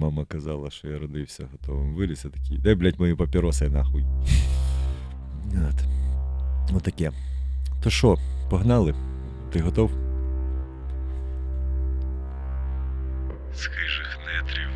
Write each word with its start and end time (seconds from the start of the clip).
мама 0.00 0.24
казала, 0.24 0.70
що 0.70 0.88
я 0.88 0.98
родився 0.98 1.48
готовим 1.52 1.94
виліз, 1.94 2.22
я 2.24 2.30
такий, 2.30 2.58
де, 2.58 2.74
блядь, 2.74 3.00
мої 3.00 3.14
папіроси 3.14 3.68
нахуй. 3.68 4.04
От. 5.52 5.84
Отаке. 6.76 7.10
То 7.82 7.90
що, 7.90 8.16
погнали? 8.50 8.94
Ти 9.52 9.60
готов? 9.60 9.90
З 13.54 13.66
хижих 13.66 14.18
нетрів, 14.26 14.70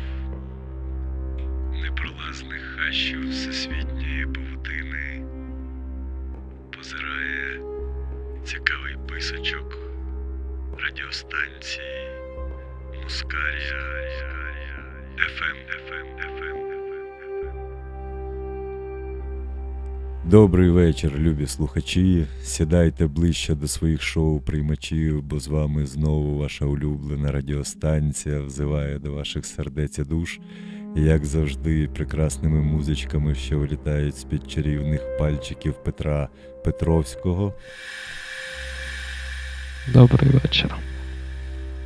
непролазних 1.81 2.77
хащів 2.77 3.29
всесвітньої 3.29 4.25
павутини 4.25 5.25
позирає 6.77 7.61
цікавий 8.45 8.97
писочок 9.07 9.77
радіостанції 10.79 12.05
Мускарія 13.03 13.95
Добрий 20.25 20.69
вечір, 20.69 21.13
любі 21.17 21.47
слухачі. 21.47 22.27
Сідайте 22.43 23.07
ближче 23.07 23.55
до 23.55 23.67
своїх 23.67 24.01
шоу-приймачів, 24.01 25.21
бо 25.21 25.39
з 25.39 25.47
вами 25.47 25.85
знову 25.85 26.37
ваша 26.37 26.65
улюблена 26.65 27.31
радіостанція 27.31 28.41
взиває 28.41 28.99
до 28.99 29.11
ваших 29.11 29.45
сердець 29.45 29.99
і 29.99 30.03
душ. 30.03 30.39
І, 30.95 31.01
як 31.01 31.25
завжди, 31.25 31.87
прекрасними 31.87 32.61
музичками, 32.61 33.35
що 33.35 33.59
вилітають 33.59 34.17
з-під 34.17 34.51
чарівних 34.51 35.17
пальчиків 35.19 35.73
Петра 35.83 36.29
Петровського. 36.63 37.53
Добрий 39.93 40.29
вечір. 40.29 40.75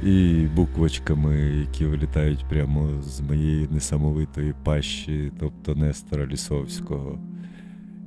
І 0.05 0.45
буквочками, 0.55 1.35
які 1.39 1.85
вилітають 1.85 2.45
прямо 2.49 3.01
з 3.01 3.21
моєї 3.21 3.67
несамовитої 3.71 4.53
пащі, 4.63 5.31
тобто 5.39 5.75
Нестора 5.75 6.25
Лісовського. 6.27 7.19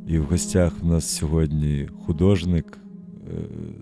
І 0.09 0.19
в 0.19 0.25
гостях 0.25 0.73
у 0.83 0.87
нас 0.87 1.17
сьогодні 1.17 1.89
художник, 2.07 2.79
е, 3.29 3.35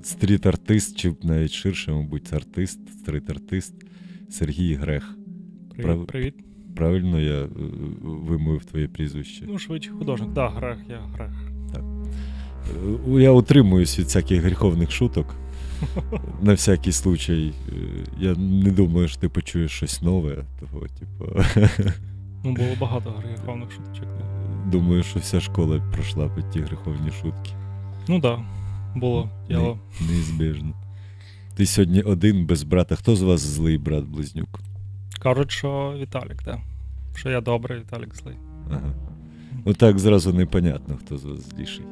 стріт-артист, 0.02 0.96
чи 0.96 1.12
навіть 1.22 1.50
ширше, 1.52 1.92
мабуть, 1.92 2.32
артист, 2.32 2.80
стріт-артист 2.92 3.74
Сергій 4.30 4.74
Грех. 4.74 5.16
Привіт. 5.70 5.86
Прав- 5.86 6.06
Привіт. 6.06 6.34
Правильно 6.76 7.20
я 7.20 7.42
е, 7.42 7.48
вимовив 8.02 8.64
твоє 8.64 8.88
прізвище? 8.88 9.44
Ну, 9.48 9.58
швидше 9.58 9.90
художник. 9.90 10.28
Так, 10.34 10.34
да, 10.34 10.48
грех, 10.60 10.78
я 10.90 10.98
грех. 11.14 11.30
Е, 13.16 13.20
Я 13.22 13.30
утримуюсь 13.32 13.98
від 13.98 14.04
всяких 14.06 14.42
гріховних 14.42 14.90
шуток. 14.90 15.34
На 16.42 16.52
всякий 16.52 16.92
случай. 16.92 17.52
Е, 17.68 17.72
Я 18.20 18.34
не 18.34 18.70
думаю, 18.70 19.08
що 19.08 19.20
ти 19.20 19.28
почуєш 19.28 19.70
щось 19.72 20.02
нове. 20.02 20.44
Того, 20.60 20.86
типу, 20.86 21.40
Ну, 22.44 22.52
було 22.54 22.68
багато 22.80 23.10
гріховних 23.10 23.72
шуточок. 23.72 24.08
думаю, 24.66 25.02
що 25.02 25.18
вся 25.20 25.40
школа 25.40 25.80
пройшла 25.92 26.28
під 26.28 26.50
ті 26.50 26.60
гріховні 26.60 27.10
шутки. 27.10 27.50
Ну 28.08 28.20
так, 28.20 28.38
да, 28.94 29.00
було. 29.00 29.30
Я... 29.48 29.58
Не- 29.58 29.76
Неізбіжно. 30.08 30.72
Ти 31.56 31.66
сьогодні 31.66 32.02
один 32.02 32.46
без 32.46 32.62
брата. 32.62 32.96
Хто 32.96 33.16
з 33.16 33.22
вас 33.22 33.40
злий 33.40 33.78
брат 33.78 34.04
близнюк? 34.04 34.60
Кажуть, 35.18 35.50
що 35.50 35.94
Віталік, 35.98 36.42
так. 36.42 36.58
Що 37.14 37.30
я 37.30 37.40
добрий, 37.40 37.80
Віталік 37.80 38.14
злий. 38.16 38.34
Ага. 38.70 38.92
Ну 39.66 39.74
так 39.74 39.98
зразу 39.98 40.32
непонятно, 40.32 40.96
хто 40.96 41.18
з 41.18 41.24
вас 41.24 41.48
зліший. 41.50 41.84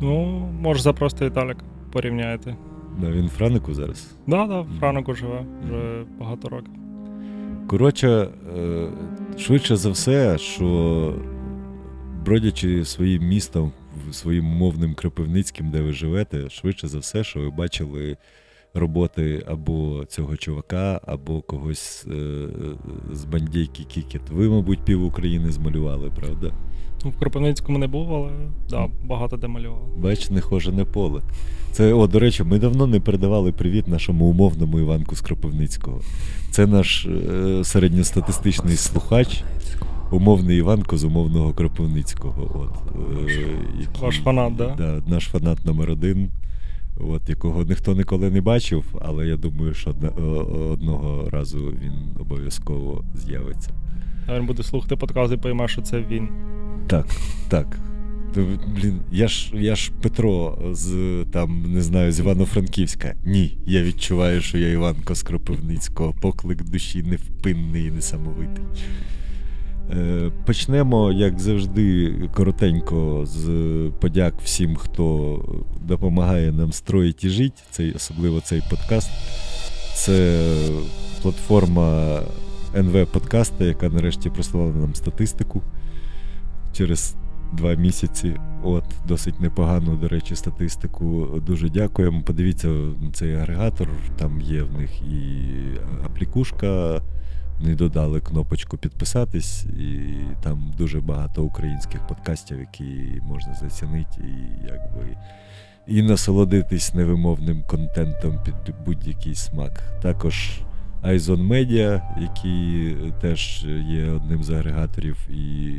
Ну, 0.00 0.48
може 0.60 0.82
запросто 0.82 1.26
Віталік 1.26 1.56
порівняєте. 1.92 2.56
Да, 3.00 3.10
він 3.10 3.26
в 3.26 3.30
Франику 3.30 3.74
зараз. 3.74 4.14
Да, 4.26 4.46
да, 4.46 4.60
в 4.60 4.68
Франику 4.80 5.14
живе 5.14 5.46
вже 5.64 6.04
багато 6.20 6.48
років. 6.48 6.72
Коротше, 7.66 8.28
е, 8.56 8.88
швидше 9.38 9.76
за 9.76 9.90
все, 9.90 10.38
що 10.38 11.14
бродячи 12.24 12.84
своїм 12.84 13.22
містом, 13.22 13.72
своїм 14.12 14.44
мовним 14.44 14.94
Кропивницьким, 14.94 15.70
де 15.70 15.82
ви 15.82 15.92
живете, 15.92 16.50
швидше 16.50 16.88
за 16.88 16.98
все, 16.98 17.24
що 17.24 17.40
ви 17.40 17.50
бачили 17.50 18.16
роботи 18.74 19.42
або 19.46 20.04
цього 20.08 20.36
чувака, 20.36 21.00
або 21.06 21.40
когось 21.42 22.06
е, 22.06 22.46
з 23.12 23.24
бандійки 23.24 23.84
Кікіт. 23.84 24.22
Ви, 24.30 24.48
мабуть, 24.48 24.84
пів 24.84 25.04
України 25.04 25.50
змалювали, 25.50 26.10
правда? 26.16 26.52
Ну, 27.04 27.10
в 27.10 27.16
Кропивницькому 27.18 27.78
не 27.78 27.86
був, 27.86 28.14
але 28.14 28.30
да, 28.70 28.86
багато 29.04 29.36
де 29.36 29.48
малював. 29.48 29.88
Бач, 29.96 30.30
не 30.30 30.40
хоже 30.40 30.72
не 30.72 30.84
поле. 30.84 31.20
Це, 31.72 31.92
о, 31.92 32.06
до 32.06 32.18
речі, 32.18 32.44
ми 32.44 32.58
давно 32.58 32.86
не 32.86 33.00
передавали 33.00 33.52
привіт 33.52 33.88
нашому 33.88 34.24
умовному 34.24 34.78
Іванку 34.80 35.16
з 35.16 35.20
Кропивницького. 35.20 36.00
Це 36.50 36.66
наш 36.66 37.06
е, 37.06 37.64
середньостатистичний 37.64 38.76
слухач, 38.76 39.44
умовний 40.12 40.58
Іванко 40.58 40.96
з 40.98 41.04
умовного 41.04 41.52
Кропивницького. 41.52 42.50
От, 42.54 42.96
е, 43.28 43.30
який- 43.80 44.02
Ваш 44.02 44.20
фанат, 44.20 44.56
да? 44.56 44.74
Да, 44.78 45.02
наш 45.06 45.24
фанат 45.24 45.64
номер 45.66 45.90
один, 45.90 46.30
от, 46.96 47.28
якого 47.28 47.62
ніхто 47.64 47.94
ніколи 47.94 48.30
не 48.30 48.40
бачив, 48.40 48.84
але 49.04 49.26
я 49.26 49.36
думаю, 49.36 49.74
що 49.74 49.90
одна- 49.90 50.08
одного 50.72 51.30
разу 51.30 51.58
він 51.58 51.92
обов'язково 52.20 53.04
з'явиться. 53.14 53.70
Він 54.28 54.46
буде 54.46 54.62
слухати 54.62 54.96
подкаст 54.96 55.32
і 55.32 55.36
пойме, 55.36 55.68
що 55.68 55.82
це 55.82 56.00
він. 56.10 56.28
Так, 56.86 57.06
так. 57.48 57.78
Блін, 58.66 59.00
я 59.12 59.28
ж, 59.28 59.50
я 59.54 59.76
ж 59.76 59.92
Петро 60.02 60.58
з 60.72 60.92
там, 61.32 61.72
не 61.72 61.82
знаю, 61.82 62.12
з 62.12 62.20
Івано-Франківська. 62.20 63.14
Ні, 63.24 63.58
я 63.66 63.82
відчуваю, 63.82 64.40
що 64.40 64.58
я 64.58 64.68
Іванко 64.68 65.14
з 65.14 65.22
Кропивницького, 65.22 66.14
поклик 66.20 66.62
душі 66.62 67.02
невпинний 67.02 67.84
і 67.86 67.90
несамовитий. 67.90 68.64
Е, 69.92 70.30
почнемо, 70.46 71.12
як 71.12 71.38
завжди, 71.38 72.14
коротенько 72.34 73.22
з 73.26 73.46
подяк 74.00 74.34
всім, 74.44 74.76
хто 74.76 75.38
допомагає 75.82 76.52
нам 76.52 76.72
строїти 76.72 77.26
і 77.26 77.30
жити, 77.30 77.62
цей, 77.70 77.92
особливо 77.92 78.40
цей 78.40 78.62
подкаст. 78.70 79.10
Це 79.94 80.46
платформа 81.22 82.20
НВ 82.76 83.06
Подкаста, 83.06 83.64
яка 83.64 83.88
нарешті 83.88 84.30
прислала 84.30 84.72
нам 84.72 84.94
статистику 84.94 85.62
через 86.72 87.14
два 87.52 87.74
місяці. 87.74 88.36
От, 88.62 88.84
досить 89.08 89.40
непогану, 89.40 89.96
до 89.96 90.08
речі, 90.08 90.36
статистику. 90.36 91.26
Дуже 91.46 91.68
дякуємо. 91.68 92.22
Подивіться 92.22 92.68
цей 93.12 93.34
агрегатор, 93.34 93.88
там 94.16 94.40
є 94.40 94.62
в 94.62 94.78
них 94.78 95.02
і 95.02 95.24
аплікушка. 96.04 97.00
Не 97.60 97.74
додали 97.74 98.20
кнопочку 98.20 98.76
підписатись, 98.76 99.64
і 99.64 100.14
там 100.42 100.74
дуже 100.78 101.00
багато 101.00 101.42
українських 101.42 102.06
подкастів, 102.06 102.58
які 102.58 103.20
можна 103.22 103.54
зацінити 103.54 104.20
і 104.20 104.66
якби 104.66 105.16
і 105.86 106.02
насолодитись 106.02 106.94
невимовним 106.94 107.62
контентом 107.66 108.40
під 108.44 108.74
будь-який 108.86 109.34
смак. 109.34 109.82
Також 110.02 110.60
Айзон 111.04 111.52
Media, 111.52 112.00
які 112.20 112.96
теж 113.20 113.64
є 113.88 114.10
одним 114.10 114.44
з 114.44 114.50
агрегаторів 114.50 115.16
і 115.30 115.78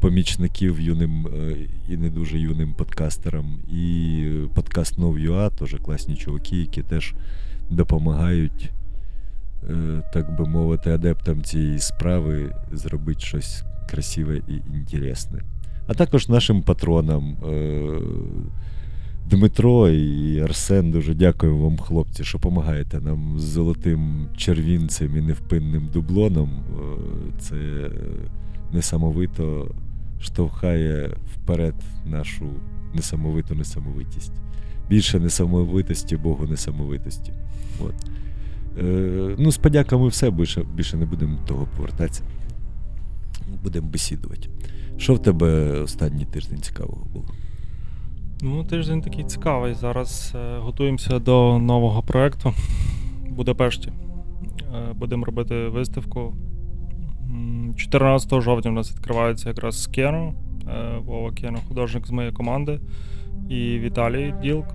помічників 0.00 0.80
юним 0.80 1.26
е, 1.26 1.56
і 1.88 1.96
не 1.96 2.10
дуже 2.10 2.38
юним 2.38 2.72
подкастерам, 2.72 3.58
і 3.72 4.26
подкаст 4.54 4.98
Нов.ua, 4.98 5.50
теж 5.58 5.76
класні 5.84 6.16
чуваки, 6.16 6.56
які 6.56 6.82
теж 6.82 7.14
допомагають, 7.70 8.70
е, 9.70 10.02
так 10.12 10.36
би 10.38 10.46
мовити, 10.46 10.90
адептам 10.90 11.42
цієї 11.42 11.78
справи 11.78 12.54
зробити 12.72 13.20
щось 13.20 13.64
красиве 13.90 14.36
і 14.36 14.76
інтересне. 14.76 15.42
А 15.86 15.94
також 15.94 16.28
нашим 16.28 16.62
патронам. 16.62 17.36
Дмитро 19.30 19.88
і 19.88 20.40
Арсен, 20.40 20.90
дуже 20.90 21.14
дякую 21.14 21.58
вам, 21.58 21.78
хлопці, 21.78 22.24
що 22.24 22.38
допомагаєте 22.38 23.00
нам 23.00 23.38
з 23.38 23.42
золотим 23.42 24.28
червінцем 24.36 25.16
і 25.16 25.20
невпинним 25.20 25.88
дублоном. 25.92 26.50
Е, 26.50 27.32
Це 27.38 27.90
несамовито 28.72 29.70
штовхає 30.20 31.16
вперед 31.34 31.74
нашу 32.06 32.46
несамовиту 32.94 33.54
несамовитість. 33.54 34.32
Більше 34.88 35.20
несамовитості, 35.20 36.16
Богу 36.16 36.46
несамовитості. 36.46 37.32
От. 37.80 37.94
Е, 38.78 39.36
ну, 39.38 39.52
з 39.52 39.56
подяками 39.56 40.08
все, 40.08 40.30
більше, 40.30 40.64
більше 40.74 40.96
не 40.96 41.06
будемо 41.06 41.38
того 41.46 41.68
повертатися. 41.76 42.22
Будемо 43.62 43.88
бесідувати. 43.88 44.48
Що 44.96 45.14
в 45.14 45.22
тебе 45.22 45.80
останній 45.80 46.24
тиждень 46.24 46.58
цікавого 46.58 47.06
було? 47.12 47.33
Ну, 48.42 48.64
тиждень 48.64 49.00
такий 49.00 49.24
цікавий. 49.24 49.74
Зараз 49.74 50.32
е, 50.36 50.58
готуємося 50.58 51.18
до 51.18 51.58
нового 51.58 52.02
проєкту 52.02 52.54
в 53.28 53.32
Будапешті. 53.32 53.92
Е, 54.74 54.92
будемо 54.94 55.24
робити 55.24 55.68
виставку. 55.68 56.34
14 57.76 58.42
жовтня 58.42 58.70
у 58.70 58.74
нас 58.74 58.92
відкривається 58.92 59.48
якраз 59.48 59.86
Кено. 59.86 60.34
Е, 60.68 60.98
Вова 60.98 61.32
Кено, 61.32 61.58
художник 61.68 62.06
з 62.06 62.10
моєї 62.10 62.32
команди, 62.32 62.80
і 63.48 63.78
Віталій 63.78 64.34
Ділк. 64.42 64.66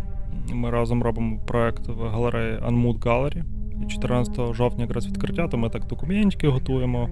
Ми 0.53 0.69
разом 0.69 1.03
робимо 1.03 1.39
проєкт 1.47 1.87
в 1.87 2.07
галереї 2.07 2.57
Unmood 2.57 2.99
Gallery. 2.99 3.43
І 3.83 3.87
14 3.87 4.53
жовтня 4.53 4.83
якраз 4.83 5.07
відкриття, 5.07 5.47
то 5.47 5.57
ми 5.57 5.69
так 5.69 5.87
документики 5.87 6.47
готуємо. 6.47 7.09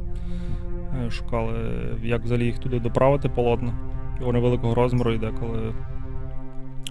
Шукали, 1.10 1.54
як 2.04 2.24
взагалі 2.24 2.46
їх 2.46 2.60
туди 2.60 2.80
доправити 2.80 3.30
полотна. 3.30 3.74
І 4.22 4.24
вони 4.24 4.40
великого 4.40 4.76
розміру 4.76 5.14
йде, 5.14 5.32
коли 5.40 5.74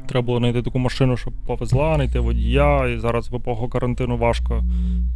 треба 0.07 0.27
було 0.27 0.39
знайти 0.39 0.63
таку 0.63 0.79
машину, 0.79 1.17
щоб 1.17 1.33
повезла, 1.33 1.95
знайти 1.95 2.21
водія. 2.21 2.89
І 2.89 2.99
зараз 2.99 3.31
в 3.31 3.37
епоху 3.37 3.69
карантину 3.69 4.17
важко 4.17 4.65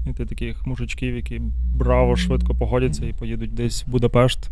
знайти 0.02 0.26
таких 0.26 0.66
мужичків, 0.66 1.16
які 1.16 1.40
браво, 1.74 2.16
швидко 2.16 2.54
погодяться 2.54 3.06
і 3.06 3.12
поїдуть 3.12 3.54
десь 3.54 3.86
в 3.86 3.90
Будапешт. 3.90 4.50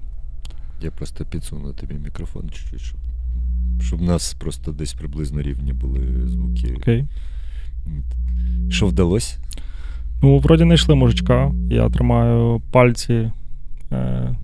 Я 0.83 0.91
просто 0.91 1.25
підсуну 1.25 1.73
тобі 1.73 1.95
мікрофон 1.95 2.51
чуть-чуть, 2.51 2.81
щоб, 2.81 2.99
щоб 3.81 4.01
у 4.01 4.05
нас 4.05 4.35
просто 4.35 4.73
десь 4.73 4.95
приблизно 4.95 5.43
рівні 5.43 5.73
були 5.73 6.01
звуки. 6.27 6.75
Окей. 6.77 7.05
Що 8.69 8.87
вдалося? 8.87 9.39
Ну, 10.23 10.39
вроді 10.39 10.63
знайшли 10.63 10.95
мужичка. 10.95 11.53
Я 11.71 11.89
тримаю 11.89 12.63
пальці 12.71 13.31
е, 13.93 14.37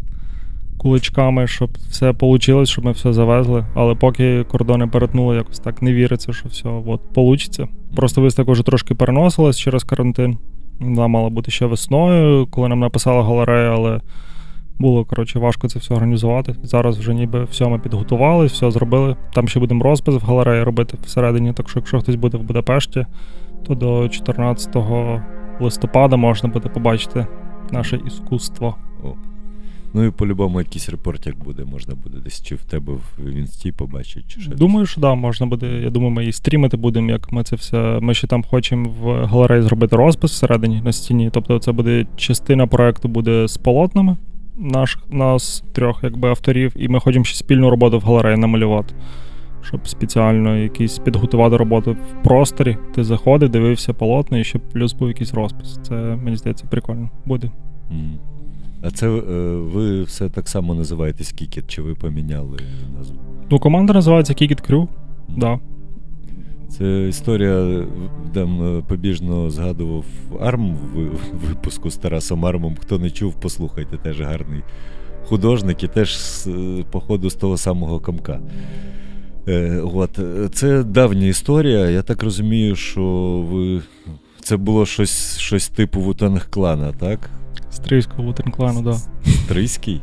куличками, 0.84 1.46
щоб 1.46 1.70
все 1.88 2.14
вийшло, 2.20 2.66
щоб 2.66 2.84
ми 2.84 2.92
все 2.92 3.12
завезли. 3.12 3.66
Але 3.74 3.94
поки 3.94 4.44
кордони 4.44 4.86
перетнули, 4.86 5.36
якось 5.36 5.58
так 5.58 5.82
не 5.82 5.92
віриться, 5.92 6.32
що 6.32 6.48
все 6.48 6.68
от 6.86 7.00
вийде. 7.16 7.68
Просто 7.96 8.20
виставка 8.20 8.52
вже 8.52 8.62
трошки 8.62 8.94
переносилась 8.94 9.58
через 9.58 9.84
карантин. 9.84 10.38
Вона 10.80 11.06
мала 11.06 11.28
бути 11.28 11.50
ще 11.50 11.66
весною, 11.66 12.46
коли 12.46 12.68
нам 12.68 12.80
написала 12.80 13.22
галерея, 13.22 13.70
але 13.70 14.00
було 14.78 15.04
коротше, 15.04 15.38
важко 15.38 15.68
це 15.68 15.78
все 15.78 15.94
організувати. 15.94 16.54
Зараз 16.62 16.98
вже 16.98 17.14
ніби 17.14 17.44
все 17.44 17.68
ми 17.68 17.78
підготували, 17.78 18.46
все 18.46 18.70
зробили. 18.70 19.16
Там 19.34 19.48
ще 19.48 19.60
будемо 19.60 19.84
розпис 19.84 20.14
в 20.14 20.26
галереї 20.26 20.62
робити 20.62 20.98
всередині. 21.04 21.52
Так 21.52 21.68
що, 21.68 21.78
якщо 21.78 22.00
хтось 22.00 22.14
буде 22.14 22.38
в 22.38 22.42
Будапешті, 22.42 23.06
то 23.66 23.74
до 23.74 24.08
14 24.08 24.76
листопада 25.60 26.16
можна 26.16 26.48
буде 26.48 26.68
побачити 26.68 27.26
наше 27.72 28.00
іскусство. 28.06 28.76
Ну 29.94 30.04
і 30.04 30.10
по-любому 30.10 30.58
якийсь 30.58 30.88
репортик 30.88 31.36
буде, 31.44 31.64
можна 31.64 31.94
буде 31.94 32.18
десь 32.18 32.42
чи 32.42 32.54
в 32.54 32.64
тебе 32.64 32.92
в 33.18 33.30
інсті 33.30 33.72
побачити, 33.72 34.26
чи 34.28 34.40
ще. 34.40 34.50
Думаю, 34.50 34.86
що 34.86 35.00
да, 35.00 35.14
можна 35.14 35.46
буде. 35.46 35.66
Я 35.66 35.90
думаю, 35.90 36.12
ми 36.12 36.26
і 36.26 36.32
стрімити 36.32 36.76
будемо, 36.76 37.10
як 37.10 37.32
ми 37.32 37.44
це 37.44 37.56
все. 37.56 37.98
Ми 38.00 38.14
ще 38.14 38.26
там 38.26 38.42
хочемо 38.42 38.90
в 39.00 39.24
галереї 39.24 39.62
зробити 39.62 39.96
розпис 39.96 40.32
всередині 40.32 40.80
на 40.84 40.92
стіні. 40.92 41.30
Тобто, 41.32 41.58
це 41.58 41.72
буде 41.72 42.06
частина 42.16 42.66
проекту 42.66 43.08
буде 43.08 43.48
з 43.48 43.56
полотнами 43.56 44.16
наш, 44.56 44.98
нас 45.10 45.64
трьох 45.72 46.00
якби 46.02 46.28
авторів, 46.28 46.72
і 46.76 46.88
ми 46.88 47.00
хочемо 47.00 47.24
ще 47.24 47.36
спільну 47.36 47.70
роботу 47.70 47.98
в 47.98 48.02
галереї 48.02 48.36
намалювати. 48.36 48.94
Щоб 49.62 49.88
спеціально 49.88 50.56
якісь 50.56 50.98
підготувати 50.98 51.56
роботу 51.56 51.92
в 51.92 52.22
просторі. 52.22 52.76
Ти 52.94 53.04
заходив, 53.04 53.48
дивився 53.48 53.92
полотно, 53.92 54.38
і 54.38 54.44
щоб 54.44 54.62
плюс 54.72 54.92
був 54.92 55.08
якийсь 55.08 55.34
розпис. 55.34 55.78
Це 55.82 55.94
мені 55.94 56.36
здається 56.36 56.66
прикольно 56.66 57.10
буде. 57.26 57.50
Мгм. 57.90 58.18
А 58.86 58.90
це 58.90 59.08
е, 59.08 59.20
ви 59.56 60.02
все 60.02 60.28
так 60.28 60.48
само 60.48 60.74
називаєтесь 60.74 61.32
Кікіт, 61.32 61.64
чи 61.68 61.82
ви 61.82 61.94
поміняли 61.94 62.58
назву? 62.98 63.16
Ну, 63.50 63.58
команда 63.58 63.92
називається 63.92 64.32
It 64.32 64.70
Crew. 64.70 64.88
Да. 65.36 65.60
Це 66.68 67.08
історія 67.08 67.86
там 68.34 68.78
е, 68.78 68.82
побіжно 68.88 69.50
згадував 69.50 70.04
Арм 70.40 70.74
в 70.74 71.10
випуску 71.48 71.90
з 71.90 71.96
Тарасом 71.96 72.44
Армом. 72.44 72.76
Хто 72.80 72.98
не 72.98 73.10
чув, 73.10 73.34
послухайте, 73.40 73.96
теж 73.96 74.20
гарний 74.20 74.62
художник 75.24 75.82
і 75.82 75.88
теж 75.88 76.18
з, 76.18 76.46
е, 76.46 76.84
походу 76.90 77.30
з 77.30 77.34
того 77.34 77.56
самого 77.56 78.00
комка. 78.00 78.40
Е, 79.48 79.80
от. 79.94 80.18
Це 80.52 80.82
давня 80.82 81.26
історія. 81.26 81.90
Я 81.90 82.02
так 82.02 82.22
розумію, 82.22 82.76
що 82.76 83.02
ви. 83.50 83.82
Це 84.40 84.56
було 84.56 84.86
щось, 84.86 85.38
щось 85.38 85.68
типу 85.68 86.00
Вутанг 86.00 86.50
клана, 86.50 86.92
так? 86.92 87.30
Стрийського 87.74 88.22
Вутернклану, 88.22 88.82
да. 88.82 88.96
Трийський? 89.48 90.00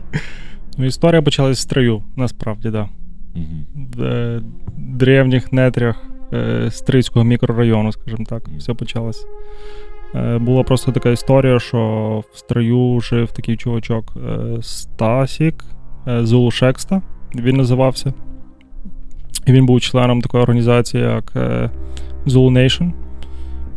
Ну, 0.78 0.86
історія 0.86 1.22
почалась 1.22 1.58
з 1.58 1.62
строю, 1.62 2.04
насправді, 2.16 2.70
да. 2.70 2.90
Угу. 3.36 3.86
В 3.96 4.04
е, 4.04 4.42
древніх 4.78 5.54
нетрях 5.54 6.04
е, 6.34 6.72
Стрийського 6.72 7.26
мікрорайону, 7.26 7.92
скажімо 7.92 8.26
так, 8.30 8.48
все 8.58 8.74
почалось. 8.74 9.26
Е, 10.16 10.38
була 10.38 10.64
просто 10.64 10.92
така 10.92 11.10
історія, 11.10 11.60
що 11.60 12.24
в 12.34 12.38
строю 12.38 13.00
жив 13.00 13.32
такий 13.32 13.58
чувачок 13.58 14.18
Стасік 14.62 15.66
е, 16.08 16.26
Зулу 16.26 16.52
Шекста, 16.52 17.02
він 17.36 17.56
називався. 17.56 18.14
І 19.46 19.52
він 19.52 19.66
був 19.66 19.82
членом 19.82 20.22
такої 20.22 20.44
організації, 20.44 21.04
як 21.04 21.34
Zulu 22.26 22.52
Nation. 22.52 22.92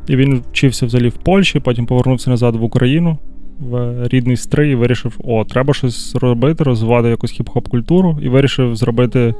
І 0.07 0.17
він 0.17 0.43
вчився 0.53 0.87
взагалі 0.87 1.09
в 1.09 1.17
Польщі, 1.17 1.61
потім 1.61 1.87
повернувся 1.87 2.31
назад 2.31 2.57
в 2.57 2.63
Україну, 2.63 3.19
в 3.61 3.95
рідний 4.09 4.37
стрий, 4.37 4.73
і 4.73 4.75
вирішив: 4.75 5.17
о, 5.25 5.45
треба 5.45 5.75
щось 5.75 6.15
робити, 6.15 6.65
розвивати 6.65 7.09
якусь 7.09 7.41
хіп-хоп 7.41 7.69
культуру, 7.69 8.19
і 8.23 8.29
вирішив 8.29 8.77
зробити 8.77 9.35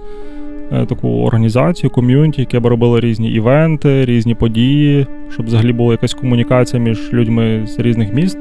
е, 0.73 0.87
таку 0.87 1.09
організацію, 1.09 1.91
ком'юніті, 1.91 2.41
яке 2.41 2.61
б 2.61 2.67
робило 2.67 3.01
різні 3.01 3.31
івенти, 3.31 4.05
різні 4.05 4.35
події, 4.35 5.07
щоб 5.31 5.47
взагалі 5.47 5.73
була 5.73 5.93
якась 5.93 6.15
комунікація 6.15 6.83
між 6.83 7.13
людьми 7.13 7.67
з 7.67 7.79
різних 7.79 8.15
міст. 8.15 8.39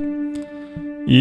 І 1.08 1.20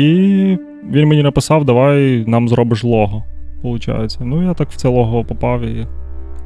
він 0.91 1.09
мені 1.09 1.23
написав: 1.23 1.65
давай 1.65 2.25
нам 2.27 2.49
зробиш 2.49 2.85
лого. 2.85 3.25
Получається. 3.63 4.19
Ну, 4.25 4.43
я 4.43 4.55
так 4.55 4.71
в 4.71 4.77
це 4.77 4.89
лого 4.89 5.25
попав 5.25 5.63
і 5.63 5.87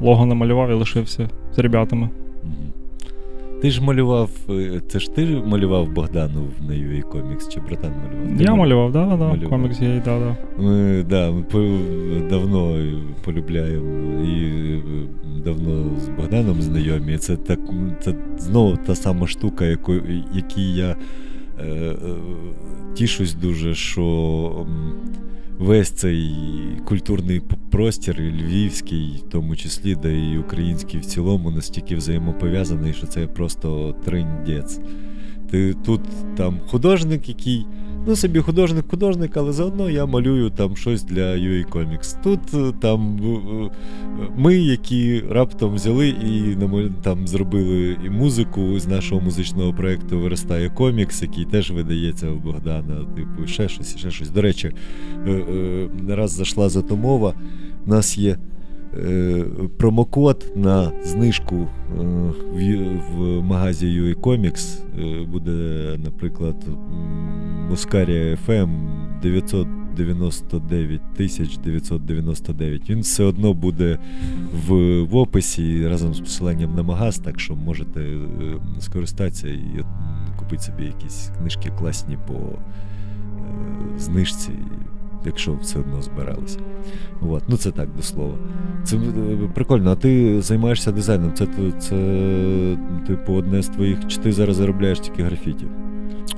лого 0.00 0.26
намалював 0.26 0.70
і 0.70 0.74
лишився 0.74 1.28
з 1.52 1.58
ребятами. 1.58 2.08
Ти 3.62 3.70
ж 3.70 3.82
малював, 3.82 4.30
е, 4.50 4.80
це 4.88 4.98
ж 4.98 5.10
ти 5.14 5.26
малював 5.46 5.88
Богдану 5.92 6.48
на 6.68 6.74
UA 6.74 7.02
Comics, 7.04 7.48
чи 7.54 7.60
братан 7.60 7.90
малював? 7.92 8.38
Ти 8.38 8.44
Я 8.44 8.50
мал- 8.50 8.56
малював, 8.58 8.92
да, 8.92 9.06
да, 9.06 9.16
Малював. 9.16 9.50
комікс 9.50 9.80
є, 9.82 10.02
да, 10.04 10.18
да. 10.18 10.36
Ми, 10.62 11.02
да, 11.02 11.30
ми 11.30 11.42
по- 11.42 12.28
давно 12.30 12.78
полюбляємо 13.24 14.22
і 14.24 14.44
е, 14.44 14.82
давно 15.44 15.84
з 16.04 16.08
Богданом 16.08 16.62
знайомі. 16.62 17.18
Це 17.18 17.36
так, 17.36 17.60
це 18.00 18.14
знову 18.38 18.76
та 18.76 18.94
сама 18.94 19.26
штука, 19.26 19.64
яку, 19.64 19.94
якій 20.34 20.74
я 20.74 20.96
е, 21.60 21.64
е, 21.66 21.94
тішусь 22.94 23.34
дуже, 23.34 23.74
що 23.74 24.02
м, 24.60 24.92
весь 25.58 25.90
цей 25.90 26.34
культурний 26.84 27.42
простір, 27.70 28.20
і 28.20 28.30
львівський, 28.30 29.22
в 29.26 29.30
тому 29.30 29.56
числі, 29.56 29.94
да 29.94 30.08
і 30.08 30.38
український 30.38 31.00
в 31.00 31.04
цілому, 31.04 31.50
настільки 31.50 31.96
взаємопов'язаний, 31.96 32.92
що 32.92 33.06
це 33.06 33.26
просто 33.26 33.96
триндець. 34.04 34.80
Ти 35.50 35.74
тут 35.74 36.00
там 36.36 36.60
художник, 36.66 37.28
який 37.28 37.66
Ну, 38.08 38.16
собі 38.16 38.40
художник-художник, 38.40 39.36
але 39.36 39.52
заодно 39.52 39.90
я 39.90 40.06
малюю 40.06 40.50
там 40.50 40.76
щось 40.76 41.02
для 41.02 41.34
UA 41.34 41.70
Comics. 41.70 42.16
Тут 42.22 42.40
е, 42.54 42.72
там 42.80 43.18
е, 43.22 43.26
е, 43.64 43.70
ми, 44.36 44.56
які 44.56 45.24
раптом 45.30 45.74
взяли 45.74 46.08
і 46.08 46.56
там 47.02 47.28
зробили 47.28 47.96
і 48.06 48.10
музику 48.10 48.78
з 48.78 48.86
нашого 48.86 49.20
музичного 49.20 49.72
проєкту 49.72 50.20
Виростає 50.20 50.70
комікс, 50.70 51.22
який 51.22 51.44
теж 51.44 51.70
видається 51.70 52.30
у 52.30 52.36
Богдана. 52.36 53.04
Типу, 53.16 53.46
ще 53.46 53.68
щось, 53.68 53.96
ще 53.96 54.10
щось. 54.10 54.30
До 54.30 54.42
речі, 54.42 54.72
раз 56.08 56.30
зайшла 56.30 56.68
затомова, 56.68 57.34
у 57.86 57.90
нас 57.90 58.18
є. 58.18 58.36
Е, 59.04 59.44
Промокод 59.78 60.52
на 60.56 60.92
знижку 61.04 61.54
е, 61.54 61.68
в, 63.16 63.42
магазі 63.42 63.86
UA 63.86 64.14
Comics 64.14 64.78
е, 64.98 65.26
буде, 65.26 65.50
наприклад, 66.04 66.56
Мускарія 67.70 68.38
FM 68.48 68.68
999 69.22 71.00
999. 71.64 72.90
Він 72.90 73.00
все 73.00 73.24
одно 73.24 73.54
буде 73.54 73.98
в, 74.66 75.02
в 75.02 75.16
описі 75.16 75.88
разом 75.88 76.14
з 76.14 76.20
посиланням 76.20 76.74
на 76.74 76.82
магаз, 76.82 77.18
так 77.18 77.40
що 77.40 77.56
можете 77.56 78.18
скористатися 78.80 79.48
і 79.48 79.84
купити 80.36 80.62
собі 80.62 80.84
якісь 80.84 81.30
книжки 81.38 81.70
класні 81.78 82.18
по 82.26 82.34
знижці, 83.98 84.50
якщо 85.24 85.54
все 85.62 85.78
одно 85.78 86.02
збиралися. 86.02 86.58
От. 87.30 87.42
Ну 87.48 87.56
це 87.56 87.70
так 87.70 87.88
до 87.96 88.02
слова. 88.02 88.34
Це 88.84 88.96
е, 88.96 89.00
прикольно, 89.54 89.90
а 89.90 89.94
ти 89.94 90.42
займаєшся 90.42 90.92
дизайном. 90.92 91.32
Це, 91.34 91.46
це 91.78 91.96
типу, 93.06 93.32
одне 93.32 93.62
з 93.62 93.68
твоїх. 93.68 94.06
Чи 94.06 94.18
ти 94.18 94.32
зараз 94.32 94.56
заробляєш 94.56 95.00
тільки 95.00 95.22
графіті? 95.22 95.66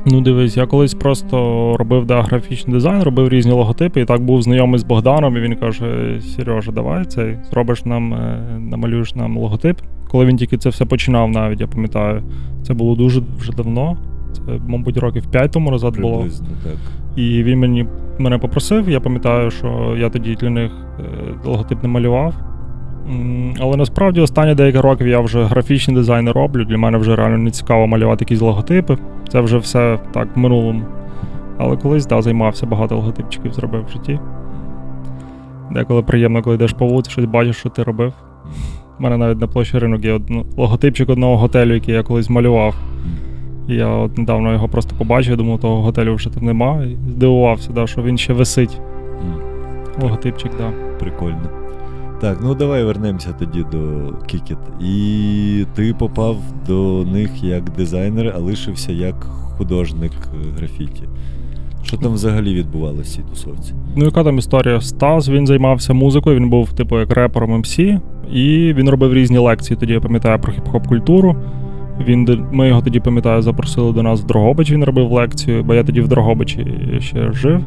Ну, 0.07 0.21
дивись, 0.21 0.57
я 0.57 0.67
колись 0.67 0.95
просто 0.95 1.37
робив 1.79 2.07
да, 2.07 2.23
графічний 2.23 2.75
дизайн, 2.75 3.03
робив 3.03 3.29
різні 3.29 3.53
логотипи, 3.53 4.01
і 4.01 4.05
так 4.05 4.25
був 4.25 4.43
знайомий 4.43 4.81
з 4.81 4.85
Богданом, 4.85 5.37
і 5.37 5.41
він 5.41 5.57
каже: 5.57 6.21
Сережа, 6.37 6.73
давай 6.73 7.05
цей 7.05 7.39
зробиш 7.51 7.85
нам, 7.85 8.15
е, 8.15 8.59
намалюєш 8.61 9.15
нам 9.15 9.39
логотип. 9.39 9.81
Коли 10.09 10.25
він 10.25 10.37
тільки 10.37 10.57
це 10.59 10.69
все 10.69 10.85
починав, 10.85 11.29
навіть 11.29 11.61
я 11.61 11.67
пам'ятаю, 11.67 12.23
це 12.63 12.75
було 12.75 12.97
дуже 12.97 13.23
вже 13.39 13.53
давно. 13.53 13.97
Це, 14.33 14.43
мабуть, 14.67 14.97
років 14.97 15.27
5 15.31 15.53
тому 15.53 15.71
назад 15.71 16.01
було. 16.01 16.19
Приблизно 16.19 16.49
так. 16.65 16.77
І 17.19 17.43
він 17.43 17.59
мені 17.59 17.87
мене 18.19 18.39
попросив. 18.39 18.91
Я 18.91 19.01
пам'ятаю, 19.01 19.51
що 19.51 19.97
я 19.99 20.11
тоді 20.11 20.35
для 20.35 20.51
них 20.51 20.73
е, 21.01 21.03
логотип 21.45 21.83
не 21.83 21.89
малював. 21.89 22.35
Але 23.61 23.77
насправді 23.77 24.21
останні 24.21 24.55
деякі 24.55 24.79
років 24.79 25.09
я 25.09 25.21
вже 25.21 25.45
графічні 25.45 25.95
дизайни 25.95 26.33
роблю. 26.33 26.65
Для 26.65 26.79
мене 26.79 26.99
вже 26.99 27.17
реально 27.17 27.39
не 27.39 27.51
цікаво 27.51 27.87
малювати 27.87 28.25
якісь 28.25 28.41
логотипи. 28.41 28.97
Це 29.29 29.41
вже 29.41 29.59
все 29.59 29.99
так 30.13 30.37
в 30.37 30.39
минулому. 30.39 30.83
Але 31.59 31.77
колись 31.77 32.07
да, 32.07 32.23
займався 32.23 32.67
багато 32.67 32.97
логотипчиків, 32.97 33.53
зробив 33.53 33.85
в 33.85 33.93
житті. 33.93 34.21
Деколи 35.71 36.03
приємно, 36.03 36.43
коли 36.43 36.57
йдеш 36.57 36.73
по 36.73 36.87
вулиці, 36.87 37.11
щось 37.11 37.25
бачиш, 37.25 37.57
що 37.57 37.69
ти 37.69 37.83
робив. 37.83 38.13
У 38.99 39.03
мене 39.03 39.17
навіть 39.17 39.41
на 39.41 39.47
площі 39.47 39.79
ринок 39.79 40.05
є 40.05 40.21
логотипчик 40.57 41.09
одного 41.09 41.37
готелю, 41.37 41.75
який 41.75 41.95
я 41.95 42.03
колись 42.03 42.31
малював. 42.31 42.75
Я 43.69 43.89
от 43.89 44.19
недавно 44.19 44.53
його 44.53 44.69
просто 44.69 44.97
побачив, 44.99 45.37
думав, 45.37 45.61
того 45.61 45.83
готелю 45.83 46.15
вже 46.15 46.31
там 46.31 46.45
нема. 46.45 46.83
І 46.85 46.97
здивувався, 47.11 47.73
да, 47.73 47.87
що 47.87 48.03
він 48.03 48.19
ще 48.19 48.33
висить. 48.33 48.81
М. 49.21 49.35
Логотипчик, 50.03 50.53
да. 50.59 50.71
Прикольно. 50.99 51.49
Так, 52.21 52.39
ну 52.43 52.55
давай 52.55 52.85
вернемося 52.85 53.35
тоді 53.39 53.65
до 53.73 53.79
Kickit. 54.27 54.59
І 54.81 55.65
ти 55.75 55.95
попав 55.99 56.37
до 56.67 57.05
них 57.13 57.45
як 57.45 57.71
дизайнер, 57.71 58.33
а 58.37 58.39
лишився 58.39 58.93
як 58.93 59.25
художник 59.59 60.13
графіті. 60.57 61.03
Що 61.83 61.97
там 61.97 62.13
взагалі 62.13 62.55
відбувалося 62.55 63.03
в 63.03 63.07
цій 63.07 63.23
тусовці? 63.31 63.75
Ну, 63.97 64.05
яка 64.05 64.25
там 64.25 64.39
історія? 64.39 64.81
Стас 64.81 65.29
він 65.29 65.47
займався 65.47 65.95
музикою, 65.95 66.37
він 66.37 66.51
був, 66.51 66.73
типу, 66.73 66.99
як 67.01 67.13
репером 67.13 67.59
MC, 67.61 67.79
і 68.33 68.75
він 68.77 68.89
робив 68.89 69.15
різні 69.15 69.39
лекції. 69.39 69.77
Тоді 69.81 69.93
я 69.93 70.01
пам'ятаю 70.01 70.39
про 70.39 70.53
хіп-хоп 70.53 70.89
культуру. 70.89 71.37
Він, 72.01 72.45
ми 72.53 72.69
його 72.69 72.81
тоді, 72.81 73.01
пам'ятаю, 73.01 73.43
запросили 73.43 73.93
до 73.93 74.03
нас 74.03 74.21
в 74.21 74.27
Дрогобич, 74.27 74.73
він 74.73 74.85
робив 74.85 75.13
лекцію, 75.13 75.65
бо 75.65 75.75
я 75.75 75.85
тоді 75.85 76.01
в 76.01 76.09
Дрогобичі 76.09 76.67
ще 77.01 77.33
жив. 77.33 77.61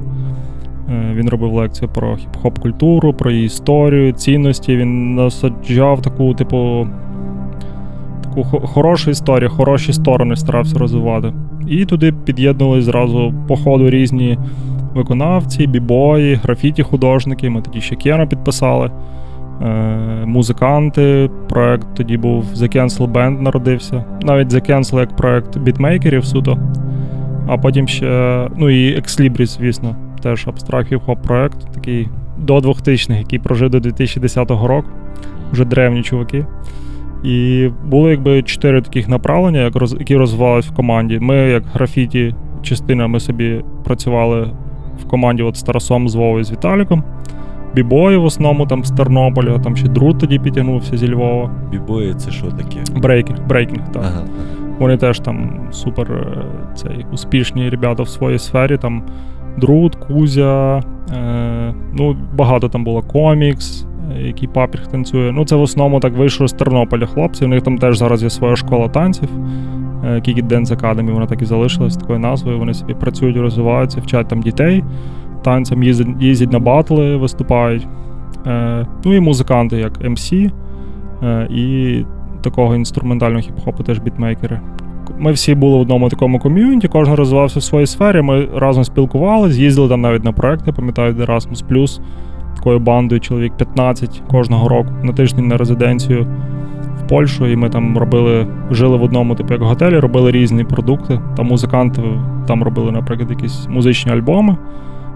Е, 0.90 1.14
Він 1.16 1.30
робив 1.30 1.54
лекцію 1.54 1.90
про 1.94 2.14
хіп-хоп 2.14 2.60
культуру, 2.60 3.14
про 3.14 3.32
її 3.32 3.46
історію, 3.46 4.12
цінності. 4.12 4.78
Він 4.78 5.16
насаджав 5.16 6.02
таку, 6.02 6.34
типу, 6.34 6.88
таку 8.24 8.44
хорошу 8.44 9.12
історію, 9.12 9.50
хороші 9.50 9.94
сторони 9.94 10.36
старався 10.36 10.78
розвивати. 10.78 11.34
І 11.68 11.86
туди 11.86 12.14
під'єднувались 12.26 12.86
зразу 12.86 13.34
по 13.48 13.56
ходу 13.56 13.90
різні 13.90 14.38
виконавці, 14.94 15.68
бібої, 15.68 16.36
графіті 16.36 16.84
художники. 16.84 17.50
Ми 17.50 17.62
тоді 17.62 17.82
ще 17.82 17.96
Кена 17.96 18.26
підписали. 18.26 18.92
Е, 19.62 20.25
музиканти. 20.25 21.30
Проект 21.50 21.88
тоді 21.94 22.18
був 22.18 22.46
The 22.53 22.77
Cancel 22.77 23.12
Band 23.12 23.41
народився. 23.41 24.03
Навіть 24.22 24.53
The 24.53 24.70
Cancel 24.70 25.00
як 25.00 25.15
проект 25.15 25.58
бітмейкерів 25.58 26.25
суто. 26.25 26.58
А 27.48 27.58
потім 27.58 27.88
ще, 27.88 28.48
ну 28.58 28.70
і 28.70 29.00
Ex 29.00 29.46
звісно, 29.46 29.96
теж 30.22 30.48
абстракт 30.48 30.91
хіп-хоп 30.91 31.22
проект, 31.22 31.74
такий 31.74 32.08
до 32.38 32.58
2000-х, 32.58 33.20
який 33.20 33.39
прожив 33.39 33.70
до 33.70 33.80
2010 33.80 34.50
року. 34.50 34.89
Вже 35.51 35.65
древні 35.65 36.01
чуваки. 36.01 36.46
І 37.24 37.70
було 37.86 38.10
якби 38.10 38.41
чотири 38.41 38.82
таких 38.82 39.08
направлення, 39.08 39.72
які 40.00 40.18
розвивались 40.18 40.68
в 40.68 40.75
команді. 40.75 41.20
Ми, 41.20 41.36
як 41.36 41.63
графіті, 41.74 42.36
частина, 42.62 43.08
ми 43.08 43.20
собі 43.20 43.63
працювали 43.84 44.51
в 45.03 45.08
команді 45.08 45.44
от 45.44 45.58
з 45.58 45.63
Тарасом, 45.63 46.10
з 46.10 46.15
Вовою, 46.15 46.44
з 46.44 46.51
Віталіком. 46.51 47.03
Бібої 47.75 48.18
в 48.18 48.24
основному 48.24 48.66
там 48.66 48.84
з 48.84 48.92
Тернополя, 48.92 49.60
там 49.60 49.75
ще 49.75 49.88
Друт 49.88 50.20
тоді 50.20 50.40
підтягнувся 50.40 50.98
зі 50.98 51.13
Львова. 51.13 51.51
Бібої 51.72 52.13
це 52.13 52.32
що 52.32 52.46
таке? 52.46 52.80
Брейкінг, 52.96 53.48
брейкінг, 53.48 53.92
так. 53.92 54.04
Ага. 54.06 54.25
Вони 54.80 54.98
теж 54.98 55.20
там 55.20 55.60
супер 55.72 56.12
е, 56.12 56.46
цей, 56.75 57.06
успішні 57.12 57.70
ребята 57.70 58.04
в 58.04 58.10
своїй 58.10 58.40
сфері. 58.40 58.78
Там 58.78 59.04
Друт, 59.58 59.96
Кузя, 59.96 60.82
е, 61.13 61.74
ну, 61.94 62.18
багато 62.34 62.70
там 62.70 62.84
було 62.84 63.01
комікс, 63.01 63.86
е, 64.18 64.22
який 64.22 64.48
папір 64.48 64.88
танцює. 64.88 65.32
Ну, 65.32 65.46
це 65.46 65.56
в 65.56 65.62
основному 65.62 66.00
так 66.00 66.18
вийшло 66.18 66.48
з 66.48 66.54
Тернополя 66.54 67.06
хлопці. 67.06 67.46
У 67.46 67.48
них 67.48 67.62
там 67.62 67.78
теж 67.78 67.98
зараз 67.98 68.24
є 68.24 68.30
своя 68.30 68.56
школа 68.56 68.88
танців. 68.88 69.30
Kiki 70.04 70.48
Dance 70.48 70.82
Academy, 70.82 71.13
вона 71.13 71.25
так 71.25 71.42
і 71.42 71.46
залишилась 71.46 71.98
такою 71.98 72.20
назвою. 72.20 72.60
Вони 72.60 72.74
собі 72.74 72.94
працюють, 72.94 73.38
розвиваються, 73.38 74.01
вчать 74.01 74.28
там 74.28 74.42
дітей, 74.42 74.84
танцям 75.43 75.83
їздять, 75.83 76.07
їздять 76.19 76.51
на 76.51 76.60
батли, 76.60 77.15
виступають. 77.15 77.88
Е, 78.48 78.88
ну 79.05 79.15
і 79.15 79.19
музиканти, 79.19 79.77
як 79.77 80.01
MC, 80.01 80.51
е, 81.24 81.48
і 81.51 82.05
такого 82.41 82.75
інструментального 82.75 83.41
хіп-хопу 83.41 83.83
теж 83.83 84.00
бітмейкери. 84.00 84.60
Ми 85.19 85.31
всі 85.31 85.55
були 85.55 85.77
в 85.77 85.81
одному 85.81 86.10
такому 86.10 86.39
ком'юніті, 86.39 86.88
кожен 86.88 87.13
розвивався 87.13 87.60
в 87.60 87.63
своїй 87.63 87.88
сфері. 87.88 88.21
Ми 88.21 88.48
разом 88.55 88.83
спілкувалися, 88.83 89.53
з'їздили 89.53 89.89
там 89.89 90.01
навіть 90.01 90.24
на 90.24 90.31
проекти, 90.31 90.71
пам'ятаю, 90.71 91.13
де 91.13 91.24
Erasmus+, 91.24 92.00
такою 92.55 92.79
бандою 92.79 93.21
чоловік 93.21 93.57
15 93.57 94.21
кожного 94.31 94.69
року 94.69 94.89
на 95.03 95.13
тиждень 95.13 95.48
на 95.48 95.57
резиденцію 95.57 96.27
в 96.98 97.07
Польщу. 97.07 97.48
І 97.48 97.55
ми 97.55 97.69
там 97.69 97.98
робили, 97.98 98.48
жили 98.71 98.98
в 98.98 99.03
одному 99.03 99.36
типу 99.36 99.53
як 99.53 99.62
готелі, 99.62 100.00
робили 100.00 100.31
різні 100.31 100.63
продукти. 100.63 101.19
Там 101.38 101.48
музиканти 101.48 102.01
там 102.48 102.63
робили, 102.63 102.91
наприклад, 102.91 103.29
якісь 103.29 103.67
музичні 103.69 104.12
альбоми. 104.12 104.57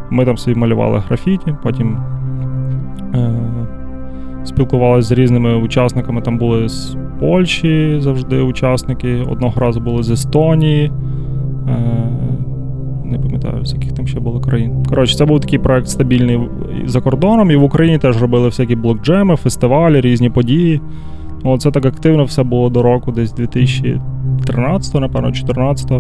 Ми 0.09 0.25
там 0.25 0.37
собі 0.37 0.59
малювали 0.59 0.99
графіті, 1.07 1.55
потім. 1.63 1.97
Е- 3.15 3.51
Спілкувалися 4.43 5.07
з 5.07 5.11
різними 5.11 5.55
учасниками. 5.55 6.21
Там 6.21 6.37
були 6.37 6.69
з 6.69 6.97
Польщі 7.19 7.97
завжди 7.99 8.41
учасники. 8.41 9.25
Одного 9.29 9.59
разу 9.59 9.79
були 9.79 10.03
з 10.03 10.11
Естонії. 10.11 10.91
Е, 11.69 12.05
не 13.05 13.19
пам'ятаю, 13.19 13.65
з 13.65 13.73
яких 13.73 13.91
там 13.91 14.07
ще 14.07 14.19
було 14.19 14.39
країн. 14.39 14.83
Коротше, 14.89 15.15
це 15.15 15.25
був 15.25 15.39
такий 15.39 15.59
проект 15.59 15.87
стабільний 15.87 16.39
за 16.85 17.01
кордоном, 17.01 17.51
і 17.51 17.55
в 17.55 17.63
Україні 17.63 17.97
теж 17.97 18.21
робили 18.21 18.45
всякі 18.47 18.75
блокджеми, 18.75 19.35
фестивалі, 19.35 20.01
різні 20.01 20.29
події. 20.29 20.81
Ну, 21.43 21.57
це 21.57 21.71
так 21.71 21.85
активно 21.85 22.23
все 22.23 22.43
було 22.43 22.69
до 22.69 22.81
року, 22.81 23.11
десь 23.11 23.33
2013, 23.33 24.93
напевно, 25.01 25.27
2014. 25.27 25.91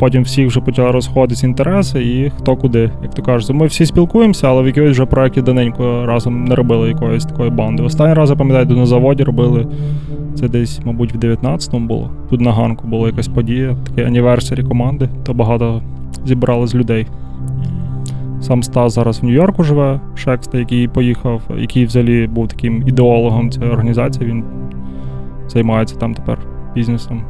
Потім 0.00 0.22
всіх 0.22 0.46
вже 0.46 0.60
почали 0.60 0.90
розходитися 0.90 1.46
інтереси, 1.46 2.02
і 2.02 2.30
хто 2.30 2.56
куди, 2.56 2.90
як 3.02 3.14
то 3.14 3.22
кажуть. 3.22 3.56
Ми 3.56 3.66
всі 3.66 3.86
спілкуємося, 3.86 4.48
але 4.48 4.62
в 4.62 4.66
якихось 4.66 4.90
вже 4.90 5.06
проєкті 5.06 5.42
давненько 5.42 6.06
разом 6.06 6.44
не 6.44 6.54
робили 6.54 6.88
якоїсь 6.88 7.24
такої 7.24 7.50
банди. 7.50 7.82
Останній 7.82 8.14
раз 8.14 8.30
я 8.30 8.36
пам'ятаю, 8.36 8.78
на 8.78 8.86
заводі 8.86 9.22
робили. 9.22 9.66
Це 10.34 10.48
десь, 10.48 10.80
мабуть, 10.84 11.14
в 11.14 11.18
19-му 11.18 11.86
було. 11.86 12.10
Тут 12.30 12.40
на 12.40 12.52
ганку 12.52 12.88
була 12.88 13.06
якась 13.06 13.28
подія, 13.28 13.76
таке 13.86 14.06
аніверсарі 14.06 14.62
команди, 14.62 15.08
то 15.24 15.34
багато 15.34 15.82
зібралось 16.24 16.74
людей. 16.74 17.06
Сам 18.40 18.62
Стас 18.62 18.94
зараз 18.94 19.20
в 19.20 19.24
Нью-Йорку 19.24 19.64
живе, 19.64 20.00
Шекста, 20.14 20.58
який 20.58 20.88
поїхав, 20.88 21.42
який 21.58 21.84
взагалі 21.84 22.26
був 22.26 22.48
таким 22.48 22.88
ідеологом 22.88 23.50
цієї 23.50 23.72
організації. 23.72 24.30
Він 24.30 24.44
займається 25.48 25.96
там 25.96 26.14
тепер 26.14 26.38
бізнесом 26.74 27.22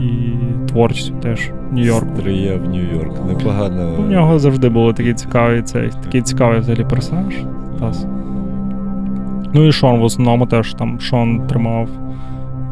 і 0.00 0.32
творчістю 0.68 1.14
теж 1.22 1.50
в 1.70 1.74
Нью-Йорку. 1.74 2.16
Стриє 2.16 2.56
в 2.56 2.68
Нью-Йорк. 2.68 3.26
Непогано. 3.26 3.94
У 3.98 4.02
нього 4.02 4.38
завжди 4.38 4.68
було 4.68 4.92
такий 4.92 5.14
цікавий 5.14 5.62
цей, 5.62 5.90
такий 6.04 6.22
цікавий 6.22 6.60
взагалі 6.60 6.84
персонаж. 6.90 7.34
Стас. 7.76 8.06
Ну 9.54 9.66
і 9.66 9.72
Шон 9.72 10.00
в 10.00 10.04
основному 10.04 10.46
теж 10.46 10.74
там 10.74 11.00
Шон 11.00 11.46
тримав 11.46 11.88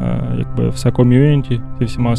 е, 0.03 0.21
якби 0.39 0.69
все 0.69 0.91
ком'юніті, 0.91 1.61
зі 1.79 1.85
всіма 1.85 2.15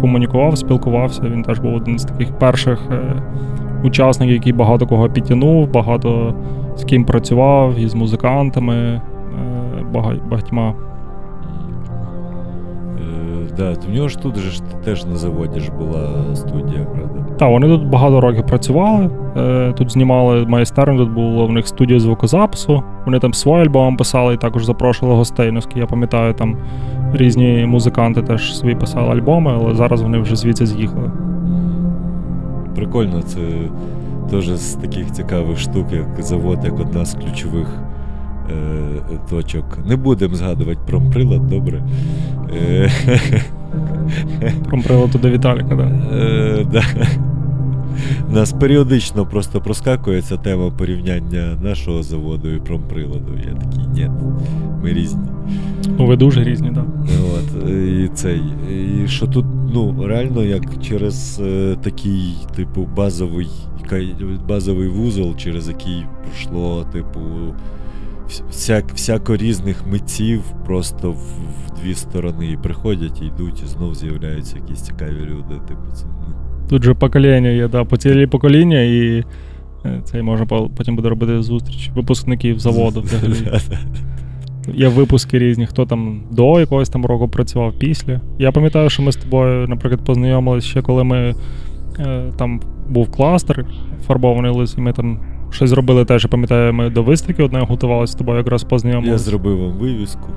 комунікував, 0.00 0.58
спілкувався. 0.58 1.22
Він 1.22 1.42
теж 1.42 1.58
був 1.58 1.74
один 1.74 1.98
з 1.98 2.04
таких 2.04 2.38
перших 2.38 2.80
е, 2.90 3.22
учасників, 3.84 4.34
який 4.34 4.52
багато 4.52 4.86
кого 4.86 5.08
підтягнув, 5.08 5.72
багато 5.72 6.34
з 6.76 6.84
ким 6.84 7.04
працював, 7.04 7.78
і 7.78 7.88
з 7.88 7.94
музикантами, 7.94 8.74
е, 8.74 9.00
багатьма. 10.30 10.74
Да, 13.58 13.74
в 13.88 13.94
нього 13.94 14.08
ж 14.08 14.18
тут 14.18 14.36
же 14.36 14.50
ж 14.50 14.62
теж 14.84 15.04
на 15.04 15.16
заводі 15.16 15.60
ж 15.60 15.72
була 15.72 16.34
студія, 16.34 16.84
правда? 16.84 17.26
Так, 17.38 17.50
вони 17.50 17.68
тут 17.68 17.88
багато 17.88 18.20
років 18.20 18.46
працювали. 18.46 19.10
Е, 19.36 19.72
тут 19.76 19.92
знімали 19.92 20.46
майстерню, 20.46 20.98
тут 20.98 21.10
була 21.10 21.44
в 21.44 21.52
них 21.52 21.68
студія 21.68 22.00
звукозапису. 22.00 22.82
Вони 23.04 23.18
там 23.18 23.34
свій 23.34 23.50
альбом 23.50 23.96
писали 23.96 24.34
і 24.34 24.36
також 24.36 24.64
запрошували 24.64 25.18
гостей. 25.18 25.50
Наскільки 25.50 25.80
я 25.80 25.86
пам'ятаю, 25.86 26.34
там 26.34 26.56
різні 27.12 27.66
музиканти 27.66 28.22
теж 28.22 28.58
свої 28.58 28.74
писали 28.74 29.12
альбоми, 29.12 29.52
але 29.54 29.74
зараз 29.74 30.02
вони 30.02 30.18
вже 30.18 30.36
звідси 30.36 30.66
з'їхали. 30.66 31.10
Прикольно, 32.76 33.22
це 33.22 33.40
теж 34.30 34.48
з 34.48 34.74
таких 34.74 35.12
цікавих 35.12 35.58
штук, 35.58 35.86
як 35.92 36.22
завод, 36.22 36.58
як 36.64 36.80
одна 36.80 37.04
з 37.04 37.14
ключових 37.14 37.80
точок. 39.30 39.78
Не 39.86 39.96
будемо 39.96 40.34
згадувати 40.34 40.78
промприлад, 40.86 41.46
добре. 41.46 41.82
Е, 42.52 42.90
Промприладу 44.68 45.18
до 45.18 45.30
Віталіка, 45.30 45.76
да. 45.76 46.16
Е, 46.16 46.66
да. 46.72 46.82
У 48.30 48.32
нас 48.32 48.52
періодично 48.52 49.26
просто 49.26 49.60
проскакує 49.60 50.22
ця 50.22 50.36
тема 50.36 50.70
порівняння 50.70 51.58
нашого 51.62 52.02
заводу 52.02 52.50
і 52.50 52.60
промприладу. 52.60 53.32
Я 53.48 53.54
такий, 53.54 53.86
ні, 53.86 54.10
ми 54.82 54.92
різні. 54.92 55.28
Ну, 55.98 56.06
ви 56.06 56.16
дуже 56.16 56.44
різні, 56.44 56.70
так. 56.74 56.86
От, 57.34 57.70
і 57.70 58.10
цей. 58.14 58.42
І 58.70 59.08
що 59.08 59.26
тут, 59.26 59.46
ну, 59.74 60.06
реально, 60.06 60.44
як 60.44 60.82
через 60.82 61.40
е, 61.44 61.76
такий, 61.82 62.34
типу, 62.56 62.88
базовий, 62.96 63.48
базовий 64.48 64.88
вузол, 64.88 65.36
через 65.36 65.68
який 65.68 66.04
пройшло, 66.22 66.86
типу, 66.92 67.20
всяк, 68.50 68.92
всяко 68.94 69.36
різних 69.36 69.86
митців 69.86 70.42
просто 70.66 71.10
в, 71.10 71.16
в 71.66 71.80
дві 71.82 71.94
сторони 71.94 72.52
і 72.52 72.56
приходять, 72.56 73.22
і 73.22 73.26
йдуть, 73.26 73.62
і 73.62 73.66
знов 73.66 73.94
з'являються 73.94 74.56
якісь 74.56 74.80
цікаві 74.80 75.20
люди. 75.20 75.60
Типу, 75.68 75.92
це, 75.94 76.06
ну, 76.06 76.34
Тут 76.68 76.82
же 76.82 76.94
покоління 76.94 77.48
є, 77.48 77.68
да, 77.68 77.84
поцілі 77.84 78.26
покоління, 78.26 78.80
і 78.80 79.24
е, 79.84 80.00
це 80.04 80.22
можна 80.22 80.46
потім 80.46 80.96
буде 80.96 81.08
робити 81.08 81.42
зустріч 81.42 81.90
випускників 81.94 82.58
заводу 82.58 83.00
взагалі. 83.00 83.34
Є 84.74 84.88
випуски 84.88 85.38
різні, 85.38 85.66
хто 85.66 85.86
там 85.86 86.22
до 86.30 86.60
якогось 86.60 86.88
там 86.88 87.06
року 87.06 87.28
працював 87.28 87.72
після. 87.78 88.20
Я 88.38 88.52
пам'ятаю, 88.52 88.90
що 88.90 89.02
ми 89.02 89.12
з 89.12 89.16
тобою, 89.16 89.68
наприклад, 89.68 90.04
познайомилися 90.04 90.68
ще 90.68 90.82
коли 90.82 91.04
ми 91.04 91.34
е, 91.98 92.32
там 92.38 92.60
був 92.88 93.10
кластер 93.10 93.66
фарбований 94.06 94.52
лис, 94.52 94.74
і 94.78 94.80
ми 94.80 94.92
там 94.92 95.20
щось 95.50 95.70
зробили 95.70 96.04
теж. 96.04 96.24
Я 96.24 96.28
пам'ятаю, 96.30 96.72
ми 96.74 96.90
до 96.90 97.02
виставки 97.02 97.42
одне 97.42 97.60
готувалися 97.60 98.12
з 98.12 98.16
тобою, 98.16 98.38
якраз 98.38 98.64
Я 99.04 99.18
зробив 99.18 99.58
вам 99.58 99.72
вивіску. 99.72 100.28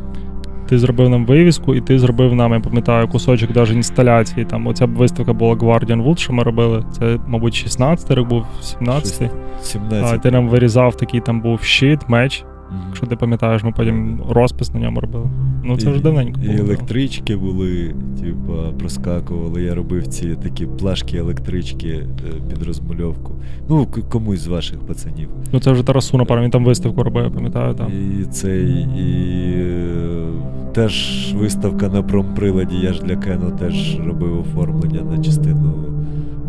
Ти 0.70 0.80
зробив 0.80 1.10
нам 1.10 1.26
вивіску, 1.26 1.76
і 1.76 1.82
ти 1.82 2.00
зробив 2.00 2.36
нам, 2.36 2.54
я 2.54 2.60
пам'ятаю, 2.60 3.08
кусочок 3.08 3.56
навіть 3.56 3.72
інсталяції. 3.72 4.46
Там 4.46 4.68
оця 4.68 4.86
виставка 4.86 5.34
була 5.34 5.54
Guardian 5.54 6.04
Wood, 6.04 6.18
що 6.18 6.34
ми 6.34 6.44
робили. 6.44 6.86
Це, 6.92 7.18
мабуть, 7.28 7.56
16 7.56 8.12
рік 8.12 8.28
був, 8.28 8.46
17 8.62 9.32
А 9.60 9.64
17. 9.64 10.22
ти 10.22 10.32
нам 10.32 10.50
вирізав 10.50 10.96
такий 10.98 11.20
там 11.20 11.42
був 11.42 11.62
щит, 11.62 12.10
меч. 12.10 12.46
Якщо 12.88 13.06
ти 13.06 13.16
пам'ятаєш, 13.16 13.64
ми 13.64 13.72
потім 13.78 14.22
розпис 14.30 14.74
на 14.74 14.80
ньому 14.80 15.00
робили. 15.00 15.30
Ну 15.64 15.78
це 15.78 15.90
І- 15.90 15.92
вже 15.92 16.02
давненько 16.02 16.40
І 16.44 16.46
було. 16.46 16.58
да. 16.58 16.64
електрички 16.64 17.36
були, 17.36 17.96
типа, 18.22 18.54
проскакували. 18.80 19.62
Я 19.64 19.76
робив 19.76 20.08
ці 20.08 20.36
такі 20.36 20.66
плашки 20.66 21.18
електрички 21.18 21.88
е, 21.90 22.08
під 22.50 22.64
розмальовку. 22.64 23.34
Ну, 23.70 23.88
комусь 24.10 24.40
з 24.40 24.48
ваших 24.48 24.80
пацанів. 24.80 25.30
Ну 25.54 25.60
це 25.60 25.72
вже 25.72 25.84
Тарасу, 25.84 26.18
напевно, 26.18 26.44
він 26.44 26.52
там 26.52 26.66
виставку 26.66 27.04
робив, 27.04 27.24
я 27.24 27.30
пам'ятаю 27.30 27.74
там. 27.74 27.88
І 28.22 28.24
цей, 28.26 28.72
і 28.98 29.54
е, 29.58 30.26
теж 30.74 31.34
виставка 31.38 31.88
на 31.90 32.04
промприладі. 32.04 32.76
Я 32.76 32.94
ж 32.94 33.02
для 33.04 33.16
Кену 33.16 33.52
теж 33.60 34.00
робив 34.08 34.40
оформлення 34.40 35.02
на 35.02 35.24
частину 35.24 35.74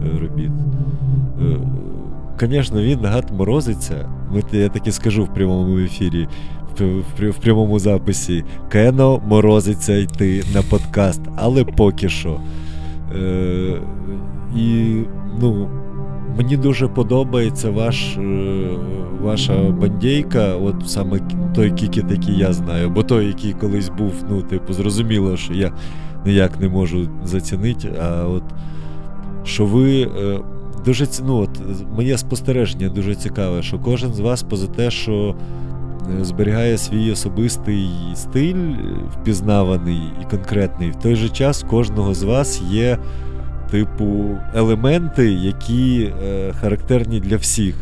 е, 0.07 0.19
робіт. 0.21 0.51
Звісно, 2.43 2.83
він 2.83 2.99
гад 3.05 3.31
морозиться. 3.39 4.09
Я 4.53 4.69
таки 4.69 4.93
скажу 4.93 5.25
в 5.25 5.35
прямому 5.35 5.79
ефірі, 5.79 6.29
в, 7.21 7.39
прямому 7.43 7.79
записі. 7.79 8.45
Кено 8.69 9.23
морозиться 9.27 9.97
йти 9.97 10.45
на 10.55 10.63
подкаст, 10.63 11.21
але 11.37 11.65
поки 11.65 12.09
що. 12.09 12.41
Е, 13.17 13.81
і 14.57 14.97
ну, 15.41 15.69
мені 16.37 16.57
дуже 16.57 16.89
подобається 16.89 17.71
ваш, 17.71 18.17
е, 18.17 18.69
ваша 19.21 19.55
бандейка, 19.55 20.55
от 20.55 20.75
саме 20.87 21.21
той 21.55 21.71
Kickit, 21.71 22.05
який 22.11 22.39
я 22.39 22.53
знаю, 22.53 22.91
бо 22.91 23.03
той, 23.03 23.27
який 23.27 23.53
колись 23.53 23.89
був, 23.89 24.13
ну, 24.31 24.43
типу, 24.43 24.73
зрозуміло, 24.73 25.37
що 25.37 25.55
я 25.55 25.73
ніяк 26.27 26.61
не 26.61 26.69
можу 26.69 27.09
зацінити. 27.25 27.93
А 28.03 28.27
от 28.27 28.45
що 29.45 29.67
ви. 29.67 30.03
е, 30.03 30.41
Дуже 30.85 31.07
ну, 31.25 31.37
от, 31.37 31.51
моє 31.97 32.19
спостереження 32.19 32.89
дуже 32.89 33.15
цікаве, 33.15 33.63
що 33.63 33.79
кожен 33.79 34.15
з 34.15 34.21
вас 34.21 34.43
поза 34.43 34.67
те, 34.67 34.91
що 34.91 35.35
е, 36.21 36.25
зберігає 36.25 36.79
свій 36.79 37.13
особистий 37.13 37.91
стиль, 38.15 38.55
е, 38.55 38.77
впізнаваний 39.11 40.03
і 40.23 40.31
конкретний, 40.31 40.91
в 40.91 40.97
той 40.97 41.15
же 41.15 41.29
час 41.29 41.65
кожного 41.71 42.15
з 42.15 42.23
вас 42.23 42.63
є, 42.71 42.99
типу, 43.71 44.39
елементи, 44.55 45.33
які 45.33 46.13
е, 46.25 46.53
характерні 46.53 47.21
для 47.21 47.37
всіх. 47.37 47.75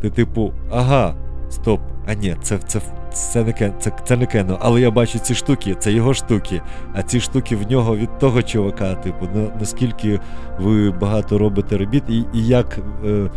Ти, 0.00 0.10
типу, 0.10 0.52
ага, 0.72 1.14
стоп, 1.48 1.80
а 2.06 2.14
ні, 2.14 2.36
це, 2.42 2.58
це, 2.58 2.80
це, 3.12 3.44
не 3.44 3.52
кен, 3.52 3.72
це, 3.80 3.92
це 4.04 4.16
не 4.16 4.26
кено, 4.26 4.58
але 4.60 4.80
я 4.80 4.90
бачу 4.90 5.18
ці 5.18 5.34
штуки, 5.34 5.76
це 5.78 5.92
його 5.92 6.14
штуки, 6.14 6.62
а 6.94 7.02
ці 7.02 7.20
штуки 7.20 7.56
в 7.56 7.70
нього 7.70 7.96
від 7.96 8.18
того 8.18 8.42
чувака, 8.42 8.94
типу, 8.94 9.28
на, 9.34 9.48
наскільки 9.60 10.20
ви 10.60 10.90
багато 10.90 11.38
робите 11.38 11.78
робіт, 11.78 12.02
і, 12.08 12.24
і 12.34 12.46
як 12.46 12.78
е, 13.06 13.30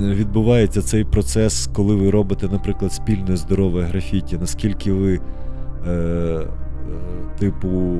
відбувається 0.00 0.82
цей 0.82 1.04
процес, 1.04 1.70
коли 1.74 1.94
ви 1.94 2.10
робите, 2.10 2.48
наприклад, 2.52 2.92
спільне 2.92 3.36
здорове 3.36 3.82
графіті, 3.82 4.36
наскільки 4.40 4.92
ви, 4.92 5.20
е, 5.86 5.90
е, 5.90 6.46
типу, 7.38 7.98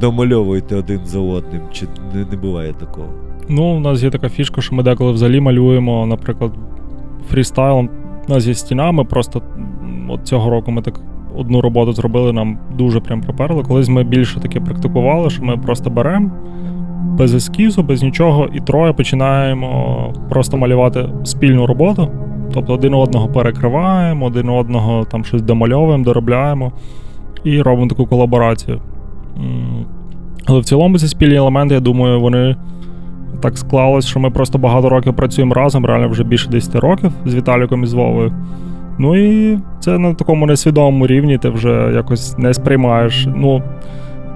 домальовуєте 0.00 0.76
один 0.76 1.00
за 1.04 1.20
одним, 1.20 1.62
чи 1.72 1.86
не, 2.14 2.24
не 2.24 2.36
буває 2.36 2.72
такого? 2.72 3.08
Ну, 3.48 3.76
у 3.76 3.80
нас 3.80 4.02
є 4.02 4.10
така 4.10 4.28
фішка, 4.28 4.60
що 4.60 4.74
ми 4.74 4.82
деколи 4.82 5.12
взагалі 5.12 5.40
малюємо, 5.40 6.06
наприклад, 6.06 6.52
фрістайлом. 7.30 7.90
Нас 8.28 8.46
є 8.46 8.54
стіна, 8.54 8.92
ми 8.92 9.04
просто 9.04 9.42
от 10.08 10.26
цього 10.26 10.50
року 10.50 10.70
ми 10.70 10.82
так 10.82 11.00
одну 11.36 11.60
роботу 11.60 11.92
зробили, 11.92 12.32
нам 12.32 12.58
дуже 12.78 13.00
прям 13.00 13.20
приперло. 13.20 13.62
Колись 13.62 13.88
ми 13.88 14.04
більше 14.04 14.40
таке 14.40 14.60
практикували, 14.60 15.30
що 15.30 15.44
ми 15.44 15.56
просто 15.56 15.90
беремо 15.90 16.30
без 17.18 17.34
ескізу, 17.34 17.82
без 17.82 18.02
нічого, 18.02 18.48
і 18.54 18.60
троє 18.60 18.92
починаємо 18.92 20.12
просто 20.30 20.56
малювати 20.56 21.08
спільну 21.24 21.66
роботу. 21.66 22.10
Тобто 22.54 22.74
один 22.74 22.94
одного 22.94 23.28
перекриваємо, 23.28 24.26
один 24.26 24.48
одного 24.48 25.04
там 25.04 25.24
щось 25.24 25.42
домальовуємо, 25.42 26.04
доробляємо 26.04 26.72
і 27.44 27.62
робимо 27.62 27.88
таку 27.88 28.06
колаборацію. 28.06 28.80
Але 30.46 30.60
в 30.60 30.64
цілому 30.64 30.98
ці 30.98 31.08
спільні 31.08 31.34
елементи, 31.34 31.74
я 31.74 31.80
думаю, 31.80 32.20
вони 32.20 32.56
так 33.40 33.58
склалось, 33.58 34.06
що 34.06 34.20
ми 34.20 34.30
просто 34.30 34.58
багато 34.58 34.88
років 34.88 35.16
працюємо 35.16 35.54
разом, 35.54 35.86
реально 35.86 36.08
вже 36.08 36.24
більше 36.24 36.50
10 36.50 36.74
років 36.74 37.12
з 37.26 37.34
Віталіком 37.34 37.84
і 37.84 37.86
з 37.86 37.92
Вовою. 37.92 38.32
Ну 38.98 39.16
і 39.16 39.58
це 39.80 39.98
на 39.98 40.14
такому 40.14 40.46
несвідомому 40.46 41.06
рівні, 41.06 41.38
ти 41.38 41.48
вже 41.48 41.90
якось 41.94 42.38
не 42.38 42.54
сприймаєш. 42.54 43.28
Ну, 43.36 43.62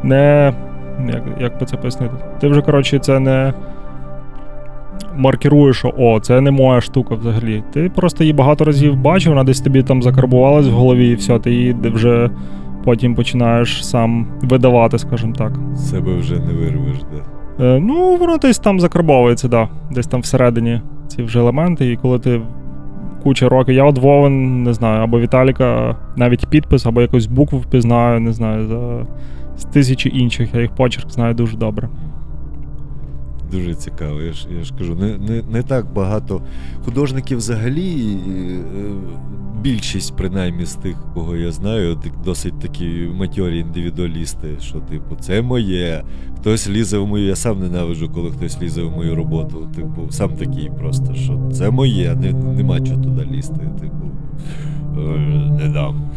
не. 0.02 0.52
Як, 1.08 1.22
як 1.40 1.60
би 1.60 1.66
це 1.66 1.76
пояснити? 1.76 2.14
Ти 2.40 2.48
вже, 2.48 2.62
коротше, 2.62 2.98
це 2.98 3.20
не 3.20 3.52
маркеруєш, 5.16 5.76
що 5.76 5.94
о, 5.98 6.20
це 6.20 6.40
не 6.40 6.50
моя 6.50 6.80
штука 6.80 7.14
взагалі. 7.14 7.62
Ти 7.72 7.90
просто 7.94 8.24
її 8.24 8.32
багато 8.32 8.64
разів 8.64 8.96
бачив, 8.96 9.32
вона 9.32 9.44
десь 9.44 9.60
тобі 9.60 9.82
там 9.82 10.02
закарбувалась 10.02 10.66
в 10.66 10.72
голові, 10.72 11.08
і 11.08 11.14
все, 11.14 11.38
ти 11.38 11.50
її 11.52 11.76
вже 11.82 12.30
потім 12.84 13.14
починаєш 13.14 13.86
сам 13.86 14.26
видавати, 14.42 14.98
скажімо 14.98 15.32
так. 15.38 15.52
Себе 15.76 16.16
вже 16.16 16.34
не 16.34 16.52
вирвеш, 16.52 16.98
да? 17.12 17.39
Е, 17.60 17.80
ну, 17.80 18.16
воно 18.16 18.36
десь 18.36 18.58
там 18.58 18.80
закарбовується, 18.80 19.48
да. 19.48 19.68
Десь 19.90 20.06
там 20.06 20.20
всередині 20.20 20.80
ці 21.08 21.22
вже 21.22 21.38
елементи, 21.38 21.92
і 21.92 21.96
коли 21.96 22.18
ти 22.18 22.40
куча 23.22 23.48
років. 23.48 23.74
Я 23.74 23.84
от 23.84 23.98
Вовен, 23.98 24.62
не 24.62 24.72
знаю, 24.72 25.02
або 25.02 25.20
Віталіка 25.20 25.96
навіть 26.16 26.46
підпис, 26.46 26.86
або 26.86 27.02
якусь 27.02 27.26
букву 27.26 27.58
впізнаю, 27.58 28.20
не 28.20 28.32
знаю, 28.32 28.66
за 28.66 29.06
з 29.56 29.64
тисячі 29.64 30.18
інших. 30.18 30.54
Я 30.54 30.60
їх 30.60 30.70
почерк 30.70 31.10
знаю 31.10 31.34
дуже 31.34 31.56
добре. 31.56 31.88
Дуже 33.50 33.74
цікаво. 33.74 34.20
Я 34.22 34.32
ж, 34.32 34.46
я 34.58 34.64
ж 34.64 34.74
кажу, 34.78 34.94
не, 34.94 35.18
не, 35.18 35.42
не 35.52 35.62
так 35.62 35.92
багато 35.92 36.42
художників 36.84 37.38
взагалі. 37.38 38.16
е, 38.28 38.92
Більшість, 39.62 40.16
принаймні, 40.16 40.66
з 40.66 40.74
тих, 40.74 40.96
кого 41.14 41.36
я 41.36 41.52
знаю, 41.52 41.98
досить 42.24 42.58
такі 42.60 43.08
матьорі 43.14 43.58
індивідуалісти, 43.58 44.48
що, 44.60 44.78
типу, 44.78 45.16
це 45.20 45.42
моє. 45.42 46.04
Хтось 46.38 46.68
лізе 46.68 46.98
в 46.98 47.06
мою. 47.06 47.26
Я 47.26 47.36
сам 47.36 47.60
ненавиджу, 47.60 48.10
коли 48.14 48.30
хтось 48.30 48.62
лізе 48.62 48.82
в 48.82 48.90
мою 48.90 49.14
роботу. 49.14 49.68
Типу, 49.76 50.10
сам 50.10 50.30
такий 50.30 50.70
просто, 50.78 51.14
що 51.14 51.40
це 51.52 51.70
моє, 51.70 52.14
не, 52.14 52.32
нема 52.32 52.80
чого 52.80 53.02
туди 53.02 53.28
лізти. 53.32 53.70
Типу, 53.80 54.10
е, 55.00 55.18
не 55.60 55.68
дам. 55.68 56.10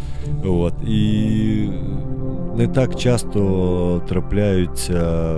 От. 0.45 0.73
І 0.87 1.69
не 2.57 2.67
так 2.67 2.95
часто 2.95 4.01
трапляються 4.09 5.33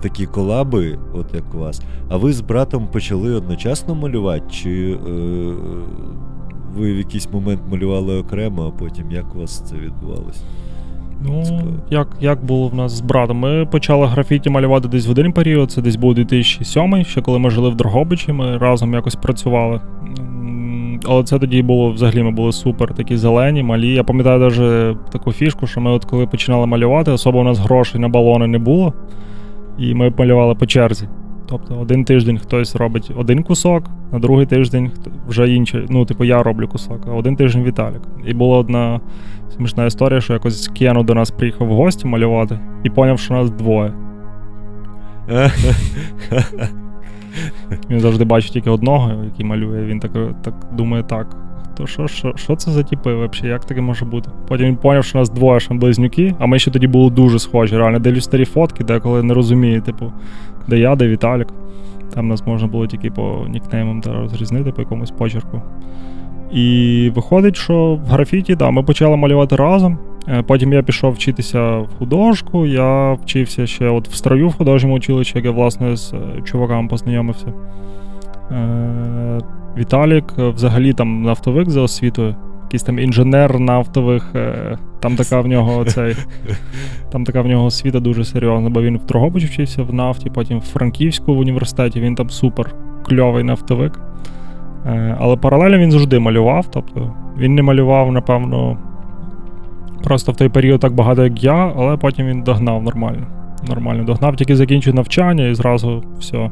такі 0.00 0.26
колаби, 0.26 0.98
от 1.14 1.34
як 1.34 1.54
у 1.54 1.58
вас. 1.58 1.82
А 2.08 2.16
ви 2.16 2.32
з 2.32 2.40
братом 2.40 2.86
почали 2.92 3.34
одночасно 3.34 3.94
малювати? 3.94 4.44
Чи 4.50 4.98
е, 5.06 5.52
ви 6.76 6.92
в 6.92 6.96
якийсь 6.98 7.32
момент 7.32 7.60
малювали 7.70 8.18
окремо, 8.18 8.72
а 8.74 8.78
потім 8.78 9.12
як 9.12 9.34
у 9.36 9.38
вас 9.38 9.60
це 9.60 9.76
відбувалося? 9.76 10.40
Ну, 11.22 11.42
Цікаво. 11.44 11.62
як, 11.90 12.08
як 12.20 12.44
було 12.44 12.68
в 12.68 12.74
нас 12.74 12.92
з 12.92 13.00
братом? 13.00 13.38
Ми 13.38 13.66
почали 13.66 14.06
графіті 14.06 14.50
малювати 14.50 14.88
десь 14.88 15.06
в 15.06 15.10
один 15.10 15.32
період, 15.32 15.70
це 15.70 15.82
десь 15.82 15.96
був 15.96 16.14
2007, 16.14 17.04
ще 17.04 17.22
коли 17.22 17.38
ми 17.38 17.50
жили 17.50 17.70
в 17.70 17.74
Дрогобичі, 17.74 18.32
ми 18.32 18.58
разом 18.58 18.94
якось 18.94 19.14
працювали. 19.14 19.80
Але 21.08 21.24
це 21.24 21.38
тоді 21.38 21.62
було 21.62 21.92
взагалі 21.92 22.22
ми 22.22 22.30
були 22.30 22.52
супер, 22.52 22.94
такі 22.94 23.16
зелені, 23.16 23.62
малі. 23.62 23.88
Я 23.88 24.04
пам'ятаю 24.04 24.38
навіть 24.38 25.10
таку 25.10 25.32
фішку, 25.32 25.66
що 25.66 25.80
ми 25.80 25.90
от 25.90 26.04
коли 26.04 26.26
починали 26.26 26.66
малювати, 26.66 27.10
особо 27.10 27.38
у 27.38 27.42
нас 27.42 27.58
грошей 27.58 28.00
на 28.00 28.08
балони 28.08 28.46
не 28.46 28.58
було. 28.58 28.92
І 29.78 29.94
ми 29.94 30.12
малювали 30.18 30.54
по 30.54 30.66
черзі. 30.66 31.08
Тобто 31.48 31.74
один 31.80 32.04
тиждень 32.04 32.38
хтось 32.38 32.76
робить 32.76 33.10
один 33.16 33.42
кусок, 33.42 33.84
на 34.12 34.18
другий 34.18 34.46
тиждень 34.46 34.90
вже 35.28 35.50
інший. 35.50 35.86
Ну, 35.90 36.04
типу, 36.04 36.24
я 36.24 36.42
роблю 36.42 36.68
кусок, 36.68 37.00
а 37.08 37.10
один 37.10 37.36
тиждень 37.36 37.64
Віталік. 37.64 38.02
І 38.26 38.34
була 38.34 38.58
одна 38.58 39.00
смішна 39.56 39.86
історія, 39.86 40.20
що 40.20 40.32
якось 40.32 40.68
Кену 40.68 41.02
до 41.02 41.14
нас 41.14 41.30
приїхав 41.30 41.68
в 41.68 41.72
гості 41.72 42.06
малювати 42.06 42.58
і 42.84 42.90
поняв, 42.90 43.18
що 43.18 43.34
нас 43.34 43.50
двоє. 43.50 43.92
Він 47.90 48.00
завжди 48.00 48.24
бачить 48.24 48.52
тільки 48.52 48.70
одного, 48.70 49.24
який 49.24 49.46
малює. 49.46 49.84
Він 49.84 50.00
так, 50.00 50.12
так 50.42 50.54
думає, 50.72 51.02
так. 51.02 51.36
То 51.76 51.86
що, 51.86 52.08
що, 52.08 52.32
що 52.36 52.56
це 52.56 52.70
за 52.70 52.82
тіпи 52.82 53.14
взагалі? 53.14 53.48
Як 53.52 53.64
таке 53.64 53.80
може 53.80 54.04
бути? 54.04 54.30
Потім 54.48 54.66
він 54.66 54.76
поняв, 54.76 55.04
що 55.04 55.18
нас 55.18 55.30
двоє 55.30 55.60
що 55.60 55.74
близнюки, 55.74 56.34
а 56.38 56.46
ми 56.46 56.58
ще 56.58 56.70
тоді 56.70 56.86
були 56.86 57.10
дуже 57.10 57.38
схожі. 57.38 57.76
Реально 57.76 57.98
дивлюсь 57.98 58.24
старі 58.24 58.44
фотки, 58.44 58.84
деколи 58.84 59.22
не 59.22 59.34
розумію, 59.34 59.82
типу, 59.82 60.12
де 60.68 60.78
я, 60.78 60.96
де 60.96 61.08
Віталік. 61.08 61.48
Там 62.14 62.28
нас 62.28 62.46
можна 62.46 62.68
було 62.68 62.86
тільки 62.86 63.10
по 63.10 63.46
нікнеймам 63.48 64.00
та 64.00 64.12
розрізнити 64.12 64.72
по 64.72 64.82
якомусь 64.82 65.10
почерку. 65.10 65.62
І 66.52 67.12
виходить, 67.14 67.56
що 67.56 67.94
в 67.94 68.08
графіті, 68.08 68.54
да, 68.54 68.70
ми 68.70 68.82
почали 68.82 69.16
малювати 69.16 69.56
разом. 69.56 69.98
Е, 70.28 70.42
Потім 70.42 70.72
я 70.72 70.82
пішов 70.82 71.12
вчитися 71.12 71.78
в 71.78 71.88
художку, 71.98 72.66
я 72.66 73.12
вчився 73.12 73.66
ще 73.66 73.88
от 73.88 74.08
в 74.08 74.14
строю 74.14 74.48
в 74.48 74.56
художньому 74.56 74.96
училищі, 74.96 75.32
як 75.34 75.44
я 75.44 75.50
власне 75.50 75.96
з 75.96 76.12
е, 76.12 76.42
чуваками 76.44 76.88
познайомився. 76.88 77.52
Віталік 79.78 80.24
е, 80.38 80.48
взагалі 80.48 80.92
там 80.92 81.22
нафтовик 81.22 81.70
за 81.70 81.80
освітою, 81.80 82.36
якийсь 82.64 82.82
там 82.82 82.98
інженер 82.98 83.60
нафтових. 83.60 84.32
е, 84.34 84.78
Там 85.00 85.16
така 85.16 85.40
в 85.40 85.46
нього 85.46 85.84
цей, 85.84 86.16
там 87.12 87.24
така 87.24 87.42
в 87.42 87.46
нього 87.46 87.64
освіта 87.64 88.00
дуже 88.00 88.24
серйозна, 88.24 88.70
бо 88.70 88.82
він 88.82 88.98
в 88.98 89.04
Дрогобичі 89.06 89.46
вчився 89.46 89.82
в 89.82 89.94
нафті, 89.94 90.30
потім 90.30 90.58
в 90.58 90.62
Франківську 90.62 91.34
в 91.34 91.38
університеті, 91.38 92.00
він 92.00 92.14
там 92.14 92.30
супер 92.30 92.74
кльовий 93.06 93.44
нафтовик. 93.44 94.00
Е, 94.86 95.16
Але 95.20 95.36
паралельно 95.36 95.78
він 95.78 95.90
завжди 95.90 96.18
малював. 96.18 96.66
Тобто 96.70 97.14
він 97.38 97.54
не 97.54 97.62
малював, 97.62 98.12
напевно, 98.12 98.78
просто 100.04 100.32
в 100.32 100.36
той 100.36 100.48
період 100.48 100.80
так 100.80 100.92
багато, 100.94 101.24
як 101.24 101.44
я, 101.44 101.72
але 101.76 101.96
потім 101.96 102.26
він 102.26 102.42
догнав 102.42 102.82
нормально. 102.82 103.26
Нормально 103.68 104.04
догнав, 104.04 104.36
тільки 104.36 104.56
закінчив 104.56 104.94
навчання 104.94 105.46
і 105.46 105.54
зразу 105.54 106.04
все. 106.18 106.50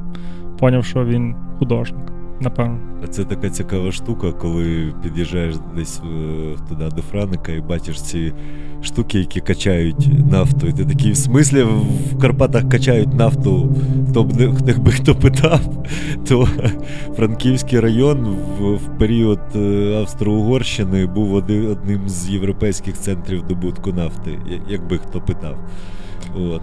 Поняв, 0.58 0.84
що 0.84 1.04
він 1.04 1.34
художник, 1.58 2.00
напевно. 2.40 2.78
Це 3.10 3.24
така 3.24 3.50
цікава 3.50 3.92
штука, 3.92 4.32
коли 4.32 4.94
під'їжджаєш 5.02 5.54
десь 5.76 6.00
е, 6.04 6.56
туди 6.68 6.88
до 6.96 7.02
Франика 7.02 7.52
і 7.52 7.60
бачиш 7.60 8.02
ці 8.02 8.32
штуки, 8.82 9.18
які 9.18 9.40
качають 9.40 10.30
нафту. 10.30 10.66
І 10.66 10.72
ти 10.72 10.84
такий, 10.84 11.12
в 11.12 11.16
смислі 11.16 11.62
в 11.62 12.18
Карпатах 12.20 12.68
качають 12.68 13.14
нафту, 13.14 13.76
хто 14.10 14.24
б 14.24 14.32
якби 14.66 14.92
хто 14.92 15.14
питав, 15.14 15.60
то 16.28 16.48
Франківський 17.16 17.80
район 17.80 18.36
в, 18.58 18.74
в 18.74 18.98
період 18.98 19.40
е, 19.56 19.58
Австро-Угорщини 19.98 21.06
був 21.06 21.34
один, 21.34 21.66
одним 21.66 22.08
з 22.08 22.30
європейських 22.30 22.94
центрів 22.98 23.46
добутку 23.46 23.92
нафти, 23.92 24.38
якби 24.68 24.98
хто 24.98 25.20
питав. 25.20 25.56
От. 26.36 26.62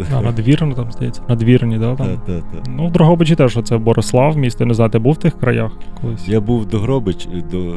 е, 0.00 0.06
А, 0.16 0.20
надвірно 0.22 0.74
там, 0.74 0.92
здається. 0.92 1.22
Надвірні, 1.28 1.78
да? 1.78 1.94
Там. 1.96 2.06
Та, 2.06 2.16
та, 2.32 2.40
та. 2.40 2.70
Ну, 2.70 2.86
в 2.86 2.92
Дрогобичі 2.92 3.34
теж 3.36 3.58
це 3.64 3.78
Борислав, 3.78 4.36
місто, 4.36 4.66
не 4.66 4.74
знаю, 4.74 4.90
ти 4.90 4.98
був 4.98 5.12
в 5.12 5.16
тих 5.16 5.38
краях 5.38 5.72
колись? 6.00 6.28
Я 6.28 6.40
був 6.40 6.66
до 6.66 6.78
Гробич 6.78 7.28
до. 7.50 7.74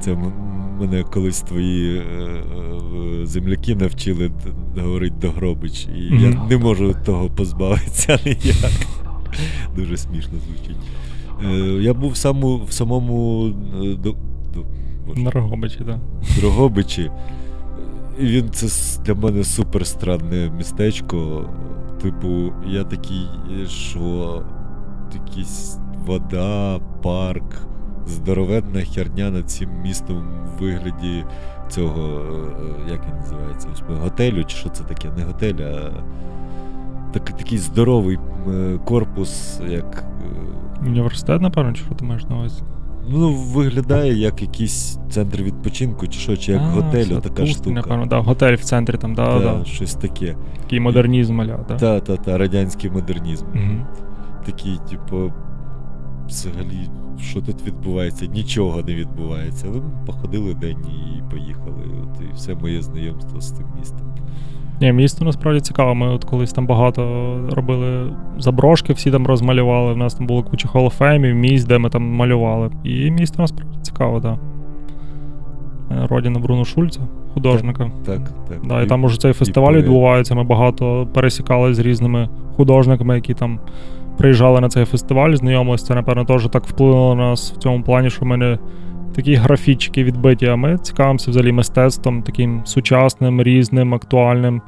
Це 0.00 0.16
мене 0.80 1.02
колись 1.02 1.40
твої 1.40 1.98
е, 1.98 2.02
е, 2.02 3.26
земляки 3.26 3.74
навчили 3.74 4.30
говорити 4.76 5.14
до 5.20 5.30
Гробич, 5.30 5.86
і 5.96 6.22
я 6.22 6.46
не 6.50 6.56
можу 6.58 6.94
того 7.04 7.30
позбавитися 7.30 8.18
ніяк. 8.26 8.72
Дуже 9.76 9.96
смішно 9.96 10.32
звучить. 10.48 10.82
Е, 11.44 11.82
я 11.82 11.94
був 11.94 12.10
в, 12.12 12.16
саму, 12.16 12.56
в 12.68 12.72
самому 12.72 13.46
е, 13.82 13.94
до, 13.94 14.14
до, 14.54 14.64
На 15.20 15.30
Дрогобичі, 15.30 15.78
так. 15.78 15.98
Дрогобичі. 16.40 17.10
Він 18.18 18.50
це 18.50 18.66
для 19.02 19.14
мене 19.14 19.44
супер 19.44 19.86
странне 19.86 20.50
містечко. 20.50 21.48
Типу, 22.02 22.52
я 22.66 22.84
такий, 22.84 23.28
е, 23.62 23.66
що 23.66 24.42
якісь 25.14 25.78
вода, 26.06 26.78
парк, 27.02 27.54
здоровенна 28.06 28.80
херня 28.80 29.30
над 29.30 29.50
цим 29.50 29.70
містом 29.82 30.16
в 30.44 30.62
вигляді 30.62 31.24
цього, 31.68 32.20
е, 32.88 32.92
як 32.92 33.00
він 33.08 33.16
називається, 33.16 33.68
готелю, 34.02 34.44
чи 34.44 34.56
що 34.56 34.68
це 34.68 34.84
таке? 34.84 35.10
Не 35.16 35.24
готель, 35.24 35.54
а 35.64 35.90
так, 37.12 37.24
такий 37.24 37.58
здоровий 37.58 38.18
е, 38.48 38.78
корпус, 38.84 39.60
як. 39.68 40.04
е, 40.82 40.86
Університет, 40.86 41.42
напевно, 41.42 41.72
чи 41.72 41.84
що 41.84 41.94
ти 41.94 42.04
маєш 42.04 42.24
на 42.24 42.36
увазі? 42.36 42.62
Ну, 43.08 43.32
виглядає 43.32 44.14
як 44.14 44.42
якийсь 44.42 44.98
центр 45.10 45.42
відпочинку, 45.42 46.06
чи 46.06 46.18
що, 46.20 46.36
чи 46.36 46.52
як 46.52 46.60
А, 46.62 46.70
готель, 46.70 47.04
все, 47.04 47.14
така 47.14 47.34
Тулський, 47.34 47.54
штука. 47.54 47.70
Напевно, 47.70 48.06
да, 48.06 48.18
готель 48.18 48.54
в 48.54 48.60
центрі 48.64 48.96
там, 48.96 49.14
да, 49.14 49.26
Та, 49.26 49.38
да. 49.40 49.64
Щось 49.64 49.94
таке. 49.94 50.36
Такий 50.62 50.80
модернізм 50.80 51.40
аля, 51.40 51.64
да. 51.68 51.76
Та, 51.76 52.00
та, 52.00 52.16
та, 52.16 52.38
радянський 52.38 52.90
модернізм. 52.90 53.46
Мгм. 53.54 53.86
Такий, 54.46 54.78
типу, 54.90 55.32
взагалі, 56.26 56.88
що 57.20 57.40
тут 57.40 57.62
відбувається? 57.66 58.26
Нічого 58.26 58.82
не 58.82 58.94
відбувається. 58.94 59.66
Ну, 59.74 59.82
походили 60.06 60.54
день 60.54 60.86
і 60.86 61.30
поїхали. 61.30 61.84
От 62.02 62.20
і 62.20 62.34
все 62.34 62.54
моє 62.54 62.82
знайомство 62.82 63.40
з 63.40 63.50
цим 63.50 63.66
містом. 63.78 64.14
Ні, 64.82 64.92
місто 64.92 65.24
насправді 65.24 65.60
цікаво. 65.60 65.94
Ми 65.94 66.08
от 66.08 66.24
колись 66.24 66.52
там 66.52 66.66
багато 66.66 67.02
робили 67.50 68.16
заброшки, 68.38 68.92
всі 68.92 69.10
там 69.10 69.26
розмалювали. 69.26 69.92
У 69.92 69.96
нас 69.96 70.14
там 70.14 70.26
було 70.26 70.42
куча 70.42 70.68
холофеймів, 70.68 71.34
місць, 71.34 71.64
де 71.64 71.78
ми 71.78 71.90
там 71.90 72.02
малювали. 72.02 72.70
І 72.84 73.10
місто 73.10 73.42
насправді 73.42 73.78
цікаво, 73.82 74.20
так. 74.20 74.38
Да. 75.90 75.96
Е, 75.96 76.06
Родина 76.06 76.38
Бруно 76.38 76.64
Шульца, 76.64 77.00
художника. 77.34 77.90
Так, 78.06 78.20
так. 78.48 78.58
Да, 78.64 78.82
і 78.82 78.86
там 78.86 79.04
уже 79.04 79.20
цей 79.20 79.32
фестиваль 79.32 79.72
відбувається. 79.72 80.34
Ми 80.34 80.44
багато 80.44 81.08
пересікали 81.14 81.74
з 81.74 81.78
різними 81.78 82.28
художниками, 82.56 83.14
які 83.14 83.34
там 83.34 83.60
приїжджали 84.18 84.60
на 84.60 84.68
цей 84.68 84.84
фестиваль, 84.84 85.34
знайомилися. 85.34 85.86
Це, 85.86 85.94
напевно, 85.94 86.24
теж 86.24 86.48
так 86.48 86.66
вплинуло 86.66 87.14
на 87.14 87.30
нас 87.30 87.52
в 87.52 87.56
цьому 87.56 87.82
плані, 87.82 88.10
що 88.10 88.24
ми 88.24 88.36
не 88.36 88.58
такі 89.12 89.34
графічки 89.34 90.04
відбиті, 90.04 90.46
а 90.46 90.56
ми 90.56 90.78
цікавимося 90.78 91.30
взагалі 91.30 91.52
мистецтвом, 91.52 92.22
таким 92.22 92.60
сучасним, 92.64 93.42
різним, 93.42 93.94
актуальним. 93.94 94.62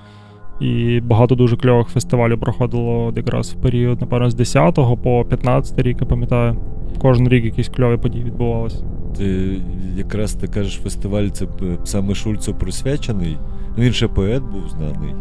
І 0.60 1.00
багато 1.00 1.34
дуже 1.34 1.56
кльових 1.56 1.88
фестивалів 1.88 2.40
проходило 2.40 3.12
якраз 3.16 3.52
в 3.52 3.62
період, 3.62 4.00
напевно, 4.00 4.30
з 4.30 4.34
10 4.34 4.74
по 5.02 5.24
15 5.28 5.78
рік, 5.82 5.96
я 6.00 6.06
пам'ятаю. 6.06 6.56
Кожен 6.98 7.28
рік 7.28 7.44
якісь 7.44 7.68
кльові 7.68 7.96
події 7.96 8.24
відбувалися. 8.24 8.84
Ти 9.18 9.56
якраз 9.96 10.34
ти 10.34 10.46
кажеш, 10.46 10.80
фестиваль 10.82 11.28
це 11.28 11.46
саме 11.84 12.14
Шульцу 12.14 12.54
присвячений. 12.54 13.36
Ну, 13.76 13.84
він 13.84 13.92
ще 13.92 14.08
поет 14.08 14.42
був 14.42 14.68
знаний. 14.68 15.14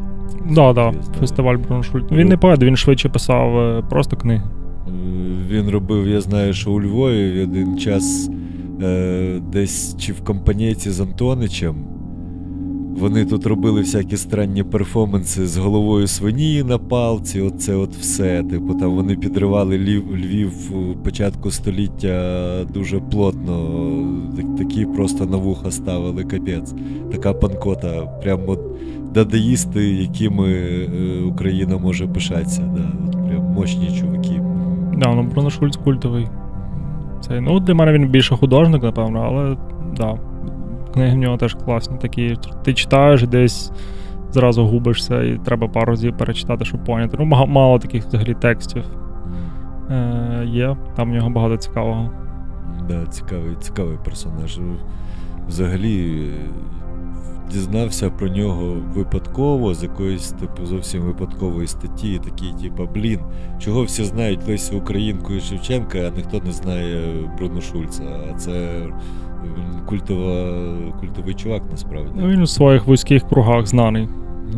Да, 0.51 0.73
да, 0.73 0.85
Я 0.85 0.91
знаю. 0.91 1.19
фестиваль 1.19 1.55
Бруно 1.57 1.78
Шульц. 1.78 2.11
Він 2.11 2.27
не 2.27 2.37
поет, 2.37 2.63
він 2.63 2.75
швидше 2.77 3.09
писав 3.09 3.57
е, 3.57 3.83
просто 3.89 4.17
книги. 4.17 4.43
Е, 4.87 4.91
Він 5.49 5.69
робив, 5.69 6.07
я 6.07 6.21
знаю, 6.21 6.53
що 6.53 6.71
у 6.71 6.81
Львові 6.81 7.41
один 7.43 7.77
час 7.77 8.29
е, 8.81 9.41
десь 9.51 9.95
чи 9.97 10.13
в 10.13 10.21
компанійці 10.23 10.91
з 10.91 10.99
Антоничем. 10.99 11.75
Вони 12.99 13.25
тут 13.25 13.45
робили 13.45 13.81
всякі 13.81 14.17
странні 14.17 14.63
перформанси 14.63 15.47
з 15.47 15.57
головою 15.57 16.07
свині 16.07 16.63
на 16.63 16.77
палці, 16.77 17.41
оце 17.41 17.75
от 17.75 17.95
все. 17.95 18.43
Типу, 18.43 18.73
там 18.73 18.95
вони 18.95 19.15
підривали 19.15 19.77
Львів, 19.77 20.15
Львів 20.17 20.53
у 20.77 21.03
початку 21.03 21.51
століття 21.51 22.39
дуже 22.73 22.99
плотно. 22.99 23.69
Так- 24.35 24.55
Такі 24.57 24.85
просто 24.85 25.25
на 25.25 25.37
вуха 25.37 25.71
ставили 25.71 26.23
капець. 26.23 26.73
Така 27.11 27.33
панкота. 27.33 28.01
Прям 28.01 28.39
от 28.47 28.59
дадаїсти, 29.13 29.83
якими 29.93 30.51
е, 30.51 31.21
Україна 31.31 31.77
може 31.77 32.07
пишатися. 32.07 32.61
Да. 32.77 32.91
От 33.07 33.27
прям 33.29 33.43
мощні 33.43 33.97
чуваки. 33.99 34.41
Да, 34.97 35.15
ну 35.15 35.23
Бруно 35.23 35.49
Шульц 35.49 35.75
культовий. 35.77 36.27
Цей, 37.27 37.41
ну, 37.41 37.59
для 37.59 37.73
мене 37.73 37.93
він 37.93 38.07
більше 38.07 38.35
художник, 38.35 38.83
напевно, 38.83 39.23
але 39.25 39.57
да. 39.97 40.17
Книги 40.93 41.15
в 41.15 41.17
нього 41.17 41.37
теж 41.37 41.53
класні 41.53 41.97
такі. 41.97 42.37
Ти 42.63 42.73
читаєш 42.73 43.27
десь 43.27 43.71
зразу 44.31 44.65
губишся, 44.65 45.23
і 45.23 45.37
треба 45.37 45.67
пару 45.67 45.85
разів 45.85 46.17
перечитати, 46.17 46.65
щоб 46.65 46.83
поняти. 46.83 47.17
Ну, 47.19 47.25
мало 47.25 47.79
таких 47.79 48.05
взагалі 48.05 48.33
текстів 48.33 48.83
е, 49.89 50.43
є, 50.45 50.77
там 50.95 51.11
в 51.11 51.13
нього 51.13 51.29
багато 51.29 51.57
цікавого. 51.57 52.11
Да, 52.89 53.05
цікавий, 53.05 53.55
цікавий 53.59 53.97
персонаж. 54.05 54.59
Взагалі 55.47 56.29
дізнався 57.51 58.09
про 58.09 58.27
нього 58.27 58.77
випадково, 58.95 59.73
з 59.73 59.83
якоїсь 59.83 60.31
типу 60.31 60.65
зовсім 60.65 61.01
випадкової 61.01 61.67
статті, 61.67 62.21
такий, 62.23 62.53
типу, 62.61 62.89
блін, 62.95 63.19
чого 63.59 63.83
всі 63.83 64.03
знають 64.03 64.47
Лесю 64.47 64.77
Українку 64.77 65.33
і 65.33 65.41
Шевченка, 65.41 65.97
а 65.97 66.17
ніхто 66.17 66.39
не 66.45 66.51
знає 66.51 67.13
Бруно 67.37 67.61
Шульца. 67.61 68.03
А 68.31 68.33
це 68.33 68.83
культова, 69.85 70.61
культовий 70.99 71.33
чувак 71.33 71.61
насправді. 71.71 72.11
Ну, 72.15 72.27
він 72.27 72.41
у 72.41 72.47
своїх 72.47 72.87
вузьких 72.87 73.29
кругах 73.29 73.67
знаний. 73.67 74.07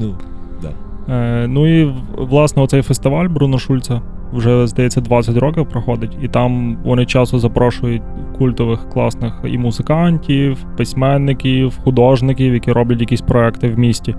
Ну, 0.01 0.15
да. 0.61 0.71
Е, 1.13 1.47
ну 1.47 1.81
і 1.81 1.93
власне 2.17 2.63
оцей 2.63 2.81
фестиваль 2.81 3.27
Бруно 3.27 3.57
Шульца 3.57 4.01
вже, 4.35 4.67
здається, 4.67 5.01
20 5.01 5.37
років 5.37 5.69
проходить, 5.69 6.17
і 6.21 6.27
там 6.27 6.77
вони 6.83 7.05
часто 7.05 7.39
запрошують 7.39 8.01
культових 8.37 8.89
класних 8.89 9.33
і 9.45 9.57
музикантів, 9.57 10.65
письменників, 10.77 11.79
художників, 11.83 12.53
які 12.53 12.71
роблять 12.71 13.01
якісь 13.01 13.21
проекти 13.21 13.69
в 13.69 13.79
місті. 13.79 14.15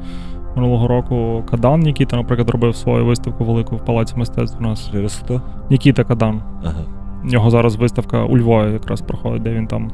Минулого 0.57 0.88
року 0.88 1.44
Кадан 1.50 1.81
Нікіта, 1.81 2.16
наприклад, 2.16 2.50
робив 2.50 2.76
свою 2.76 3.05
виставку 3.07 3.44
велику 3.44 3.76
в 3.76 3.85
Палаці 3.85 4.14
мистецтв 4.16 4.59
у 4.61 4.62
нас. 4.62 4.90
Через 4.92 5.14
хто? 5.14 5.42
Нікіта 5.70 6.05
Кадан. 6.05 6.42
Ага. 6.64 6.85
В 7.22 7.33
нього 7.33 7.50
зараз 7.50 7.76
виставка 7.76 8.24
у 8.24 8.38
Львові 8.38 8.72
якраз 8.72 9.00
проходить, 9.00 9.42
де 9.42 9.55
він 9.55 9.66
там 9.66 9.90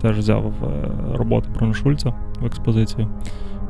теж 0.00 0.18
взяв 0.18 0.44
е, 0.46 0.88
роботи 1.14 1.48
про 1.54 1.74
Шульца 1.74 2.12
в 2.40 2.46
експозицію. 2.46 3.08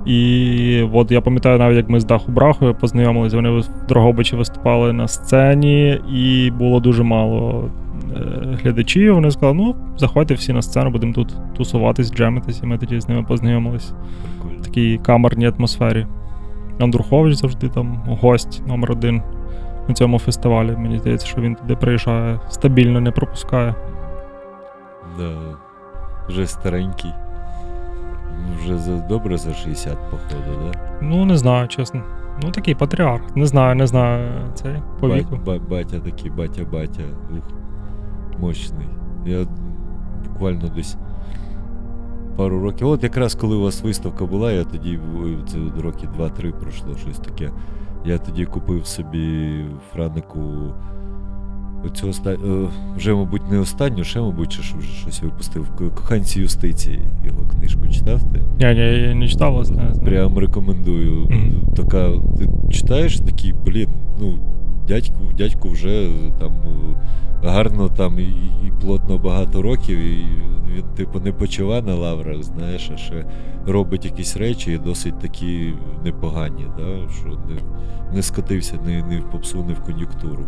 І 0.06 0.88
от 0.92 1.10
я 1.10 1.20
пам'ятаю, 1.20 1.58
навіть 1.58 1.76
як 1.76 1.88
ми 1.88 2.00
з 2.00 2.04
Даху 2.04 2.32
Брахою 2.32 2.74
познайомилися, 2.74 3.36
вони 3.36 3.50
в 3.50 3.64
Дрогобичі 3.88 4.36
виступали 4.36 4.92
на 4.92 5.08
сцені, 5.08 6.00
і 6.12 6.50
було 6.50 6.80
дуже 6.80 7.02
мало 7.02 7.70
е, 8.16 8.58
глядачів. 8.62 9.14
Вони 9.14 9.30
сказали, 9.30 9.54
ну, 9.54 9.74
заходьте 9.96 10.34
всі 10.34 10.52
на 10.52 10.62
сцену, 10.62 10.90
будемо 10.90 11.12
тут 11.12 11.34
тусуватись, 11.56 12.14
джемитись, 12.14 12.60
і 12.62 12.66
ми 12.66 12.78
тоді 12.78 13.00
з 13.00 13.08
ними 13.08 13.22
познайомились 13.22 13.92
в 14.60 14.64
такій 14.64 15.00
камерній 15.02 15.46
атмосфері. 15.48 16.06
Андрухович 16.80 17.34
завжди 17.34 17.68
там 17.68 18.02
гость 18.20 18.62
номер 18.66 18.92
один 18.92 19.22
на 19.88 19.94
цьому 19.94 20.18
фестивалі. 20.18 20.76
Мені 20.78 20.98
здається, 20.98 21.26
що 21.26 21.40
він 21.40 21.54
туди 21.54 21.76
приїжджає 21.76 22.40
стабільно, 22.48 23.00
не 23.00 23.10
пропускає. 23.10 23.74
Да. 25.18 25.32
Вже 26.28 26.46
старенький. 26.46 27.10
Вже 28.58 28.78
за, 28.78 28.96
добре 28.96 29.38
за 29.38 29.54
60, 29.54 30.10
походу, 30.10 30.58
да? 30.72 30.78
Ну, 31.02 31.24
не 31.24 31.36
знаю, 31.36 31.68
чесно. 31.68 32.02
Ну, 32.42 32.50
такий 32.50 32.74
патріарх. 32.74 33.36
Не 33.36 33.46
знаю, 33.46 33.74
не 33.74 33.86
знаю 33.86 34.30
цей 34.54 34.74
по 35.00 35.08
віку. 35.08 35.38
ба- 35.46 35.58
батя 35.70 35.98
такий, 36.00 36.30
батя-батя. 36.30 37.02
Ух, 37.30 37.44
мощний. 38.40 38.88
Я 39.26 39.46
буквально 40.32 40.68
десь 40.68 40.96
пару 42.36 42.60
років. 42.60 42.88
От 42.88 43.02
якраз 43.02 43.34
коли 43.34 43.56
у 43.56 43.62
вас 43.62 43.82
виставка 43.82 44.26
була, 44.26 44.52
я 44.52 44.64
тоді, 44.64 45.00
це 45.48 45.58
роки 45.82 46.08
2-3 46.18 46.52
пройшло 46.52 46.94
щось 46.96 47.18
таке. 47.18 47.50
Я 48.04 48.18
тоді 48.18 48.44
купив 48.44 48.86
собі 48.86 49.64
Франику 49.92 50.40
оцю 51.86 52.08
оста... 52.08 52.30
е, 52.30 52.36
вже, 52.96 53.14
мабуть, 53.14 53.50
не 53.50 53.58
останню, 53.58 54.04
ще, 54.04 54.20
мабуть, 54.20 54.52
що 54.52 54.62
щось 55.02 55.22
випустив. 55.22 55.66
Коханці 55.94 56.40
юстиції 56.40 57.00
його 57.24 57.40
книжку 57.48 57.88
читав 57.88 58.22
ти? 58.22 58.42
Я 58.58 59.14
не 59.14 59.28
читав, 59.28 59.52
власне. 59.52 59.92
Прям 60.04 60.38
рекомендую. 60.38 61.26
Мгм. 61.30 61.74
Така, 61.76 62.10
ти 62.38 62.48
читаєш 62.70 63.20
такий, 63.20 63.54
блін, 63.66 63.88
ну, 64.20 64.38
дядьку, 64.88 65.32
дядьку 65.38 65.68
вже 65.68 66.08
там 66.38 66.52
е, 66.52 67.48
гарно 67.48 67.88
там 67.88 68.18
і, 68.18 68.22
і 68.66 68.72
плотно 68.80 69.18
багато 69.18 69.62
років, 69.62 69.98
і 69.98 70.26
він, 70.74 70.84
типу, 70.96 71.20
не 71.20 71.32
почива 71.32 71.80
на 71.80 71.94
лаврах, 71.94 72.42
знаєш, 72.42 72.90
а 72.94 72.96
ще 72.96 73.24
робить 73.66 74.04
якісь 74.04 74.36
речі 74.36 74.72
і 74.72 74.78
досить 74.78 75.18
такі 75.18 75.74
непогані, 76.04 76.66
да? 76.78 77.08
що 77.20 77.28
не, 77.28 77.60
не 78.14 78.22
скотився 78.22 78.78
ні, 78.86 79.04
ні 79.08 79.16
в 79.16 79.30
попсу, 79.30 79.64
ні 79.64 79.72
в 79.72 79.80
кон'юнктуру. 79.80 80.46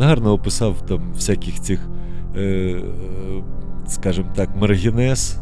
Гарно 0.00 0.32
описав 0.32 0.86
там 0.86 1.00
всяких 1.14 1.60
цих, 1.60 1.88
е, 2.36 2.40
е, 2.40 2.82
скажімо 3.86 4.28
так, 4.34 4.56
маргінез 4.56 5.40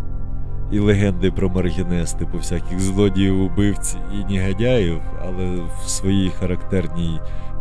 і 0.72 0.78
легенди 0.78 1.30
про 1.30 1.48
маргінез, 1.48 2.12
типу 2.12 2.38
всяких 2.38 2.80
злодіїв, 2.80 3.42
убивць 3.42 3.96
і 4.14 4.34
негодяїв, 4.34 5.00
але 5.22 5.58
в 5.84 5.88
своїй 5.88 6.30
характерній 6.30 7.20
е, 7.20 7.51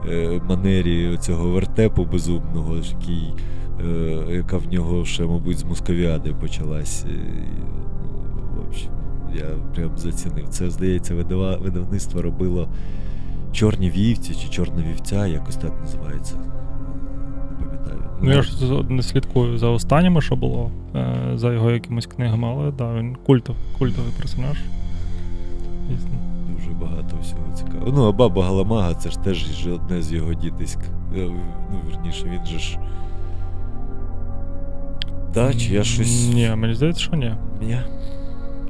манері 0.50 1.18
цього 1.18 1.50
вертепу 1.50 2.06
безумного, 2.06 2.76
який, 2.76 3.34
е, 3.86 4.36
яка 4.36 4.58
в 4.58 4.74
нього 4.74 5.06
ще, 5.06 5.26
мабуть, 5.26 5.58
з 5.58 5.64
московіади 5.64 6.34
почалась. 6.34 7.06
Ну, 7.06 8.62
в 8.62 8.68
общем, 8.68 8.92
я 9.36 9.46
прям 9.76 9.98
зацінив. 9.98 10.48
Це, 10.50 10.70
здається, 10.70 11.16
видавництво 11.16 12.22
робило 12.22 12.68
чорні 13.52 13.90
вівці 13.90 14.36
чи 14.36 14.50
чорна 14.50 14.84
вівця, 14.90 15.28
якось 15.28 15.58
так 15.58 15.72
називається. 15.82 16.36
Ну, 18.22 18.32
я 18.32 18.42
ж 18.42 18.84
не 18.90 19.04
слідкую 19.04 19.58
за 19.58 19.68
останніми, 19.68 20.22
що 20.22 20.36
було, 20.36 20.72
е, 20.96 21.32
за 21.36 21.54
його 21.54 21.72
якимись 21.72 22.06
книгами, 22.06 22.48
але 22.48 22.72
да, 22.72 22.94
він 22.94 23.16
культов, 23.16 23.56
культовий 23.80 24.12
персонаж. 24.18 24.58
Дуже 26.56 26.72
багато 26.72 27.16
всього. 27.22 27.41
Ну, 27.88 28.08
а 28.08 28.12
баба 28.12 28.44
Галамага 28.44 28.94
це 28.94 29.10
ж 29.10 29.20
теж 29.20 29.68
одне 29.68 30.02
з 30.02 30.14
його 30.14 30.34
дітиськ. 30.34 30.80
Е, 31.16 31.30
Ну, 31.72 31.80
вірніше, 31.90 32.26
він 32.26 32.46
же 32.46 32.60
ж. 32.60 32.78
Та, 35.34 35.54
чи 35.54 35.74
я 35.74 35.84
щось. 35.84 36.30
Ні, 36.34 36.52
мені 36.56 36.74
здається, 36.76 37.02
що 37.02 37.16
ні. 37.16 37.36
Ні. 37.62 37.80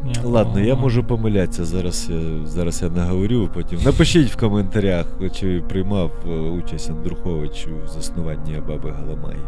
ні 0.06 0.14
Ладно, 0.24 0.60
я 0.60 0.76
можу 0.76 1.04
помилятися. 1.04 1.66
Зараз 1.66 2.10
я, 2.10 2.48
зараз 2.48 2.82
я 2.82 2.90
наговорю 2.90 3.50
потім. 3.54 3.80
Напишіть 3.86 4.32
в 4.32 4.40
коментарях, 4.40 5.06
чи 5.34 5.64
приймав 5.70 6.12
е, 6.28 6.30
участь 6.30 6.90
Андрухович 6.90 7.68
у 7.68 7.88
заснуванні 7.88 8.62
баби 8.68 8.92
Галамаги. 8.92 9.40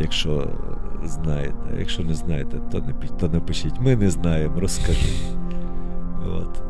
Якщо 0.00 0.50
знаєте, 1.04 1.54
якщо 1.78 2.02
не 2.02 2.14
знаєте, 2.14 2.56
то, 2.72 2.78
не, 2.78 2.94
то 3.20 3.28
напишіть. 3.28 3.80
Ми 3.80 3.96
не 3.96 4.10
знаємо, 4.10 4.60
розкажіть. 4.60 5.36
От. 6.36 6.62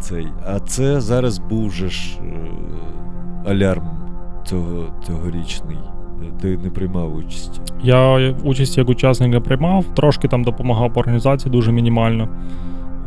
Цей. 0.00 0.26
А 0.46 0.60
це 0.60 1.00
зараз 1.00 1.38
був 1.38 1.70
же 1.70 1.88
ж 1.88 2.18
е, 2.20 3.50
алярм 3.50 3.82
цього, 4.44 4.84
цьогорічний. 5.06 5.78
Ти 6.40 6.58
не 6.58 6.70
приймав 6.70 7.16
участь. 7.16 7.60
Я 7.82 8.34
участь 8.44 8.78
як 8.78 8.88
учасник 8.88 9.30
не 9.30 9.40
приймав, 9.40 9.84
трошки 9.84 10.28
там 10.28 10.44
допомагав 10.44 10.92
по 10.92 11.00
організації, 11.00 11.52
дуже 11.52 11.72
мінімально. 11.72 12.28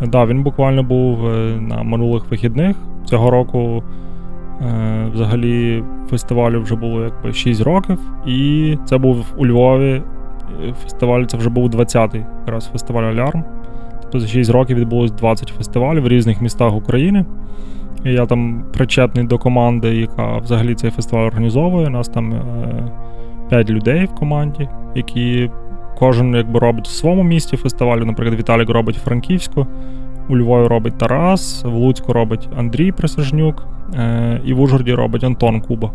Да, 0.02 0.26
він 0.26 0.44
буквально 0.44 0.84
був 0.84 1.28
е, 1.28 1.62
на 1.62 1.84
минулих 1.84 2.32
вихідних. 2.32 2.76
Цього 3.06 3.32
року 3.32 3.84
е, 4.62 5.10
взагалі 5.14 5.84
фестивалю 6.10 6.62
вже 6.62 6.76
було 6.76 7.04
якби 7.04 7.34
6 7.34 7.62
років, 7.62 8.00
і 8.26 8.78
це 8.86 8.98
був 8.98 9.26
у 9.38 9.46
Львові. 9.46 10.02
Фестиваль 10.84 11.24
це 11.24 11.38
вже 11.38 11.50
був 11.50 11.70
20-й 11.70 12.26
якраз 12.40 12.68
фестиваль 12.68 13.04
Алярм. 13.04 13.44
За 14.14 14.28
6 14.28 14.52
років 14.52 14.78
відбулось 14.78 15.12
20 15.12 15.48
фестивалів 15.48 16.04
в 16.04 16.08
різних 16.08 16.42
містах 16.42 16.76
України. 16.76 17.26
І 18.06 18.12
я 18.12 18.26
там 18.26 18.66
причетний 18.74 19.26
до 19.26 19.38
команди, 19.38 19.96
яка 19.96 20.38
взагалі 20.38 20.76
цей 20.76 20.92
фестиваль 20.92 21.26
організовує. 21.26 21.88
У 21.88 21.90
Нас 21.90 22.08
там 22.08 22.34
е, 22.34 22.92
5 23.50 23.70
людей 23.70 24.06
в 24.06 24.16
команді, 24.16 24.70
які 24.96 25.50
кожен 25.98 26.36
якби 26.36 26.60
робить 26.60 26.88
в 26.88 26.92
своєму 26.92 27.24
місті 27.24 27.58
фестивалю. 27.58 28.06
Наприклад, 28.06 28.40
Віталік 28.40 28.70
робить 28.70 28.96
Франківську, 28.96 29.68
у 30.30 30.38
Львові 30.38 30.68
робить 30.68 30.98
Тарас, 30.98 31.64
в 31.64 31.74
Луцьку 31.74 32.14
робить 32.14 32.50
Андрій 32.58 32.92
Присяжнюк, 32.92 33.68
е, 33.96 34.42
і 34.46 34.54
в 34.54 34.62
Ужгороді 34.62 34.94
робить 34.94 35.24
Антон 35.24 35.62
Куба. 35.62 35.92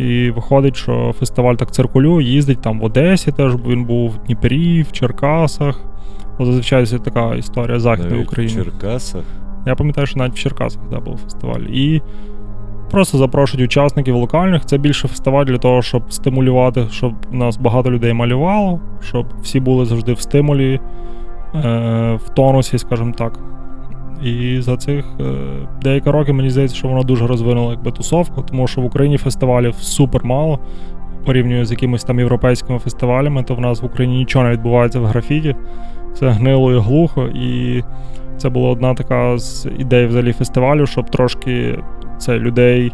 І 0.00 0.30
виходить, 0.30 0.76
що 0.76 1.14
фестиваль 1.18 1.54
так 1.54 1.70
циркулює, 1.70 2.22
їздить 2.22 2.60
там 2.60 2.80
в 2.80 2.84
Одесі, 2.84 3.32
теж 3.32 3.56
він 3.66 3.84
був 3.84 4.10
в 4.10 4.18
Дніпрі, 4.26 4.82
в 4.82 4.92
Черкасах. 4.92 5.80
От 6.38 6.46
зазвичай 6.46 6.86
це 6.86 6.98
така 6.98 7.34
історія 7.34 7.80
Західної 7.80 8.14
Навіть 8.14 8.28
України. 8.28 8.62
в 8.62 8.64
Черкасах. 8.64 9.22
Я 9.66 9.74
пам'ятаю, 9.74 10.06
що 10.06 10.18
навіть 10.18 10.32
в 10.32 10.38
Черкасах 10.38 10.82
да, 10.90 11.00
був 11.00 11.16
фестиваль. 11.16 11.60
І 11.60 12.02
просто 12.90 13.18
запрошують 13.18 13.64
учасників 13.64 14.16
локальних. 14.16 14.64
Це 14.64 14.78
більше 14.78 15.08
фестиваль 15.08 15.44
для 15.44 15.58
того, 15.58 15.82
щоб 15.82 16.12
стимулювати, 16.12 16.86
щоб 16.90 17.14
у 17.32 17.36
нас 17.36 17.56
багато 17.56 17.90
людей 17.90 18.12
малювало, 18.12 18.80
щоб 19.00 19.26
всі 19.42 19.60
були 19.60 19.84
завжди 19.84 20.12
в 20.12 20.20
стимулі, 20.20 20.80
е, 21.54 22.18
в 22.24 22.28
тонусі, 22.34 22.78
скажімо 22.78 23.12
так. 23.18 23.38
І 24.22 24.60
за 24.60 24.76
цих 24.76 25.04
е, 25.20 25.24
деякі 25.82 26.10
роки 26.10 26.32
мені 26.32 26.50
здається, 26.50 26.76
що 26.76 26.88
воно 26.88 27.02
дуже 27.02 27.26
розвинуло 27.26 27.70
якби 27.70 27.92
тусовку, 27.92 28.42
тому 28.42 28.66
що 28.66 28.80
в 28.80 28.84
Україні 28.84 29.18
фестивалів 29.18 29.74
супер 29.74 30.24
мало. 30.24 30.58
Порівнюю 31.26 31.64
з 31.64 31.70
якимись 31.70 32.04
там 32.04 32.18
європейськими 32.18 32.78
фестивалями, 32.78 33.42
то 33.42 33.54
в 33.54 33.60
нас 33.60 33.82
в 33.82 33.84
Україні 33.84 34.16
нічого 34.16 34.44
не 34.44 34.50
відбувається 34.50 35.00
в 35.00 35.04
графіті. 35.04 35.56
Все 36.14 36.28
гнило 36.28 36.72
і 36.72 36.78
глухо. 36.78 37.22
І 37.22 37.82
це 38.36 38.48
була 38.48 38.70
одна 38.70 38.94
така 38.94 39.38
з 39.38 39.68
ідей 39.78 40.06
взагалі 40.06 40.32
фестивалю, 40.32 40.86
щоб 40.86 41.10
трошки 41.10 41.78
це 42.18 42.38
людей 42.38 42.92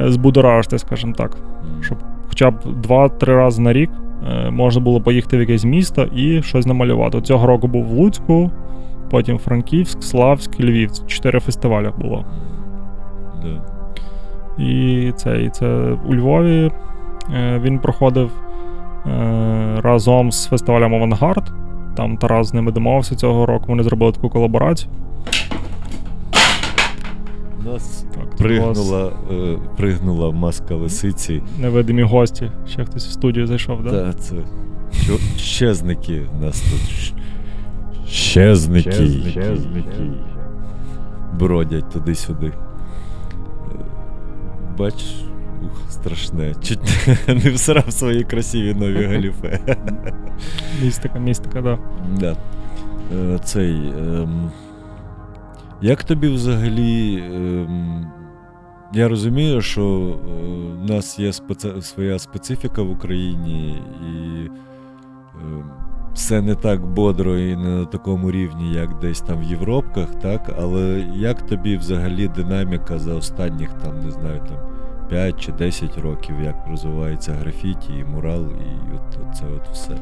е, 0.00 0.12
збудоражити, 0.12 0.78
скажімо 0.78 1.12
так. 1.16 1.36
Щоб 1.80 1.98
хоча 2.28 2.50
б 2.50 2.54
2-3 2.88 3.24
рази 3.24 3.62
на 3.62 3.72
рік 3.72 3.90
е, 4.28 4.50
можна 4.50 4.82
було 4.82 5.00
поїхати 5.00 5.36
в 5.36 5.40
якесь 5.40 5.64
місто 5.64 6.04
і 6.16 6.42
щось 6.42 6.66
намалювати. 6.66 7.20
Цього 7.20 7.46
року 7.46 7.68
був 7.68 7.84
в 7.84 7.92
Луцьку, 7.92 8.50
потім 9.14 9.38
Франківськ, 9.38 10.02
Славськ, 10.02 10.60
Львів. 10.60 10.90
Чотири 11.06 11.40
фестивалі 11.40 11.90
було. 11.98 12.24
Да. 13.42 13.62
І 14.64 15.12
це, 15.16 15.42
і 15.42 15.50
це 15.50 15.66
у 16.08 16.14
Львові 16.14 16.72
е, 17.34 17.60
він 17.64 17.78
проходив 17.78 18.30
е, 19.06 19.80
разом 19.82 20.32
з 20.32 20.46
фестивалем 20.46 20.94
Авангард. 20.94 21.52
Там 21.96 22.16
Тарас 22.16 22.48
з 22.48 22.54
ними 22.54 22.72
домовився 22.72 23.14
цього 23.14 23.46
року. 23.46 23.64
Вони 23.68 23.82
зробили 23.82 24.12
таку 24.12 24.28
колаборацію. 24.28 24.90
У 27.60 27.72
нас 27.72 28.06
Так, 28.14 28.36
пригнула, 28.36 29.12
е, 29.30 29.56
пригнула 29.76 30.30
маска 30.30 30.74
лисиці. 30.74 31.42
невидимі 31.60 32.02
гості. 32.02 32.50
Ще 32.68 32.84
хтось 32.84 33.06
в 33.06 33.10
студію 33.10 33.46
зайшов, 33.46 33.76
так? 33.84 33.92
Да? 33.92 34.12
Та 34.12 34.12
це 34.12 34.34
щезники 35.36 36.22
нас 36.40 36.60
тут. 36.60 37.14
Щ- 38.06 39.30
Щезники. 39.30 40.10
Бродять 41.38 41.90
туди-сюди. 41.90 42.46
Е, 42.46 42.54
Бач, 44.78 44.94
ух, 45.64 45.90
страшне. 45.90 46.54
Чуть 46.62 47.08
не 47.28 47.50
всрав 47.50 47.92
свої 47.92 48.24
красиві 48.24 48.74
нові 48.74 49.04
галіфе. 49.14 49.60
Містика, 50.82 51.18
містика, 51.18 51.62
да. 51.62 51.78
Да. 52.20 52.36
Е, 53.16 53.38
Цей. 53.44 53.74
Ем... 53.98 54.50
Як 55.82 56.04
тобі 56.04 56.28
взагалі. 56.28 57.22
Ем... 57.34 58.06
Я 58.94 59.08
розумію, 59.08 59.60
що 59.60 59.82
е, 59.82 60.30
в 60.82 60.90
нас 60.90 61.18
є 61.18 61.32
специ... 61.32 61.82
своя 61.82 62.18
специфіка 62.18 62.82
в 62.82 62.90
Україні, 62.90 63.82
і 64.02 64.44
е, 64.44 65.64
все 66.14 66.40
не 66.42 66.54
так 66.54 66.86
бодро 66.86 67.38
і 67.38 67.56
не 67.56 67.68
на 67.68 67.84
такому 67.84 68.30
рівні, 68.30 68.72
як 68.72 68.98
десь 68.98 69.20
там 69.20 69.38
в 69.38 69.42
Європках, 69.42 70.08
так? 70.14 70.54
Але 70.58 71.06
як 71.14 71.46
тобі 71.46 71.76
взагалі 71.76 72.28
динаміка 72.28 72.98
за 72.98 73.14
останніх 73.14 73.72
там, 73.72 74.00
не 74.00 74.10
знаю, 74.10 74.40
там 74.48 74.56
5 75.08 75.40
чи 75.40 75.52
10 75.52 75.98
років, 75.98 76.34
як 76.40 76.56
розвивається 76.70 77.32
графіті, 77.32 77.92
і 77.98 78.04
мурал, 78.04 78.46
і 78.46 78.94
от, 78.94 79.36
це 79.36 79.44
от 79.56 79.68
все. 79.72 79.96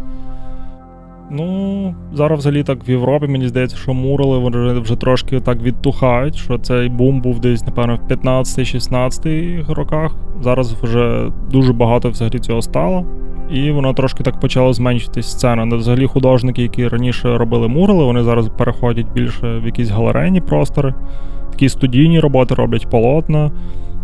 Ну, 1.35 1.95
зараз 2.15 2.39
взагалі 2.39 2.63
так 2.63 2.89
в 2.89 2.91
Європі, 2.91 3.27
мені 3.27 3.49
здається, 3.49 3.77
що 3.77 3.95
мурали 3.95 4.39
вони 4.39 4.81
вже 4.81 4.97
трошки 4.97 5.41
так 5.41 5.63
відтухають, 5.63 6.37
що 6.37 6.59
цей 6.59 6.89
бум 6.89 7.21
був 7.21 7.41
десь, 7.41 7.67
напевно, 7.67 7.97
в 7.97 8.13
15-16 8.13 9.75
роках. 9.75 10.17
Зараз 10.41 10.73
вже 10.73 11.31
дуже 11.51 11.73
багато 11.73 12.11
взагалі 12.11 12.39
цього 12.39 12.63
стало. 12.63 13.07
І 13.51 13.71
воно 13.71 13.93
трошки 13.93 14.23
так 14.23 14.41
почало 14.41 14.73
зменшитись 14.73 15.31
сцена. 15.31 15.65
Ну, 15.65 15.77
взагалі 15.77 16.07
художники, 16.07 16.63
які 16.63 16.89
раніше 16.89 17.39
робили 17.39 17.69
мурали, 17.69 18.05
вони 18.05 18.23
зараз 18.23 18.49
переходять 18.49 19.07
більше 19.15 19.59
в 19.59 19.67
якісь 19.67 19.91
галерейні 19.91 20.41
простори, 20.41 20.95
такі 21.51 21.69
студійні 21.69 22.21
роботи 22.21 22.55
роблять 22.55 22.91
полотна. 22.91 23.51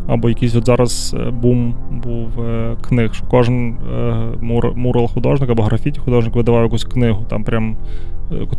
Або 0.09 0.29
якийсь 0.29 0.55
от 0.55 0.67
зараз 0.67 1.17
е, 1.19 1.31
бум 1.31 1.75
був 1.91 2.45
е, 2.45 2.77
книг, 2.81 3.15
що 3.15 3.27
кожен 3.27 3.69
е, 3.69 4.15
мур, 4.41 4.73
мурал-художник 4.77 5.51
або 5.51 5.63
графіті-художник 5.63 6.35
видавав 6.35 6.63
якусь 6.63 6.85
книгу. 6.85 7.25
Там 7.29 7.45
прям, 7.45 7.77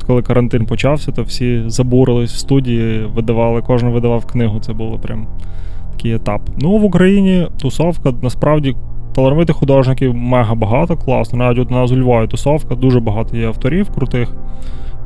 коли 0.07 0.21
карантин 0.21 0.65
почався, 0.65 1.11
то 1.11 1.23
всі 1.23 1.63
забурились 1.67 2.33
в 2.33 2.37
студії, 2.37 3.05
видавали, 3.15 3.61
кожен 3.61 3.89
видавав 3.89 4.25
книгу. 4.25 4.59
Це 4.59 4.73
було 4.73 4.99
прям 4.99 5.27
такий 5.91 6.13
етап. 6.13 6.41
Ну, 6.57 6.77
в 6.77 6.83
Україні 6.83 7.47
тусовка 7.61 8.13
насправді 8.21 8.75
талановитих 9.15 9.55
художників 9.55 10.15
мега 10.15 10.55
багато, 10.55 10.97
класно. 10.97 11.39
Навіть 11.39 11.59
от 11.59 11.71
у 11.71 11.73
нас 11.73 11.91
у 11.91 11.97
Львові 11.97 12.27
тусовка, 12.27 12.75
дуже 12.75 12.99
багато 12.99 13.37
є 13.37 13.47
авторів 13.47 13.89
крутих. 13.89 14.33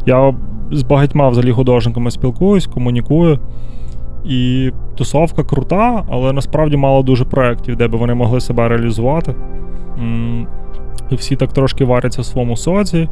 Я 0.06 0.36
з 0.72 0.84
багатьма 0.84 1.30
взагалі 1.30 1.52
художниками 1.52 2.12
спілкуюсь, 2.12 2.68
комунікую. 2.68 3.40
І 4.26 4.72
тусовка 4.96 5.44
крута, 5.44 6.04
але 6.10 6.34
насправді 6.34 6.78
мало 6.78 7.04
дуже 7.04 7.26
проєктів, 7.26 7.76
де 7.76 7.88
би 7.88 7.98
вони 7.98 8.14
могли 8.14 8.42
себе 8.42 8.68
реалізувати. 8.68 9.36
І 11.10 11.16
всі 11.16 11.36
так 11.36 11.54
трошки 11.54 11.86
варяться 11.86 12.22
в 12.22 12.26
своєму 12.26 12.58
соці. 12.58 13.10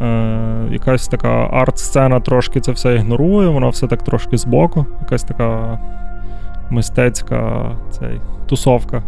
Е, 0.00 0.68
Якась 0.70 1.08
така 1.08 1.48
арт-сцена 1.52 2.20
трошки 2.20 2.60
це 2.60 2.72
все 2.72 2.94
ігнорує, 2.94 3.48
воно 3.48 3.70
все 3.70 3.86
так 3.86 4.02
трошки 4.02 4.36
збоку. 4.36 4.86
Якась 5.00 5.24
така 5.24 5.78
мистецька 6.70 7.70
цей, 7.90 8.20
тусовка. 8.46 9.02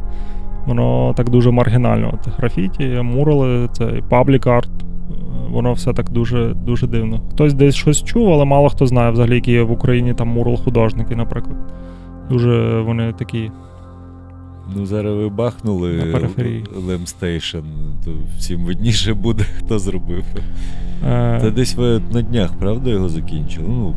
Воно 0.67 1.15
так 1.17 1.31
дуже 1.31 1.51
маргінально. 1.51 2.19
Графіті, 2.37 2.85
мурали, 3.03 3.69
цей 3.73 4.03
паблік 4.09 4.47
арт. 4.47 4.71
Воно 5.51 5.73
все 5.73 5.93
так 5.93 6.11
дуже 6.11 6.55
дуже 6.55 6.87
дивно. 6.87 7.21
Хтось 7.31 7.55
десь 7.55 7.75
щось 7.75 8.03
чув, 8.03 8.33
але 8.33 8.45
мало 8.45 8.69
хто 8.69 8.87
знає 8.87 9.11
взагалі, 9.11 9.35
які 9.35 9.53
є 9.53 9.63
в 9.63 9.73
Україні 9.73 10.15
там 10.15 10.29
мурал-художники, 10.29 11.17
наприклад. 11.17 11.57
Дуже 12.31 12.81
вони 12.81 13.13
такі. 13.13 13.51
Ну, 14.77 14.87
зараз 14.87 15.15
ви 15.15 15.29
бахнули 15.29 16.15
Lem 16.89 17.08
Station, 17.08 17.59
то 18.05 18.11
всім 18.39 18.65
видніше 18.65 19.15
буде, 19.15 19.45
хто 19.59 19.79
зробив. 19.79 20.25
Е... 21.07 21.41
Та 21.41 21.51
десь 21.51 21.75
ви 21.75 22.03
на 22.13 22.23
днях, 22.23 22.53
правда, 22.59 22.91
його 22.91 23.09
закінчили? 23.09 23.67
Ну, 23.69 23.95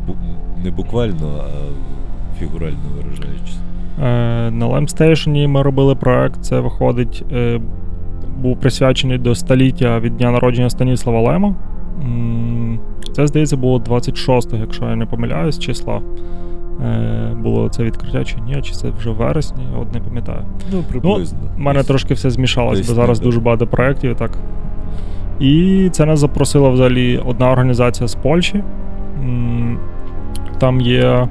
не 0.64 0.70
буквально, 0.70 1.44
а 1.44 1.50
фігурально 2.40 2.78
виражаючись. 2.96 3.58
Е, 4.02 4.50
На 4.50 4.66
Лемстейшні 4.66 5.48
ми 5.48 5.62
робили 5.62 5.94
проект, 5.94 6.42
це 6.42 6.60
виходить. 6.60 7.24
Е, 7.32 7.60
був 8.36 8.60
присвячений 8.60 9.18
до 9.18 9.34
століття 9.34 10.00
від 10.00 10.16
дня 10.16 10.30
народження 10.30 10.70
Станіслава 10.70 11.20
Лема. 11.20 11.54
Це, 13.12 13.26
здається, 13.26 13.56
було 13.56 13.78
26-го, 13.78 14.56
якщо 14.56 14.84
я 14.84 14.96
не 14.96 15.06
помиляюсь, 15.06 15.58
числа. 15.58 16.02
Е, 16.84 17.36
було 17.42 17.68
це 17.68 17.82
відкриття 17.82 18.24
чи 18.24 18.36
ні, 18.40 18.62
чи 18.62 18.72
це 18.72 18.90
вже 18.98 19.10
в 19.10 19.14
вересні, 19.14 19.64
от 19.80 19.94
не 19.94 20.00
пам'ятаю. 20.00 20.42
Ну, 20.72 20.82
приблизно. 20.90 21.38
У 21.56 21.60
мене 21.60 21.82
трошки 21.82 22.14
все 22.14 22.30
змішалось, 22.30 22.88
бо 22.88 22.94
зараз 22.94 23.20
дуже 23.20 23.40
багато 23.40 23.66
проєктів. 23.66 24.10
і 24.10 24.14
так. 24.14 24.38
І 25.40 25.88
це 25.92 26.06
нас 26.06 26.18
запросила 26.18 26.68
взагалі 26.68 27.22
одна 27.26 27.50
організація 27.50 28.08
з 28.08 28.14
Польщі. 28.14 28.64
Там 30.58 30.80
є 30.80 31.28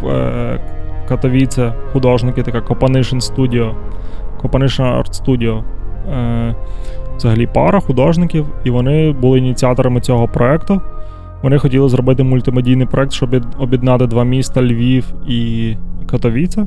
в 0.00 0.08
е, 0.08 0.60
Катовіце 1.08 1.74
художники, 1.92 2.42
така 2.42 2.58
Copanation 2.58 3.20
Studio, 3.20 3.74
Copanation 4.42 5.02
Art 5.02 5.24
Studio. 5.24 5.62
Е, 6.12 6.54
взагалі 7.16 7.46
пара 7.46 7.80
художників, 7.80 8.46
і 8.64 8.70
вони 8.70 9.12
були 9.12 9.38
ініціаторами 9.38 10.00
цього 10.00 10.28
проекту. 10.28 10.80
Вони 11.42 11.58
хотіли 11.58 11.88
зробити 11.88 12.22
мультимедійний 12.22 12.86
проект, 12.86 13.12
щоб 13.12 13.44
об'єднати 13.58 14.06
два 14.06 14.24
міста 14.24 14.62
Львів 14.62 15.14
і 15.28 15.74
Катовіце, 16.06 16.66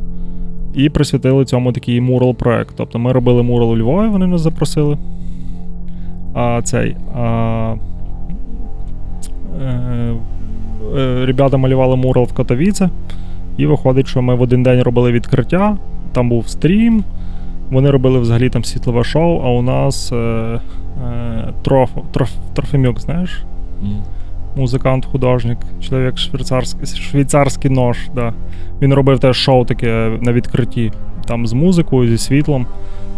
і 0.74 0.90
присвятили 0.90 1.46
цьому 1.46 1.72
такий 1.72 2.02
мурал-проект. 2.02 2.74
Тобто 2.78 3.00
ми 3.00 3.12
робили 3.12 3.44
мурал 3.44 3.72
у 3.72 3.78
Львові, 3.78 4.08
вони 4.08 4.28
нас 4.28 4.42
запросили. 4.42 4.98
А 6.34 6.62
цей. 6.64 6.96
А, 7.16 7.76
е, 9.62 10.14
е, 10.98 11.26
Ребята 11.26 11.58
малювали 11.58 11.96
мурал 11.96 12.24
в 12.24 12.34
Катовіце. 12.34 12.90
І 13.58 13.66
виходить, 13.66 14.08
що 14.08 14.22
ми 14.22 14.36
в 14.36 14.42
один 14.42 14.64
день 14.64 14.84
робили 14.84 15.12
відкриття, 15.12 15.78
там 16.12 16.30
був 16.30 16.48
стрім. 16.48 17.04
Вони 17.72 17.92
робили 17.92 18.20
взагалі 18.20 18.50
там 18.50 18.64
світлове 18.64 19.04
шоу, 19.04 19.42
а 19.44 19.50
у 19.50 19.62
нас 19.62 20.12
е, 20.12 20.16
е, 20.16 20.60
троф, 21.62 21.90
троф, 22.12 22.30
Трофимюк, 22.54 23.00
знаєш? 23.00 23.44
Mm. 23.84 24.02
Музикант, 24.56 25.06
художник, 25.06 25.58
чоловік 25.82 26.18
швейцарський 26.18 26.88
швейцарський 26.88 27.72
нож. 27.72 27.98
Да. 28.16 28.34
Він 28.82 28.94
робив 28.94 29.20
теж 29.20 29.38
шоу 29.38 29.66
таке 29.66 30.18
на 30.22 30.34
відкритті, 30.34 30.92
там 31.28 31.48
з 31.48 31.54
музикою, 31.54 32.10
зі 32.10 32.18
світлом. 32.18 32.68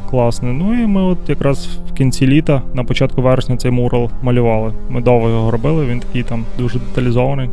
Класне. 0.09 0.53
Ну 0.53 0.83
і 0.83 0.87
ми 0.87 1.01
от 1.01 1.17
якраз 1.27 1.67
в 1.89 1.93
кінці 1.93 2.27
літа, 2.27 2.61
на 2.73 2.83
початку 2.83 3.21
вересня, 3.21 3.57
цей 3.57 3.71
мурал 3.71 4.09
малювали. 4.21 4.73
Ми 4.89 5.01
довго 5.01 5.29
його 5.29 5.51
робили, 5.51 5.85
він 5.85 5.99
такий 5.99 6.23
там 6.23 6.45
дуже 6.57 6.79
деталізований. 6.79 7.49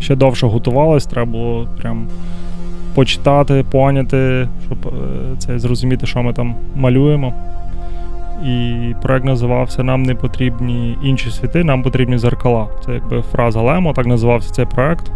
Ще 0.00 0.16
довше 0.16 0.46
готувалось, 0.46 1.06
треба 1.06 1.32
було 1.32 1.68
прям 1.80 2.06
почитати, 2.94 3.64
поняти, 3.70 4.48
щоб 4.66 4.78
е, 4.86 5.36
це 5.38 5.58
зрозуміти, 5.58 6.06
що 6.06 6.22
ми 6.22 6.32
там 6.32 6.54
малюємо. 6.74 7.34
І 8.44 8.94
проект 9.02 9.24
називався 9.24 9.82
Нам 9.82 10.02
не 10.02 10.14
потрібні 10.14 10.98
інші 11.02 11.30
світи, 11.30 11.64
нам 11.64 11.82
потрібні 11.82 12.18
зеркала. 12.18 12.68
Це 12.84 12.92
якби 12.92 13.22
фраза 13.22 13.60
Лемо, 13.60 13.92
так 13.92 14.06
називався 14.06 14.52
цей 14.52 14.66
проект. 14.66 15.12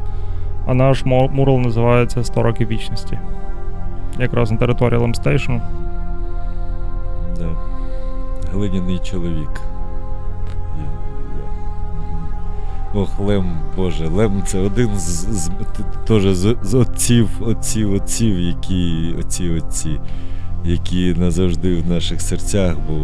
А 0.66 0.74
наш 0.74 1.04
мурал 1.04 1.58
називається 1.58 2.24
100 2.24 2.42
років 2.42 2.68
вічності. 2.68 3.18
Якраз 4.18 4.50
на 4.50 4.56
території 4.56 5.00
Лемстейшну. 5.00 5.60
Да. 7.38 7.48
Глиняний 8.52 8.98
чоловік. 8.98 9.67
Ох, 12.94 13.20
Лем, 13.20 13.60
Боже, 13.76 14.08
Лем 14.08 14.42
це 14.46 14.58
один 14.58 14.98
з 14.98 15.26
з, 15.26 15.50
теж 16.06 16.22
з, 16.22 16.56
з 16.62 16.74
отців, 16.74 17.28
отців, 17.40 17.94
отців, 17.94 18.40
які 18.40 19.14
отці, 19.18 19.50
отці, 19.50 20.00
які 20.64 21.14
назавжди 21.14 21.76
в 21.76 21.88
наших 21.88 22.20
серцях, 22.20 22.76
бо 22.88 22.94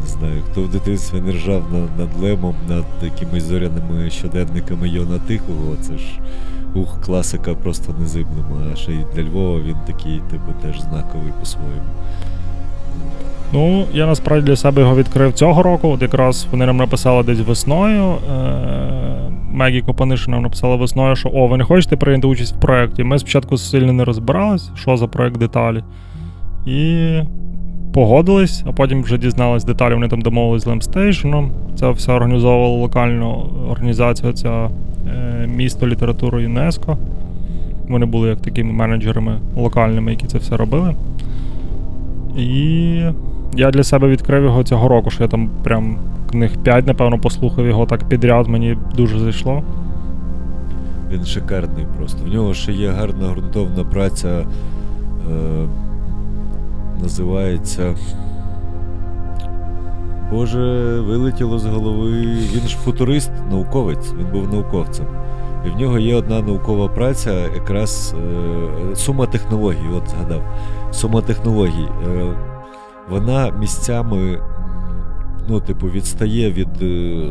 не 0.00 0.06
знаю, 0.06 0.42
хто 0.50 0.62
в 0.62 0.70
дитинстві 0.70 1.20
не 1.20 1.32
ржав 1.32 1.62
над, 1.72 1.98
над 1.98 2.22
Лемом, 2.22 2.54
над 2.68 2.84
якимись 3.02 3.42
зоряними 3.42 4.10
щоденниками 4.10 4.88
Йона 4.88 5.18
Тихого, 5.18 5.76
це 5.80 5.98
ж 5.98 6.04
ух, 6.74 7.00
класика 7.00 7.54
просто 7.54 7.94
незибному. 8.00 8.60
А 8.72 8.76
ще 8.76 8.92
й 8.92 9.04
для 9.14 9.22
Львова 9.22 9.60
він 9.60 9.76
такий, 9.86 10.22
типу, 10.30 10.52
теж 10.62 10.80
знаковий 10.80 11.32
по-своєму. 11.40 11.90
Ну, 13.52 13.84
я 13.92 14.06
насправді 14.06 14.46
для 14.46 14.56
себе 14.56 14.82
його 14.82 14.96
відкрив 14.96 15.32
цього 15.32 15.62
року. 15.62 15.88
От 15.88 16.02
якраз 16.02 16.46
вони 16.50 16.66
нам 16.66 16.76
написали 16.76 17.22
десь 17.22 17.40
весною. 17.40 18.04
Е, 18.04 19.30
Мегі 19.52 19.80
Копанишин 19.80 20.32
нам 20.32 20.42
написала 20.42 20.76
весною, 20.76 21.16
що 21.16 21.28
о, 21.28 21.46
ви 21.46 21.56
не 21.56 21.64
хочете 21.64 21.96
прийняти 21.96 22.26
участь 22.26 22.56
в 22.56 22.60
проєкті. 22.60 23.04
Ми 23.04 23.18
спочатку 23.18 23.56
сильно 23.56 23.92
не 23.92 24.04
розбирались, 24.04 24.70
що 24.74 24.96
за 24.96 25.06
проєкт 25.06 25.36
деталі. 25.38 25.82
І 26.66 27.10
погодились, 27.94 28.62
а 28.66 28.72
потім 28.72 29.02
вже 29.02 29.18
дізнались 29.18 29.64
деталі. 29.64 29.94
Вони 29.94 30.08
там 30.08 30.20
домовились 30.20 30.62
з 30.62 30.66
Лемстейшеном. 30.66 31.52
Це 31.76 31.90
все 31.90 32.12
організовувала 32.12 32.76
локальну 32.76 33.46
організацію, 33.70 34.32
ця 34.32 34.70
е, 35.08 35.46
місто 35.46 35.88
літератури 35.88 36.42
ЮНЕСКО. 36.42 36.98
Вони 37.88 38.06
були 38.06 38.28
як 38.28 38.40
такими 38.40 38.72
менеджерами 38.72 39.38
локальними, 39.56 40.10
які 40.10 40.26
це 40.26 40.38
все 40.38 40.56
робили. 40.56 40.94
І 42.36 43.02
я 43.56 43.70
для 43.70 43.84
себе 43.84 44.08
відкрив 44.08 44.44
його 44.44 44.64
цього 44.64 44.88
року, 44.88 45.10
що 45.10 45.22
я 45.22 45.28
там 45.28 45.50
прям 45.62 45.96
книг 46.30 46.50
5, 46.62 46.86
напевно, 46.86 47.18
послухав 47.18 47.66
його 47.66 47.86
так 47.86 48.04
підряд, 48.04 48.48
мені 48.48 48.78
дуже 48.96 49.18
зайшло. 49.18 49.62
Він 51.12 51.24
шикарний 51.24 51.86
просто. 51.98 52.24
В 52.24 52.28
нього 52.28 52.54
ще 52.54 52.72
є 52.72 52.88
гарна 52.88 53.28
ґрунтовна 53.28 53.84
праця. 53.84 54.44
Е, 55.30 55.66
називається. 57.02 57.94
Боже, 60.30 60.58
вилетіло 61.00 61.58
з 61.58 61.66
голови. 61.66 62.10
Він 62.54 62.68
ж 62.68 62.76
футурист, 62.76 63.30
науковець, 63.50 64.12
він 64.18 64.26
був 64.32 64.54
науковцем. 64.54 65.06
І 65.66 65.70
в 65.70 65.80
нього 65.80 65.98
є 65.98 66.14
одна 66.14 66.40
наукова 66.40 66.88
праця, 66.88 67.32
якраз 67.54 68.14
е, 68.92 68.96
сума 68.96 69.26
технологій, 69.26 69.88
от 69.96 70.08
згадав. 70.08 70.42
Сума 70.92 71.22
технологій. 71.22 71.88
Е, 72.08 72.34
вона 73.10 73.50
місцями, 73.50 74.40
ну, 75.48 75.60
типу, 75.60 75.86
відстає 75.86 76.52
від 76.52 76.82
е, 76.82 77.28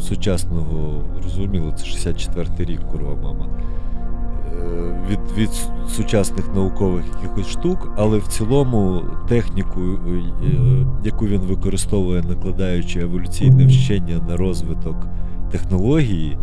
сучасного, 0.00 1.02
розуміло, 1.24 1.72
це 1.72 1.84
64-й 1.84 2.64
рік, 2.64 2.80
курва 2.80 3.14
мама. 3.22 3.46
Е, 4.52 5.06
від, 5.10 5.18
від 5.38 5.50
сучасних 5.88 6.54
наукових 6.54 7.04
якихось 7.22 7.46
штук, 7.46 7.92
але 7.96 8.18
в 8.18 8.26
цілому 8.26 9.02
техніку, 9.28 9.80
е, 9.80 10.22
яку 11.04 11.26
він 11.26 11.40
використовує, 11.40 12.22
накладаючи 12.22 13.00
еволюційне 13.00 13.66
вчення 13.66 14.20
на 14.28 14.36
розвиток 14.36 14.96
технології, 15.50 16.38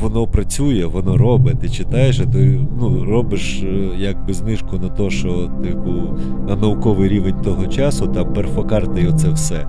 воно 0.00 0.26
працює, 0.26 0.86
воно 0.86 1.16
робить. 1.16 1.60
Ти 1.60 1.68
читаєш, 1.68 2.20
а 2.20 2.26
ти 2.26 2.60
ну, 2.80 3.04
робиш 3.04 3.62
е, 3.62 3.90
якби 3.96 4.34
знижку 4.34 4.78
на 4.78 4.88
те, 4.88 5.10
що 5.10 5.50
типу, 5.62 5.92
на 6.48 6.56
науковий 6.56 7.08
рівень 7.08 7.42
того 7.42 7.66
часу, 7.66 8.08
там 8.08 8.32
перфокарти 8.32 9.02
і 9.02 9.06
оце 9.06 9.30
все. 9.30 9.66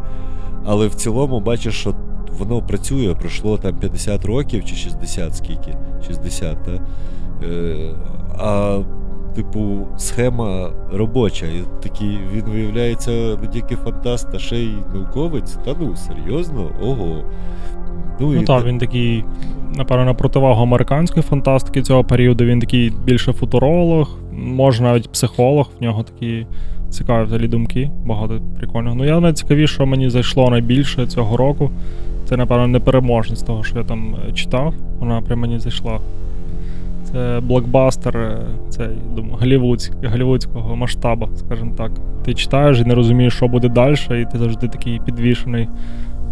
Але 0.66 0.88
в 0.88 0.96
цілому 0.96 1.40
бачиш, 1.40 1.74
що 1.74 1.96
воно 2.40 2.62
працює, 2.62 3.16
пройшло 3.20 3.58
там 3.58 3.76
50 3.76 4.26
років 4.26 4.66
чи 4.66 4.76
60 4.76 5.36
скільки? 5.36 5.78
60, 6.08 6.64
так? 6.64 6.82
Е, 7.44 7.76
а, 8.38 8.80
типу, 9.36 9.88
схема 9.98 10.70
робоча. 10.94 11.46
І 11.46 11.64
такий, 11.84 12.20
він 12.34 12.46
виявляється 12.46 13.12
не 13.42 13.48
тільки 13.48 13.76
фантаст, 13.76 14.28
а 14.34 14.40
ще 14.40 14.58
й 14.58 14.74
науковець. 14.94 15.52
Та 15.66 15.76
ну, 15.80 15.96
серйозно? 15.96 16.70
Ого. 16.82 17.24
Ну 18.20 18.34
і 18.34 18.38
так, 18.38 18.62
та- 18.62 18.68
він 18.68 18.78
такий, 18.78 19.26
напевно, 19.76 20.06
на 20.06 20.14
противагу 20.14 20.64
американської 20.64 21.24
фантастики 21.24 21.82
цього 21.82 22.04
періоду. 22.04 22.46
Він 22.46 22.60
такий 22.60 22.94
більше 23.06 23.34
футуролог, 23.34 24.18
може 24.34 24.84
навіть 24.84 25.12
психолог, 25.12 25.70
в 25.80 25.84
нього 25.84 26.04
такі 26.04 26.46
цікаві 26.90 27.26
взагалі 27.26 27.48
думки, 27.48 27.90
багато 28.06 28.42
прикольного. 28.58 28.96
Ну, 28.96 29.06
я 29.06 29.20
найцікавіше, 29.20 29.74
що 29.74 29.86
мені 29.86 30.10
зайшло 30.10 30.50
найбільше 30.50 31.08
цього 31.08 31.38
року. 31.38 31.72
Це, 32.26 32.38
напевно, 32.38 32.68
непереможність 32.68 33.48
того, 33.48 33.64
що 33.64 33.78
я 33.78 33.84
там 33.84 34.16
е, 34.30 34.34
читав. 34.34 34.74
Вона 35.00 35.22
прям 35.22 35.40
мені 35.40 35.60
зайшла. 35.60 36.00
Це 37.04 37.40
блокбастер, 37.44 38.18
е, 38.18 38.38
цей, 38.70 38.88
думаю, 39.16 39.36
голівудськ, 39.40 39.94
голівудського 40.06 40.76
масштабу, 40.76 41.30
скажімо 41.36 41.72
так. 41.78 41.92
Ти 42.26 42.34
читаєш 42.34 42.80
і 42.80 42.84
не 42.84 42.96
розумієш, 42.96 43.34
що 43.34 43.48
буде 43.48 43.70
далі, 43.70 43.96
і 44.22 44.26
ти 44.32 44.38
завжди 44.38 44.68
такий 44.68 45.02
підвішений. 45.06 45.68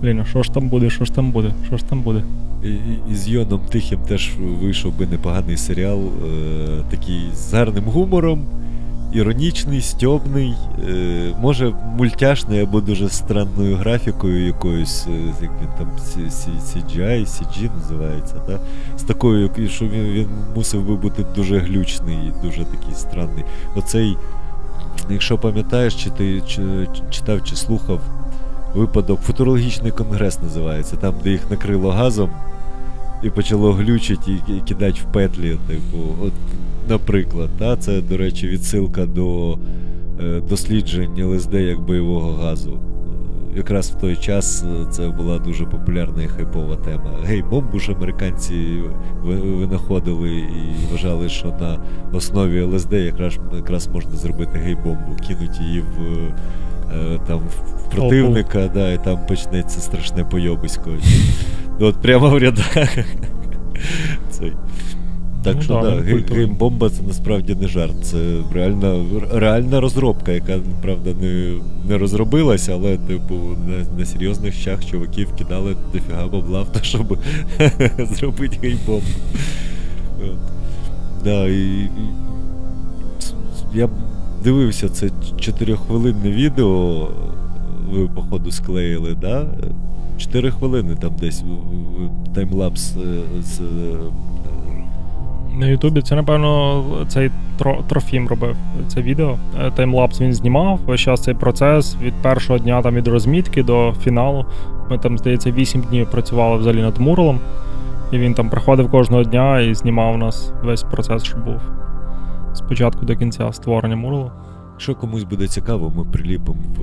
Блін, 0.01 0.19
а 0.19 0.25
що 0.25 0.43
ж 0.43 0.53
там 0.53 0.69
буде, 0.69 0.89
що 0.89 1.05
ж 1.05 1.13
там 1.13 1.31
буде, 1.31 1.51
що 1.67 1.77
ж 1.77 1.85
там 1.85 2.01
буде? 2.01 2.23
І, 2.63 2.69
і- 3.11 3.15
з 3.15 3.27
Йоном 3.29 3.61
Тихим 3.69 3.99
теж 3.99 4.31
вийшов 4.61 4.97
би 4.97 5.05
непоганий 5.05 5.57
серіал, 5.57 5.99
е, 5.99 6.83
такий 6.89 7.21
з 7.35 7.53
гарним 7.53 7.83
гумором, 7.83 8.45
іронічний, 9.13 9.81
стьобний, 9.81 10.53
е, 10.89 11.33
може 11.41 11.73
мультяшний 11.97 12.59
або 12.59 12.81
дуже 12.81 13.09
странною 13.09 13.75
графікою 13.75 14.45
якоюсь, 14.47 15.07
е, 15.07 15.33
як 15.41 15.51
він 15.61 15.69
там 15.77 15.87
CGI, 16.59 17.25
CG 17.25 17.69
називається, 17.75 18.35
та? 18.35 18.59
з 18.97 19.03
такою, 19.03 19.49
що 19.69 19.85
він, 19.85 20.03
він 20.05 20.27
мусив 20.55 20.87
би 20.87 20.95
бути 20.95 21.25
дуже 21.35 21.57
глючний, 21.59 22.17
дуже 22.43 22.63
такий 22.65 22.93
странний. 22.95 23.43
Оцей, 23.75 24.17
якщо 25.09 25.37
пам'ятаєш, 25.37 25.95
чи 26.03 26.09
ти 26.09 26.41
чи- 26.47 26.87
читав 27.09 27.43
чи 27.43 27.55
слухав 27.55 27.99
випадок, 28.75 29.19
футурологічний 29.21 29.91
конгрес 29.91 30.41
називається, 30.41 30.95
там, 30.95 31.13
де 31.23 31.31
їх 31.31 31.51
накрило 31.51 31.91
газом 31.91 32.29
і 33.23 33.29
почало 33.29 33.71
глючити 33.71 34.31
і, 34.47 34.61
кидати 34.67 34.99
в 35.01 35.13
петлі. 35.13 35.57
Типу, 35.67 35.97
от, 36.23 36.33
наприклад, 36.89 37.49
та, 37.59 37.75
це, 37.75 38.01
до 38.01 38.17
речі, 38.17 38.47
відсилка 38.47 39.05
до 39.05 39.57
е, 40.21 40.41
досліджень 40.49 41.23
ЛСД 41.23 41.53
як 41.53 41.79
бойового 41.79 42.33
газу. 42.33 42.79
Якраз 43.55 43.89
в 43.89 43.99
той 43.99 44.15
час 44.15 44.63
е, 44.63 44.85
це 44.91 45.09
була 45.09 45.39
дуже 45.39 45.65
популярна 45.65 46.23
і 46.23 46.27
хайпова 46.27 46.75
тема. 46.75 47.11
Гей-бомбу 47.25 47.79
ж 47.79 47.91
американці 47.91 48.83
винаходили 49.23 50.29
і 50.29 50.91
вважали, 50.91 51.29
що 51.29 51.47
на 51.47 51.77
основі 52.13 52.61
ЛСД 52.61 52.93
якраз, 52.93 53.39
якраз 53.55 53.87
можна 53.87 54.15
зробити 54.15 54.59
гей-бомбу, 54.59 55.27
кинуть 55.27 55.59
її 55.59 55.79
в, 55.79 56.17
там, 57.27 57.39
в 57.39 57.95
противника, 57.95 58.69
да, 58.73 58.91
і 58.93 59.03
там 59.03 59.19
почнеться 59.27 59.79
страшне 59.79 60.23
пойобисько. 60.23 60.89
Ну, 61.79 61.85
От 61.87 62.01
прямо 62.01 62.29
в 62.29 62.37
рядах. 62.37 62.97
Цей. 64.31 64.53
Так 65.43 65.55
Ну 65.55 65.61
що 65.61 65.73
да, 65.73 65.81
да, 65.81 66.11
культовий. 66.11 66.43
гей-бомба 66.45 66.89
це 66.89 67.03
насправді 67.03 67.55
не 67.55 67.67
жарт. 67.67 68.05
Це 68.05 68.17
реальна, 68.53 68.95
реальна 69.33 69.79
розробка, 69.81 70.31
яка, 70.31 70.59
правда, 70.81 71.09
не, 71.21 71.53
не 71.89 71.97
розробилася, 71.97 72.73
але, 72.73 72.97
типу, 72.97 73.35
на, 73.67 73.99
на 73.99 74.05
серйозних 74.05 74.53
щах 74.53 74.85
чуваків 74.85 75.31
кидали 75.37 75.75
дофіга 75.93 76.27
бабла 76.27 76.61
в 76.61 76.71
те, 76.71 76.79
щоб 76.83 77.17
зробити 78.17 78.57
гей-бомбу. 78.61 79.01
Да, 81.23 81.47
і, 81.47 81.59
і 81.81 81.89
я 83.73 83.89
дивився 84.47 84.89
це 84.89 85.09
чотирьоххвилинне 85.39 86.29
відео. 86.31 87.07
Ви, 87.91 88.07
походу, 88.15 88.51
склеїли, 88.51 89.15
да? 89.21 89.45
Чотири 90.17 90.51
хвилини 90.51 90.95
там 90.95 91.11
десь 91.19 91.43
таймлапс 92.35 92.95
е, 92.95 93.41
з. 93.41 93.59
е, 93.59 93.63
На 95.59 95.67
Ютубі 95.67 96.01
це, 96.01 96.15
напевно, 96.15 96.83
цей 97.07 97.31
тро, 97.57 97.77
Трофім 97.87 98.27
робив 98.27 98.55
це 98.87 99.01
відео. 99.01 99.37
Е, 99.61 99.71
Таймлапс 99.71 100.21
він 100.21 100.33
знімав. 100.33 100.79
Весь 100.85 101.01
час 101.01 101.21
цей 101.21 101.33
процес 101.33 101.97
від 102.01 102.13
першого 102.13 102.59
дня 102.59 102.81
там 102.81 102.95
від 102.95 103.07
розмітки 103.07 103.63
до 103.63 103.93
фіналу. 104.03 104.45
Ми 104.89 104.97
там, 104.97 105.17
здається, 105.17 105.51
8 105.51 105.81
днів 105.81 106.11
працювали 106.11 106.57
взагалі 106.57 106.81
над 106.81 106.97
муралом. 106.97 107.39
І 108.11 108.17
він 108.17 108.33
там 108.33 108.49
приходив 108.49 108.91
кожного 108.91 109.23
дня 109.23 109.59
і 109.59 109.73
знімав 109.73 110.13
у 110.15 110.17
нас 110.17 110.51
весь 110.63 110.83
процес, 110.83 111.23
що 111.23 111.37
був. 111.37 111.59
Спочатку 112.57 113.05
до 113.05 113.15
кінця 113.15 113.51
створення 113.51 113.95
муралу. 113.95 114.31
Якщо 114.71 114.95
комусь 114.95 115.23
буде 115.23 115.47
цікаво, 115.47 115.93
ми 115.97 116.03
приліпимо 116.03 116.59
в, 116.77 116.81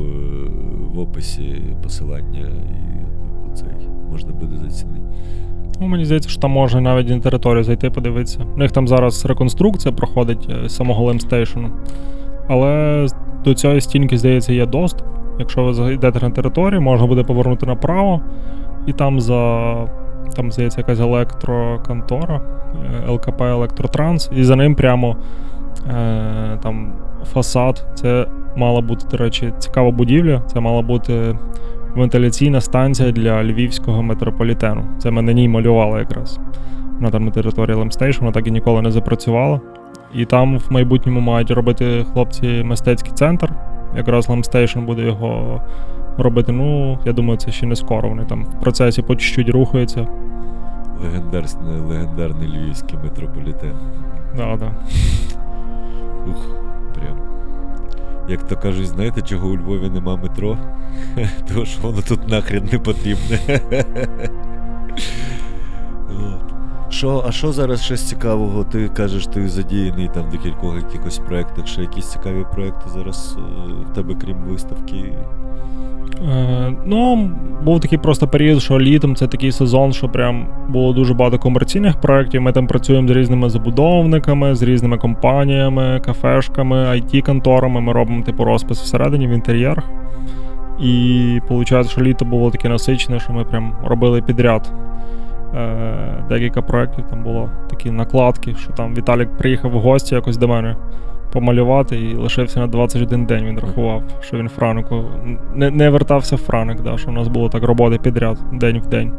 в 0.94 0.98
описі 0.98 1.62
посилання 1.82 2.40
і 2.40 3.04
типу, 3.24 3.54
цей 3.54 3.88
можна 4.10 4.32
буде 4.32 4.56
зацінити. 4.56 5.00
Ну, 5.80 5.86
мені 5.86 6.04
здається, 6.04 6.28
що 6.28 6.40
там 6.40 6.50
можна 6.50 6.80
навіть 6.80 7.08
на 7.08 7.20
територію 7.20 7.64
зайти, 7.64 7.90
подивитися. 7.90 8.46
У 8.54 8.58
них 8.58 8.72
там 8.72 8.88
зараз 8.88 9.26
реконструкція 9.26 9.94
проходить 9.94 10.48
е, 10.50 10.68
самого 10.68 11.04
лемстейшену. 11.04 11.70
Але 12.48 13.06
до 13.44 13.54
цієї 13.54 13.80
стінки, 13.80 14.18
здається, 14.18 14.52
є 14.52 14.66
доступ. 14.66 15.06
Якщо 15.38 15.64
ви 15.64 15.74
зайдете 15.74 16.20
на 16.22 16.30
територію, 16.30 16.82
можна 16.82 17.06
буде 17.06 17.22
повернути 17.22 17.66
направо, 17.66 18.20
і 18.86 18.92
там 18.92 19.20
за. 19.20 19.74
Там, 20.36 20.52
здається, 20.52 20.80
якась 20.80 21.00
електроконтора, 21.00 22.40
е, 23.06 23.10
ЛКП 23.10 23.40
Електротранс, 23.40 24.30
і 24.36 24.44
за 24.44 24.56
ним 24.56 24.74
прямо 24.74 25.16
е, 25.88 26.58
там 26.62 26.92
фасад. 27.32 27.86
Це 27.94 28.26
мала 28.56 28.80
бути, 28.80 29.06
до 29.10 29.16
речі, 29.16 29.52
цікава 29.58 29.90
будівля. 29.90 30.42
Це 30.46 30.60
мала 30.60 30.82
бути 30.82 31.38
вентиляційна 31.94 32.60
станція 32.60 33.12
для 33.12 33.44
львівського 33.44 34.02
метрополітену. 34.02 34.84
Це 34.98 35.10
ми 35.10 35.22
на 35.22 35.32
ній 35.32 35.48
малювали 35.48 35.98
якраз. 35.98 36.40
Вона 36.94 37.10
там 37.10 37.24
на 37.24 37.30
території 37.30 37.76
Lem 37.76 37.88
Station, 37.88 38.20
вона 38.20 38.32
так 38.32 38.46
і 38.46 38.50
ніколи 38.50 38.82
не 38.82 38.90
запрацювала. 38.90 39.60
І 40.14 40.24
там 40.24 40.58
в 40.58 40.66
майбутньому 40.70 41.20
мають 41.20 41.50
робити 41.50 42.06
хлопці 42.12 42.62
мистецький 42.64 43.12
центр. 43.12 43.52
Якраз 43.96 44.28
Lem 44.28 44.44
Station 44.44 44.80
буде 44.80 45.02
його 45.02 45.60
робити. 46.18 46.52
Ну, 46.52 46.98
я 47.04 47.12
думаю, 47.12 47.38
це 47.38 47.50
ще 47.50 47.66
не 47.66 47.76
скоро. 47.76 48.08
Вони 48.08 48.24
там 48.24 48.44
в 48.44 48.60
процесі 48.60 49.02
по 49.02 49.16
чуть-чуть 49.16 49.48
рухаються. 49.48 50.06
Легендарний, 51.02 51.80
легендарний 51.88 52.48
львівський 52.48 52.98
метрополітен. 53.04 53.72
Да, 54.36 54.56
да. 54.56 54.72
Ух, 56.26 56.46
прям. 56.94 57.18
Як 58.28 58.42
то 58.42 58.56
кажуть, 58.56 58.86
знаєте, 58.86 59.22
чого 59.22 59.48
у 59.48 59.56
Львові 59.56 59.90
нема 59.90 60.16
метро? 60.16 60.58
Тому 61.48 61.66
що 61.66 61.82
воно 61.82 62.02
тут 62.08 62.28
нахрен 62.28 62.68
не 62.72 62.78
потрібне. 62.78 63.38
От. 66.10 66.54
Що, 66.88 67.24
а 67.26 67.32
що 67.32 67.52
зараз 67.52 67.80
з 67.80 68.08
цікавого? 68.08 68.64
Ти 68.64 68.88
кажеш, 68.88 69.26
ти 69.26 69.48
задіяний 69.48 70.10
там 70.14 70.26
в 70.26 70.30
декількох 70.30 70.76
якихось 70.76 71.18
проєктах. 71.18 71.66
Ще 71.66 71.80
якісь 71.80 72.12
цікаві 72.12 72.44
проєкти 72.52 72.90
зараз 72.90 73.36
е, 73.38 73.42
в 73.90 73.94
тебе, 73.94 74.14
крім 74.14 74.36
виставки? 74.36 75.14
Е, 76.30 76.72
ну, 76.84 77.30
був 77.62 77.80
такий 77.80 77.98
просто 77.98 78.28
період, 78.28 78.62
що 78.62 78.80
літом 78.80 79.16
це 79.16 79.26
такий 79.26 79.52
сезон, 79.52 79.92
що 79.92 80.08
прям 80.08 80.48
було 80.68 80.92
дуже 80.92 81.14
багато 81.14 81.38
комерційних 81.38 82.00
проєктів. 82.00 82.42
Ми 82.42 82.52
там 82.52 82.66
працюємо 82.66 83.08
з 83.08 83.10
різними 83.10 83.50
забудовниками, 83.50 84.54
з 84.54 84.62
різними 84.62 84.98
компаніями, 84.98 86.00
кафешками, 86.04 86.76
IT-конторами. 86.76 87.80
Ми 87.80 87.92
робимо 87.92 88.22
типу 88.22 88.44
розпис 88.44 88.80
всередині 88.80 89.26
в 89.26 89.30
інтер'єрах. 89.30 89.84
І 90.80 91.40
виходить, 91.48 91.90
що 91.90 92.00
літо 92.00 92.24
було 92.24 92.50
таке 92.50 92.68
насичене, 92.68 93.20
що 93.20 93.32
ми 93.32 93.44
прям 93.44 93.76
робили 93.84 94.22
підряд. 94.22 94.72
Е, 95.54 96.24
Декілька 96.28 96.62
проєктів 96.62 97.04
там 97.10 97.24
було 97.24 97.50
такі 97.70 97.90
накладки, 97.90 98.54
що 98.54 98.72
там 98.72 98.94
Віталік 98.94 99.36
приїхав 99.36 99.70
в 99.70 99.74
гості 99.74 100.14
якось 100.14 100.36
до 100.36 100.48
мене 100.48 100.76
помалювати 101.32 102.00
і 102.00 102.14
лишився 102.14 102.60
на 102.60 102.66
21 102.66 103.24
день. 103.26 103.44
Він 103.44 103.58
рахував, 103.58 104.02
що 104.20 104.36
він 104.36 104.48
Франику 104.48 105.04
не 105.54 105.70
не 105.70 105.90
вертався 105.90 106.36
в 106.36 106.38
Франик, 106.38 106.80
да, 106.80 106.98
що 106.98 107.10
в 107.10 107.14
нас 107.14 107.28
було 107.28 107.48
так 107.48 107.62
роботи 107.62 107.98
підряд 107.98 108.38
день 108.52 108.80
в 108.80 108.86
день. 108.86 109.12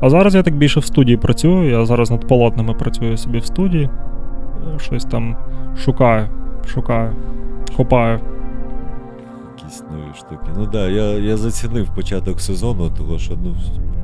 А 0.00 0.10
зараз 0.10 0.34
я 0.34 0.42
так 0.42 0.56
більше 0.56 0.80
в 0.80 0.84
студії 0.84 1.16
працюю. 1.16 1.70
Я 1.70 1.86
зараз 1.86 2.10
над 2.10 2.28
полотнами 2.28 2.74
працюю 2.74 3.16
собі 3.16 3.38
в 3.38 3.44
студії. 3.44 3.90
Щось 4.76 5.04
там 5.04 5.36
шукаю, 5.76 6.28
шукаю, 6.66 7.12
копаю. 7.76 8.20
Якісь 9.56 9.82
нові 9.90 10.14
штуки. 10.18 10.50
Ну 10.56 10.62
так, 10.62 10.70
да, 10.70 10.88
я 10.88 11.18
я 11.18 11.36
зацінив 11.36 11.94
початок 11.94 12.40
сезону, 12.40 12.90
того 12.90 13.18
що 13.18 13.34
ну, 13.44 13.56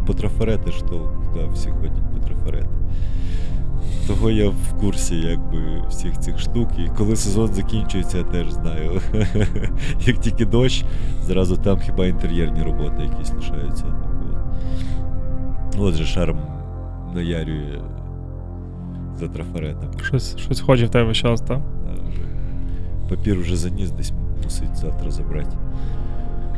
по 0.07 0.14
трафарети 0.14 0.70
ж 0.70 0.84
то, 0.84 1.12
да, 1.34 1.47
всі 1.47 1.70
ходять 1.70 2.12
по 2.12 2.26
трафарети. 2.26 2.68
Того 4.07 4.30
я 4.30 4.49
в 4.49 4.80
курсі 4.80 5.16
якби 5.16 5.82
всіх 5.89 6.18
цих 6.18 6.39
штук. 6.39 6.68
І 6.78 6.89
коли 6.99 7.16
сезон 7.16 7.55
закінчується, 7.55 8.18
я 8.18 8.24
теж 8.24 8.53
знаю. 8.53 9.01
Як 10.07 10.18
тільки 10.18 10.47
дощ, 10.47 10.84
зразу 11.22 11.57
там 11.57 11.78
хіба 11.78 12.07
інтер'єрні 12.07 12.62
роботи 12.62 13.03
якісь 13.03 13.32
лишаються. 13.32 13.84
От 15.78 15.95
же 15.95 16.05
шарм 16.05 16.39
наярює 17.14 17.80
за 19.18 19.28
трафаретом. 19.28 19.91
Щось 20.03 20.37
щось 20.37 20.61
хоче 20.61 20.87
в 20.87 20.91
тебе 20.91 21.14
час, 21.14 21.41
так? 21.41 21.61
Папір 23.09 23.41
вже 23.41 23.57
заніс, 23.57 23.91
десь 23.91 24.12
мусить 24.45 24.76
завтра 24.76 25.11
забрати. 25.11 25.57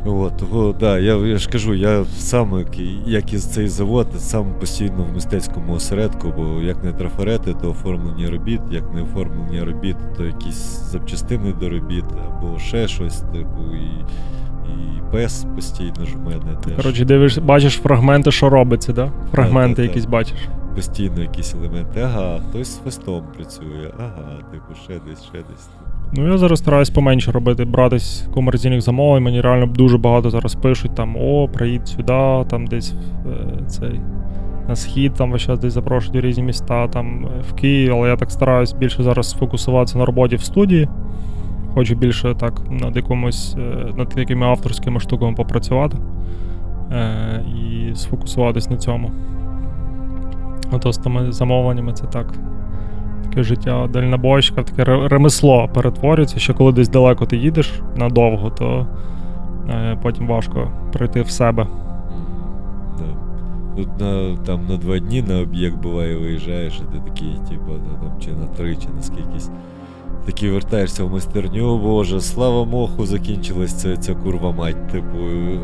От, 0.05 0.37
того, 0.37 0.75
да, 0.79 0.99
я 0.99 1.15
я 1.15 1.37
ж 1.37 1.49
кажу, 1.49 1.73
я 1.73 2.05
сам, 2.17 2.65
як 3.05 3.33
і 3.33 3.37
цей 3.37 3.67
завод, 3.67 4.07
сам 4.17 4.53
постійно 4.59 5.03
в 5.03 5.13
мистецькому 5.13 5.73
осередку, 5.73 6.33
бо 6.37 6.61
як 6.61 6.83
не 6.83 6.93
трафарети, 6.93 7.53
то 7.61 7.71
оформлення 7.71 8.29
робіт, 8.29 8.61
як 8.71 8.93
не 8.93 9.01
оформлення 9.01 9.65
робіт, 9.65 9.95
то 10.17 10.25
якісь 10.25 10.81
запчастини 10.91 11.53
до 11.53 11.69
робіт, 11.69 12.05
або 12.27 12.59
ще 12.59 12.87
щось, 12.87 13.21
типу, 13.21 13.75
і 13.75 14.05
і 14.69 15.01
пес 15.11 15.45
постійно 15.55 16.05
ж 16.05 16.17
в 16.17 16.19
мене 16.19 16.55
теж. 16.63 16.75
Коротше, 16.75 17.05
дивиш, 17.05 17.37
бачиш 17.37 17.73
фрагменти, 17.73 18.31
що 18.31 18.49
робиться, 18.49 18.93
да? 18.93 19.11
Фрагменти 19.31 19.81
да, 19.81 19.87
якісь 19.87 20.03
да. 20.03 20.09
бачиш. 20.09 20.37
Постійно 20.75 21.21
якісь 21.21 21.53
елементи. 21.53 21.99
Ага, 21.99 22.39
хтось 22.49 22.67
з 22.67 22.77
фестом 22.77 23.23
працює, 23.35 23.91
ага, 23.99 24.37
типу, 24.51 24.79
ще 24.83 24.93
десь, 25.07 25.23
ще 25.23 25.37
десь. 25.37 25.69
Ну, 26.13 26.27
я 26.31 26.37
зараз 26.37 26.59
стараюсь 26.59 26.89
поменше 26.89 27.31
робити, 27.31 27.65
братись 27.65 28.27
комерційних 28.33 28.81
замовлень. 28.81 29.23
Мені 29.23 29.41
реально 29.41 29.65
дуже 29.65 29.97
багато 29.97 30.29
зараз 30.29 30.55
пишуть 30.55 30.95
там: 30.95 31.15
о, 31.15 31.47
приїдь 31.47 31.87
сюди, 31.87 32.45
там 32.49 32.67
десь 32.69 32.93
е, 33.25 33.67
цей 33.67 33.99
на 34.69 34.75
схід, 34.75 35.13
там 35.13 35.31
весь 35.31 35.41
час 35.41 35.59
десь 35.59 35.73
запрошують 35.73 36.15
в 36.15 36.27
різні 36.27 36.43
міста, 36.43 36.87
там 36.87 37.25
е, 37.25 37.41
в 37.49 37.53
Київ, 37.53 37.93
але 37.95 38.09
я 38.09 38.15
так 38.15 38.31
стараюсь 38.31 38.73
більше 38.73 39.03
зараз 39.03 39.29
сфокусуватися 39.29 39.97
на 39.97 40.05
роботі 40.05 40.35
в 40.35 40.41
студії. 40.41 40.87
Хочу 41.73 41.95
більше 41.95 42.35
так 42.35 42.61
над 42.69 42.95
якимось 42.95 43.55
е, 43.59 43.93
над 43.97 44.13
якими 44.17 44.45
авторськими 44.45 44.99
штуками 44.99 45.35
попрацювати 45.35 45.97
е, 46.91 47.43
і 47.61 47.95
сфокусуватись 47.95 48.69
на 48.69 48.77
цьому. 48.77 49.11
А 50.71 50.77
то 50.77 50.93
з 50.93 50.97
тими 50.97 51.31
замовленнями 51.31 51.93
це 51.93 52.05
так 52.05 52.33
таке 53.29 53.43
життя 53.43 53.87
дальнобойщика, 53.87 54.63
таке 54.63 55.07
ремесло 55.07 55.69
перетворюється, 55.73 56.39
що 56.39 56.53
коли 56.53 56.71
десь 56.71 56.89
далеко 56.89 57.25
ти 57.25 57.37
їдеш 57.37 57.81
надовго, 57.95 58.49
то 58.49 58.87
е, 59.69 59.99
потім 60.03 60.27
важко 60.27 60.71
прийти 60.91 61.21
в 61.21 61.29
себе. 61.29 61.67
Тут 63.79 63.99
на, 63.99 64.37
там 64.45 64.67
на 64.67 64.77
два 64.77 64.99
дні 64.99 65.21
на 65.21 65.39
об'єкт 65.39 65.77
буває 65.77 66.15
виїжджаєш, 66.15 66.73
і 66.75 66.93
ти 66.93 67.01
такий, 67.09 67.35
типу, 67.49 67.71
там, 68.01 68.11
чи 68.21 68.31
на 68.31 68.47
три, 68.47 68.75
чи 68.75 68.89
на 68.89 69.01
скількись. 69.01 69.49
Такий 70.25 70.49
вертаєшся 70.49 71.03
в 71.03 71.11
майстерню, 71.11 71.77
Боже, 71.77 72.21
слава 72.21 72.65
Моху, 72.65 73.05
закінчилась 73.05 73.73
ця, 73.73 73.97
ця 73.97 74.15
курва 74.15 74.51
мать. 74.51 74.87
Типу, 74.87 75.17
е, 75.17 75.59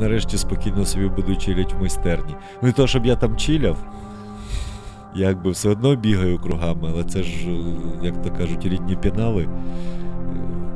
нарешті 0.00 0.38
спокійно 0.38 0.84
собі 0.84 1.08
буду 1.08 1.36
чилять 1.36 1.74
в 1.74 1.80
майстерні. 1.80 2.34
Ну 2.62 2.68
і 2.68 2.72
то, 2.72 2.86
щоб 2.86 3.06
я 3.06 3.16
там 3.16 3.36
чиляв, 3.36 3.76
якби 5.14 5.50
все 5.50 5.68
одно 5.68 5.96
бігаю 5.96 6.38
кругами, 6.38 6.88
але 6.92 7.04
це 7.04 7.22
ж, 7.22 7.48
як 8.02 8.22
то 8.22 8.30
кажуть, 8.30 8.66
рідні 8.66 8.96
пінали. 8.96 9.48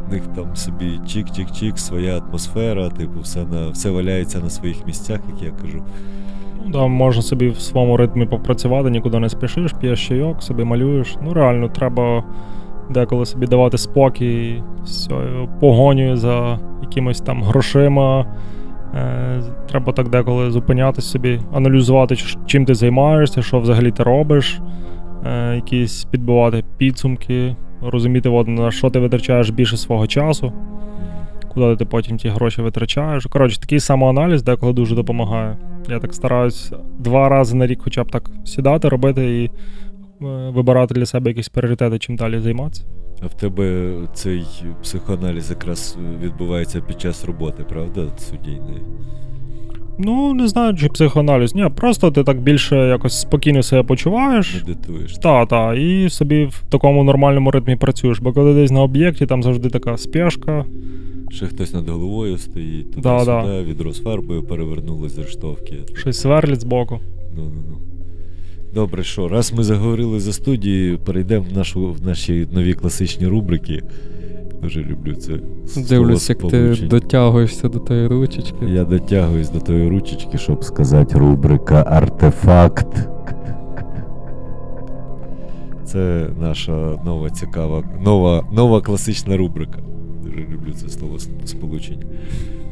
В 0.08 0.12
них 0.12 0.22
там 0.26 0.56
собі 0.56 0.84
чик-чик-чик, 0.84 1.76
своя 1.76 2.18
атмосфера, 2.18 2.88
типу, 2.90 3.20
все 3.20 3.44
на 3.44 3.68
все 3.68 3.90
валяється 3.90 4.38
на 4.38 4.50
своїх 4.50 4.86
місцях, 4.86 5.20
як 5.28 5.42
я 5.42 5.50
кажу. 5.50 5.82
Ну, 6.64 6.70
да, 6.72 6.86
можна 6.86 7.22
собі 7.22 7.48
в 7.48 7.60
своєму 7.60 7.96
ритмі 7.96 8.26
попрацювати, 8.26 8.90
нікуди 8.90 9.18
не 9.18 9.28
спішиш, 9.28 9.72
п'єш 9.80 10.08
чайок, 10.08 10.42
собі 10.42 10.64
малюєш. 10.64 11.16
Ну, 11.22 11.34
реально, 11.34 11.68
треба 11.68 12.24
деколи 12.90 13.26
собі 13.26 13.46
давати 13.46 13.78
спокій, 13.78 14.62
погоню 15.60 16.16
за 16.16 16.58
якимось 16.82 17.20
там 17.20 17.42
грошима. 17.42 18.26
Е, 18.96 19.42
Треба 19.68 19.92
так 19.92 20.08
деколи 20.08 20.50
зупинятися 20.50 21.08
собі, 21.08 21.40
аналізувати, 21.52 22.16
чим 22.46 22.64
ти 22.64 22.74
займаєшся, 22.74 23.42
що 23.42 23.60
взагалі 23.60 23.90
ти 23.90 24.02
робиш, 24.02 24.60
е, 25.26 25.54
якісь 25.54 26.04
підбивати 26.04 26.64
підсумки, 26.76 27.56
розуміти, 27.82 28.30
на 28.46 28.70
що 28.70 28.90
ти 28.90 28.98
витрачаєш 28.98 29.50
більше 29.50 29.76
свого 29.76 30.06
часу, 30.06 30.52
куди 31.48 31.76
ти 31.76 31.84
потім 31.84 32.16
ті 32.16 32.28
гроші 32.28 32.62
витрачаєш. 32.62 33.26
Коротше, 33.26 33.60
такий 33.60 33.80
самоаналіз 33.80 34.42
деколи 34.42 34.72
дуже 34.72 34.94
допомагає. 34.94 35.56
Я 35.88 35.98
так 35.98 36.14
стараюсь 36.14 36.72
два 36.98 37.28
рази 37.28 37.56
на 37.56 37.66
рік 37.66 37.80
хоча 37.82 38.04
б 38.04 38.10
так 38.10 38.30
сідати, 38.44 38.88
робити 38.88 39.42
і 39.42 39.44
е, 39.46 39.50
вибирати 40.50 40.94
для 40.94 41.06
себе 41.06 41.30
якісь 41.30 41.48
пріоритети, 41.48 41.98
чим 41.98 42.16
далі 42.16 42.40
займатися. 42.40 42.84
А 43.22 43.26
в 43.26 43.34
тебе 43.34 43.92
цей 44.14 44.44
психоаналіз 44.82 45.50
якраз 45.50 45.98
відбувається 46.22 46.80
під 46.80 47.00
час 47.00 47.24
роботи, 47.24 47.64
правда? 47.68 48.06
Судійної? 48.18 48.82
Ну, 49.98 50.34
не 50.34 50.48
знаю, 50.48 50.74
чи 50.76 50.88
психоаналіз. 50.88 51.54
Ні, 51.54 51.68
просто 51.76 52.10
ти 52.10 52.24
так 52.24 52.40
більше 52.40 52.76
якось 52.76 53.20
спокійно 53.20 53.62
себе 53.62 53.82
почуваєш. 53.82 54.64
Медитуєш. 54.68 55.14
Так, 55.14 55.48
так, 55.48 55.78
і 55.78 56.08
собі 56.10 56.44
в 56.44 56.62
такому 56.68 57.04
нормальному 57.04 57.50
ритмі 57.50 57.76
працюєш, 57.76 58.18
бо 58.20 58.32
коли 58.32 58.54
десь 58.54 58.70
на 58.70 58.82
об'єкті, 58.82 59.26
там 59.26 59.42
завжди 59.42 59.70
така 59.70 59.96
спешка. 59.96 60.64
Ще 61.30 61.46
хтось 61.46 61.74
над 61.74 61.88
головою 61.88 62.38
стоїть, 62.38 62.90
туди 62.90 63.02
Да, 63.02 63.24
да. 63.24 63.62
відро 63.62 63.92
з 63.92 64.02
фарбою 64.02 64.42
перевернули 64.42 65.08
з 65.08 65.18
рештовки. 65.18 65.74
Щось 65.94 66.20
сверлять 66.20 66.60
збоку. 66.60 67.00
Ну, 67.36 67.42
ну, 67.54 67.62
ну. 67.70 67.78
Добре, 68.76 69.04
що, 69.04 69.28
раз 69.28 69.52
ми 69.52 69.64
заговорили 69.64 70.20
за 70.20 70.32
студії, 70.32 70.96
перейдемо 70.96 71.46
в, 71.50 71.56
нашу, 71.56 71.92
в 71.92 72.06
наші 72.06 72.48
нові 72.52 72.74
класичні 72.74 73.26
рубрики. 73.26 73.82
Дуже 74.62 74.84
люблю 74.84 75.14
це. 75.14 75.32
Дивлюсь, 75.88 76.28
як 76.28 76.48
ти 76.48 76.76
дотягуєшся 76.90 77.68
до 77.68 77.78
тої 77.78 78.06
ручечки. 78.06 78.66
Я 78.66 78.84
дотягуюсь 78.84 79.50
до 79.50 79.60
тої 79.60 79.88
ручечки, 79.88 80.38
щоб 80.38 80.64
сказати 80.64 81.18
рубрика 81.18 81.84
Артефакт. 81.86 83.08
Це 85.84 86.30
наша 86.40 86.72
нова 87.04 87.30
цікава, 87.30 87.82
нова, 88.00 88.48
нова 88.52 88.80
класична 88.80 89.36
рубрика. 89.36 89.78
Дуже 90.22 90.36
люблю 90.36 90.72
це 90.72 90.88
слово 90.88 91.18
сполучення. 91.44 92.06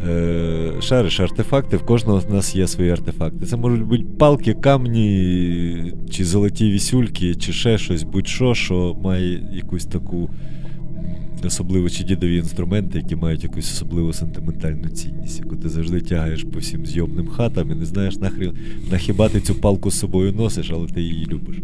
Е, 0.09 0.73
шариш 0.81 1.21
артефакти, 1.21 1.77
в 1.77 1.83
кожного 1.87 2.21
з 2.21 2.29
нас 2.29 2.57
є 2.57 2.67
свої 2.67 2.91
артефакти. 2.91 3.47
Це 3.47 3.57
можуть 3.57 3.83
бути 3.83 4.05
палки, 4.19 4.55
камні, 4.55 5.93
чи 6.11 6.25
золоті 6.25 6.71
вісюльки, 6.71 7.35
чи 7.35 7.53
ще 7.53 7.79
щось, 7.79 8.03
будь-що, 8.03 8.55
що 8.55 8.97
має 9.05 9.43
якусь 9.53 9.85
таку 9.85 10.17
м, 10.19 11.07
особливу 11.47 11.91
чи 11.91 12.05
дідові 12.05 12.37
інструменти, 12.37 12.99
які 12.99 13.17
мають 13.17 13.45
якусь 13.45 13.73
особливу 13.73 14.13
сентиментальну 14.13 14.89
цінність, 14.89 15.41
яку 15.41 15.57
ти 15.57 15.69
завжди 15.69 16.01
тягаєш 16.01 16.45
по 16.45 16.59
всім 16.59 16.87
зйомним 16.87 17.29
хатам 17.29 17.71
і 17.71 17.75
не 17.75 17.85
знаєш, 17.85 18.17
нахрі, 18.17 18.53
нахіба 18.91 19.29
ти 19.29 19.41
цю 19.41 19.55
палку 19.55 19.91
з 19.91 19.99
собою 19.99 20.33
носиш, 20.33 20.71
але 20.75 20.87
ти 20.89 21.03
її 21.03 21.27
любиш. 21.27 21.57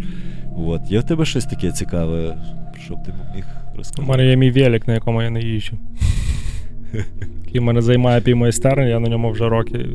От. 0.56 0.80
Є 0.90 1.00
в 1.00 1.04
тебе 1.04 1.24
щось 1.24 1.44
таке 1.44 1.72
цікаве, 1.72 2.38
що 2.84 2.94
б 2.94 3.02
ти 3.04 3.12
міг 3.34 3.44
У 3.74 3.76
розказати? 3.76 4.08
мене 4.08 4.26
є 4.26 4.36
мій 4.36 4.50
велик, 4.50 4.88
на 4.88 4.94
якому 4.94 5.22
я 5.22 5.30
не 5.30 5.42
їжджу. 5.42 5.76
Який 7.46 7.60
мене 7.60 7.82
займає 7.82 8.20
півмайстерні, 8.20 8.88
я 8.88 9.00
на 9.00 9.08
ньому 9.08 9.30
вже 9.30 9.48
роки 9.48 9.86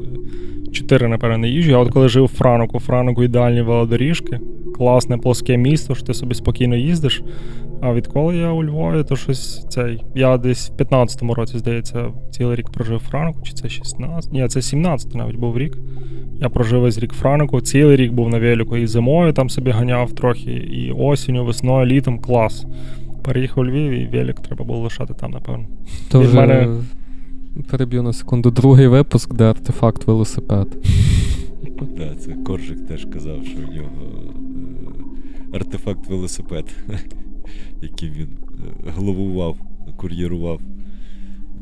4, 0.71 1.07
напевно, 1.07 1.37
не 1.37 1.49
їжджу. 1.49 1.71
Я 1.71 1.77
от 1.77 1.91
коли 1.91 2.09
жив 2.09 2.23
у 2.23 2.27
Франку, 2.27 2.77
у 2.77 2.79
Франку 2.79 3.23
ідеальні 3.23 3.61
велодоріжки, 3.61 4.39
класне 4.75 5.17
плоске 5.17 5.57
місто, 5.57 5.95
що 5.95 6.05
ти 6.05 6.13
собі 6.13 6.35
спокійно 6.35 6.75
їздиш. 6.75 7.23
А 7.81 7.93
відколи 7.93 8.37
я 8.37 8.51
у 8.51 8.63
Львові, 8.63 9.03
то 9.03 9.15
щось 9.15 9.65
цей. 9.69 10.03
Я 10.15 10.37
десь 10.37 10.69
в 10.69 10.81
15-му 10.81 11.33
році, 11.33 11.57
здається, 11.57 12.05
цілий 12.31 12.55
рік 12.55 12.69
прожив 12.69 12.99
Франку, 12.99 13.39
чи 13.43 13.53
це 13.53 13.69
16? 13.69 14.33
Ні, 14.33 14.47
це 14.47 14.61
17 14.61 15.15
навіть 15.15 15.35
був 15.35 15.57
рік. 15.57 15.77
Я 16.41 16.49
прожив 16.49 16.81
весь 16.81 16.99
рік 16.99 17.13
Франку, 17.13 17.61
цілий 17.61 17.95
рік 17.95 18.13
був 18.13 18.29
на 18.29 18.39
велику 18.39 18.77
і 18.77 18.87
зимою 18.87 19.33
там 19.33 19.49
собі 19.49 19.71
ганяв 19.71 20.11
трохи, 20.11 20.51
і 20.51 20.91
осінню, 20.91 21.45
весною, 21.45 21.85
літом 21.85 22.19
клас. 22.19 22.65
Переїхав 23.25 23.59
у 23.59 23.65
Львів 23.65 23.91
і 23.91 24.07
велик 24.07 24.39
треба 24.39 24.65
було 24.65 24.79
лишати 24.79 25.13
там, 25.13 25.31
напевно. 25.31 25.65
То 26.11 26.19
вже 26.19 26.35
мене- 26.35 26.83
переб'ю 27.69 28.03
на 28.03 28.13
секунду. 28.13 28.51
Другий 28.51 28.87
випуск, 28.87 29.33
де 29.33 29.43
артефакт 29.43 30.07
велосипед. 30.07 30.67
Да, 31.97 32.15
це 32.15 32.31
Коржик 32.33 32.87
теж 32.87 33.05
казав, 33.13 33.45
що 33.45 33.57
у 33.57 33.73
нього 33.73 33.89
е, 35.53 35.57
артефакт 35.57 36.07
велосипед, 36.09 36.75
яким 37.81 38.09
він 38.13 38.27
е, 38.87 38.91
головував, 38.97 39.57
кур'єрував. 39.97 40.61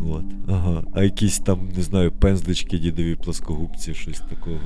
От. 0.09 0.25
Ага. 0.47 0.83
А 0.93 1.03
якісь 1.03 1.39
там, 1.39 1.59
не 1.75 1.81
знаю, 1.83 2.11
пензлички, 2.11 2.77
дідові 2.79 3.15
плоскогубці, 3.15 3.93
щось 3.93 4.19
такого. 4.19 4.57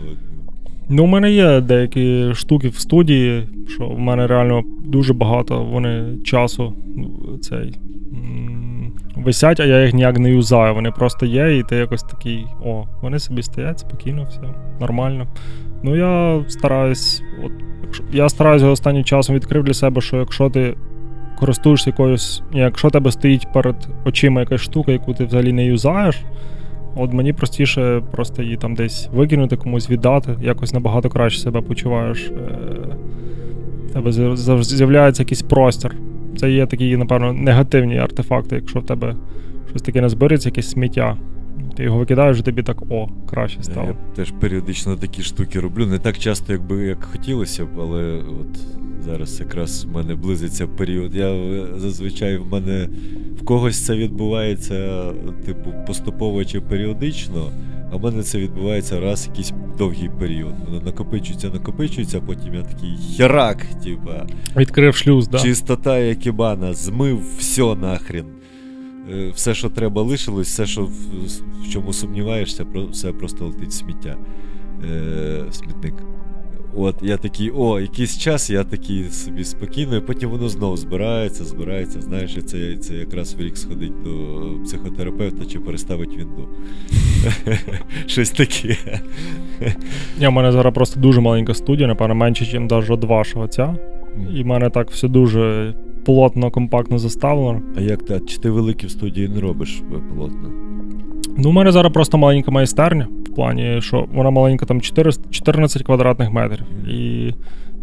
Ну, 0.89 1.03
у 1.03 1.07
мене 1.07 1.31
є 1.31 1.61
деякі 1.61 2.33
штуки 2.33 2.69
в 2.69 2.75
студії, 2.75 3.47
що 3.67 3.87
в 3.87 3.99
мене 3.99 4.27
реально 4.27 4.63
дуже 4.85 5.13
багато 5.13 5.63
вони 5.63 6.17
часу 6.23 6.73
цей. 7.41 7.73
Висять, 9.15 9.59
а 9.59 9.65
я 9.65 9.83
їх 9.83 9.93
ніяк 9.93 10.19
не 10.19 10.31
юзаю. 10.31 10.73
Вони 10.73 10.91
просто 10.91 11.25
є, 11.25 11.57
і 11.57 11.63
ти 11.63 11.75
якось 11.75 12.03
такий, 12.03 12.45
о, 12.65 12.85
вони 13.01 13.19
собі 13.19 13.43
стоять 13.43 13.79
спокійно, 13.79 14.27
все 14.29 14.41
нормально. 14.79 15.27
Ну, 15.83 15.95
я 15.95 16.43
стараюсь, 16.47 17.23
от, 17.45 17.51
я 18.13 18.29
стараюся 18.29 18.65
останнім 18.67 19.03
часом 19.03 19.35
відкрив 19.35 19.63
для 19.63 19.73
себе, 19.73 20.01
що 20.01 20.17
якщо 20.17 20.49
ти 20.49 20.75
користуєшся 21.39 21.89
якоюсь, 21.89 22.43
якщо 22.53 22.89
тебе 22.89 23.11
стоїть 23.11 23.53
перед 23.53 23.75
очима 24.05 24.41
якась 24.41 24.61
штука, 24.61 24.91
яку 24.91 25.13
ти 25.13 25.25
взагалі 25.25 25.53
не 25.53 25.65
юзаєш, 25.65 26.17
От 26.97 27.13
мені 27.13 27.33
простіше 27.33 28.01
просто 28.11 28.43
її 28.43 28.57
там 28.57 28.75
десь 28.75 29.09
викинути, 29.13 29.57
комусь 29.57 29.89
віддати, 29.89 30.35
якось 30.41 30.73
набагато 30.73 31.09
краще 31.09 31.39
себе 31.39 31.61
почуваєш. 31.61 32.27
Е, 32.27 32.33
в 33.87 33.93
Тебе 33.93 34.11
з'являється 34.63 35.23
якийсь 35.23 35.41
простір. 35.41 35.95
Це 36.37 36.51
є 36.51 36.65
такі, 36.65 36.97
напевно, 36.97 37.33
негативні 37.33 37.97
артефакти, 37.97 38.55
якщо 38.55 38.79
в 38.79 38.85
тебе 38.85 39.15
щось 39.69 39.81
таке 39.81 40.01
не 40.01 40.09
збереться, 40.09 40.49
якесь 40.49 40.69
сміття. 40.69 41.17
Ти 41.75 41.83
його 41.83 41.97
викидаєш, 41.97 42.39
і 42.39 42.41
тобі 42.41 42.63
так 42.63 42.81
о, 42.89 43.09
краще 43.29 43.63
стало. 43.63 43.87
Я 43.87 43.95
теж 44.15 44.31
періодично 44.31 44.95
такі 44.95 45.21
штуки 45.21 45.59
роблю. 45.59 45.85
Не 45.85 45.99
так 45.99 46.17
часто, 46.17 46.53
як 46.53 46.61
би 46.61 46.85
як 46.85 47.03
хотілося 47.03 47.65
б, 47.65 47.69
але 47.79 48.21
от 48.41 48.59
зараз 49.07 49.39
якраз 49.39 49.85
в 49.85 49.91
мене 49.91 50.15
близиться 50.15 50.67
період. 50.67 51.15
Я 51.15 51.29
е, 51.29 51.67
зазвичай 51.77 52.37
в 52.37 52.47
мене 52.51 52.89
в 53.41 53.45
когось 53.45 53.85
це 53.85 53.95
відбувається, 53.95 55.11
типу, 55.45 55.73
поступово 55.87 56.45
чи 56.45 56.61
періодично, 56.61 57.51
а 57.91 57.95
в 57.95 58.03
мене 58.03 58.23
це 58.23 58.39
відбувається 58.39 58.99
раз 58.99 59.27
якийсь 59.27 59.53
довгий 59.77 60.09
період. 60.19 60.53
Воно 60.65 60.81
накопичується, 60.81 61.49
накопичується, 61.49 62.17
а 62.17 62.21
потім 62.21 62.53
я 62.53 62.61
такий 62.61 62.97
херак, 63.17 63.65
типа. 63.83 64.27
Відкрив 64.57 64.95
шлюз, 64.95 65.27
да. 65.27 65.39
Чистота 65.39 65.99
як 65.99 66.25
ібана, 66.25 66.73
змив 66.73 67.21
все 67.37 67.75
нахрен. 67.75 68.25
Е, 69.11 69.31
Все, 69.35 69.53
що 69.53 69.69
треба, 69.69 70.01
лишилось, 70.01 70.47
все, 70.47 70.65
що 70.65 70.85
в, 70.85 70.91
в 71.63 71.71
чому 71.73 71.93
сумніваєшся, 71.93 72.65
все 72.91 73.11
просто 73.11 73.45
летить 73.45 73.69
в 73.69 73.73
сміття. 73.73 74.17
Е, 74.91 75.43
в 75.49 75.53
смітник. 75.53 75.93
От, 76.79 76.95
я 77.01 77.17
такий, 77.17 77.51
о, 77.57 77.79
якийсь 77.79 78.17
час, 78.17 78.49
я 78.49 78.63
такий 78.63 79.09
собі 79.09 79.43
спокійно, 79.43 79.95
і 79.95 80.01
потім 80.01 80.29
воно 80.29 80.49
знову 80.49 80.77
збирається, 80.77 81.43
збирається. 81.43 82.01
Знаєш, 82.01 82.37
і 82.37 82.41
це, 82.41 82.77
це 82.77 82.95
якраз 82.95 83.33
в 83.33 83.41
рік 83.41 83.57
сходить 83.57 84.03
до 84.03 84.11
психотерапевта 84.63 85.45
чи 85.45 85.59
переставить 85.59 86.17
вінду. 86.17 86.49
Щось 88.05 88.29
таке. 88.29 88.77
В 90.19 90.29
мене 90.29 90.51
зараз 90.51 90.73
просто 90.73 90.99
дуже 90.99 91.21
маленька 91.21 91.53
студія, 91.53 91.87
напевно, 91.87 92.15
менше, 92.15 92.59
ніж 92.59 92.71
навіть 92.71 93.03
вашого 93.03 93.47
ця. 93.47 93.75
І 94.35 94.43
в 94.43 94.45
мене 94.45 94.69
так 94.69 94.91
все 94.91 95.07
дуже 95.07 95.73
плотно, 96.05 96.51
компактно 96.51 96.99
заставлено. 96.99 97.61
А 97.77 97.81
як 97.81 98.03
ти? 98.03 98.19
Чи 98.19 98.37
ти 98.37 98.49
великі 98.49 98.87
в 98.87 98.91
студії 98.91 99.27
не 99.27 99.41
робиш 99.41 99.81
е, 99.91 100.15
плотно? 100.15 100.51
Ну, 101.37 101.49
у 101.49 101.51
мене 101.51 101.71
зараз 101.71 101.93
просто 101.93 102.17
маленька 102.17 102.51
майстерня, 102.51 103.07
плані, 103.37 103.81
що 103.81 104.05
вона 104.13 104.29
маленька, 104.29 104.65
там 104.65 104.81
4, 104.81 105.11
14 105.29 105.83
квадратних 105.83 106.31
метрів. 106.31 106.65
І 106.89 107.33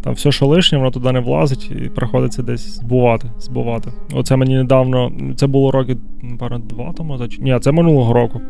там 0.03 0.13
все, 0.13 0.31
що 0.31 0.45
лишнє, 0.45 0.77
воно 0.77 0.91
туди 0.91 1.11
не 1.11 1.19
влазить, 1.19 1.71
і 1.71 1.89
приходиться 1.89 2.43
десь 2.43 2.75
збувати. 2.79 3.31
збувати. 3.39 3.91
Оце 4.13 4.35
мені 4.35 4.55
недавно, 4.55 5.11
це 5.35 5.47
було 5.47 5.71
роки, 5.71 5.97
напевно, 6.21 6.59
два 6.59 6.93
тому. 6.97 7.19
Ні, 7.39 7.59
це 7.61 7.71
минулого 7.71 8.13
року. 8.13 8.41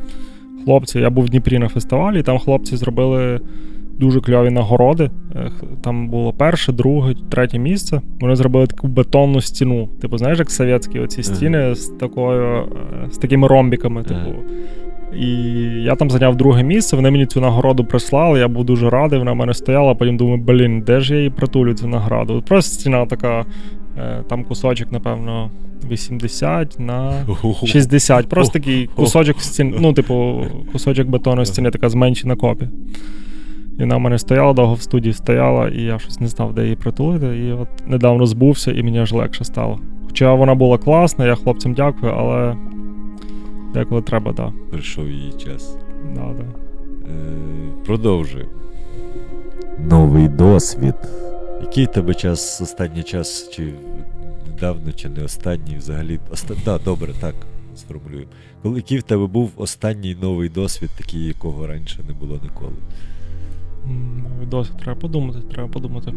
Хлопці, 0.65 0.99
я 0.99 1.09
був 1.09 1.23
в 1.23 1.29
Дніпрі 1.29 1.59
на 1.59 1.67
фестивалі, 1.67 2.19
і 2.19 2.23
там 2.23 2.39
хлопці 2.39 2.77
зробили 2.77 3.39
дуже 3.99 4.21
кльові 4.21 4.49
нагороди. 4.49 5.11
Там 5.81 6.09
було 6.09 6.33
перше, 6.33 6.71
друге, 6.71 7.15
третє 7.29 7.59
місце. 7.59 8.01
Вони 8.19 8.35
зробили 8.35 8.67
таку 8.67 8.87
бетонну 8.87 9.41
стіну. 9.41 9.89
Типу, 10.01 10.17
знаєш, 10.17 10.39
як 10.39 10.51
совєтські 10.51 10.99
оці 10.99 11.23
стіни 11.23 11.75
з 11.75 11.87
такою, 11.87 12.43
е, 12.45 13.11
з 13.11 13.17
такими 13.17 13.47
ромбіками, 13.47 14.03
типу. 14.03 14.29
Ага. 14.29 14.84
І 15.19 15.27
я 15.83 15.95
там 15.95 16.09
зайняв 16.09 16.35
друге 16.35 16.63
місце, 16.63 16.95
вони 16.95 17.11
мені 17.11 17.25
цю 17.25 17.41
нагороду 17.41 17.85
прислали, 17.85 18.39
я 18.39 18.47
був 18.47 18.65
дуже 18.65 18.89
радий, 18.89 19.19
вона 19.19 19.31
в 19.31 19.35
мене 19.35 19.53
стояла, 19.53 19.95
потім 19.95 20.17
думаю, 20.17 20.37
блін, 20.37 20.81
де 20.81 20.99
ж 20.99 21.13
я 21.13 21.17
її 21.17 21.29
притулю 21.29 21.73
цю 21.73 21.87
награду? 21.87 22.43
Просто 22.47 22.71
стіна 22.73 23.05
така, 23.05 23.45
е, 23.97 24.23
там 24.29 24.43
кусочок, 24.43 24.91
напевно, 24.91 25.49
80 25.91 26.79
на 26.79 27.13
60. 27.65 28.29
Просто 28.29 28.53
такий 28.53 28.89
кусочок 28.95 29.41
стін, 29.41 29.75
ну, 29.79 29.93
типу, 29.93 30.45
кусочок 30.71 31.07
бетонної 31.07 31.45
стіни, 31.45 31.71
така 31.71 31.89
зменшена 31.89 32.35
копія. 32.35 32.69
І 33.77 33.79
вона 33.79 33.97
в 33.97 33.99
мене 33.99 34.19
стояла 34.19 34.53
довго 34.53 34.73
в 34.73 34.81
студії 34.81 35.13
стояла, 35.13 35.69
і 35.69 35.81
я 35.81 35.99
щось 35.99 36.19
не 36.19 36.27
знав, 36.27 36.53
де 36.53 36.63
її 36.63 36.75
притулити. 36.75 37.25
І 37.25 37.51
от 37.51 37.67
недавно 37.87 38.25
збувся, 38.25 38.71
і 38.71 38.83
мені 38.83 38.99
аж 38.99 39.13
легше 39.13 39.43
стало. 39.43 39.79
Хоча 40.07 40.33
вона 40.33 40.55
була 40.55 40.77
класна, 40.77 41.25
я 41.25 41.35
хлопцям 41.35 41.73
дякую, 41.73 42.13
але 42.17 42.55
деколи 43.79 44.01
треба, 44.01 44.33
так. 44.33 44.49
Да. 44.49 44.71
Прийшов 44.71 45.09
її 45.09 45.31
час. 45.31 45.77
Да, 46.15 46.33
да. 46.33 46.45
Е, 47.09 47.85
продовжуємо. 47.85 48.51
Новий 49.79 50.27
досвід. 50.27 50.95
Який 51.61 51.85
тебе 51.85 52.13
час, 52.13 52.61
останній 52.61 53.03
час, 53.03 53.49
чи 53.49 53.73
недавно, 54.47 54.91
чи 54.91 55.09
не 55.09 55.23
останній 55.23 55.77
взагалі? 55.77 56.19
Оста... 56.31 56.53
Да, 56.65 56.77
добре, 56.77 57.13
так 57.21 57.35
сформулюємо. 57.75 58.31
Коли 58.63 58.75
який 58.75 58.97
в 58.97 59.03
тебе 59.03 59.27
був 59.27 59.51
останній 59.57 60.17
новий 60.21 60.49
досвід, 60.49 60.89
такий, 60.97 61.27
якого 61.27 61.67
раніше 61.67 61.99
не 62.07 62.13
було 62.13 62.39
ніколи? 62.43 62.73
Новий 64.29 64.47
досвід, 64.47 64.77
треба 64.77 64.99
подумати, 64.99 65.39
треба 65.51 65.69
подумати. 65.69 66.13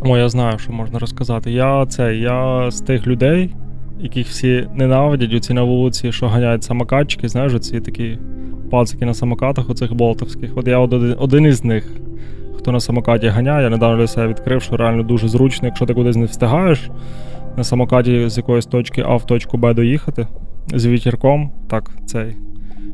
О, 0.00 0.18
я 0.18 0.28
знаю, 0.28 0.58
що 0.58 0.72
можна 0.72 0.98
розказати. 0.98 1.52
Я 1.52 1.86
це, 1.86 2.16
я 2.16 2.70
з 2.70 2.80
тих 2.80 3.06
людей, 3.06 3.54
яких 4.00 4.26
всі 4.26 4.68
ненавидять, 4.74 5.34
оці 5.34 5.52
на 5.52 5.62
вулиці, 5.62 6.12
що 6.12 6.28
ганяють 6.28 6.64
самокатчики, 6.64 7.28
знаєш, 7.28 7.54
оці 7.54 7.80
такі 7.80 8.18
пацики 8.70 9.04
на 9.04 9.14
самокатах, 9.14 9.70
оцих 9.70 9.94
болтовських. 9.94 10.56
От 10.56 10.68
я 10.68 10.78
один, 10.78 11.14
один 11.18 11.44
із 11.44 11.64
них, 11.64 11.92
хто 12.58 12.72
на 12.72 12.80
самокаті 12.80 13.26
ганяє, 13.26 13.64
я 13.64 13.70
недавно 13.70 13.96
для 13.96 14.06
себе 14.06 14.28
відкрив, 14.28 14.62
що 14.62 14.76
реально 14.76 15.02
дуже 15.02 15.28
зручно, 15.28 15.68
якщо 15.68 15.86
ти 15.86 15.94
кудись 15.94 16.16
не 16.16 16.24
встигаєш 16.24 16.90
на 17.56 17.64
самокаті 17.64 18.28
з 18.28 18.36
якоїсь 18.36 18.66
точки 18.66 19.04
А 19.06 19.16
в 19.16 19.26
точку 19.26 19.56
Б 19.56 19.74
доїхати 19.74 20.26
з 20.74 20.86
вітірком, 20.86 21.50
так, 21.68 21.90
цей 22.06 22.36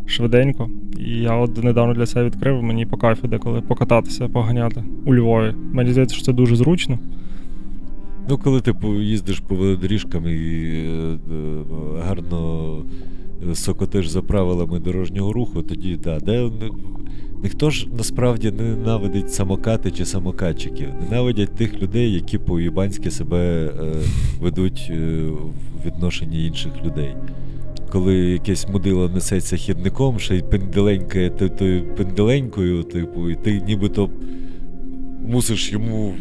швиденько. 0.07 0.68
І 0.98 1.11
я 1.11 1.36
от 1.36 1.64
недавно 1.64 1.94
для 1.94 2.07
себе 2.07 2.24
відкрив, 2.24 2.62
мені 2.62 2.86
по 2.86 2.96
кайфу 2.96 3.28
деколи 3.28 3.61
покататися, 3.61 4.28
поганяти 4.28 4.82
у 5.07 5.14
Львові. 5.14 5.55
Мені 5.72 5.90
здається, 5.90 6.16
що 6.16 6.24
це 6.24 6.32
дуже 6.32 6.57
зручно. 6.57 6.98
Ну, 8.28 8.38
коли 8.38 8.60
ти 8.60 8.74
їздиш 9.00 9.40
по 9.40 9.54
велодоріжкам 9.54 10.28
і 10.28 10.32
е, 10.32 11.18
гарно 12.02 12.78
е, 13.50 13.54
сокотиш 13.54 14.08
за 14.08 14.22
правилами 14.22 14.78
дорожнього 14.78 15.32
руху, 15.32 15.62
тоді 15.62 15.96
да, 16.04 16.20
де 16.20 16.50
ніхто 17.42 17.70
ж 17.70 17.88
насправді 17.98 18.50
не 18.50 18.62
ненавидить 18.62 19.34
самокати 19.34 19.90
чи 19.90 20.04
самокатчиків. 20.04 20.88
Ненавидять 21.00 21.54
тих 21.54 21.82
людей, 21.82 22.12
які 22.12 22.38
по-юбанськи 22.38 23.10
себе 23.10 23.66
е, 23.66 23.70
ведуть 24.40 24.92
в 24.94 25.86
відношенні 25.86 26.46
інших 26.46 26.72
людей. 26.84 27.14
Коли 27.92 28.14
якесь 28.14 28.68
мудило 28.68 29.08
несеться 29.08 29.56
хідником, 29.56 30.18
ще 30.18 30.36
й 30.36 30.42
пенделенькає 30.42 31.30
тою 31.30 31.94
пенделенькою, 31.96 32.82
типу, 32.82 33.30
і 33.30 33.34
ти 33.34 33.60
нібито 33.60 34.10
мусиш 35.26 35.72
йому 35.72 36.14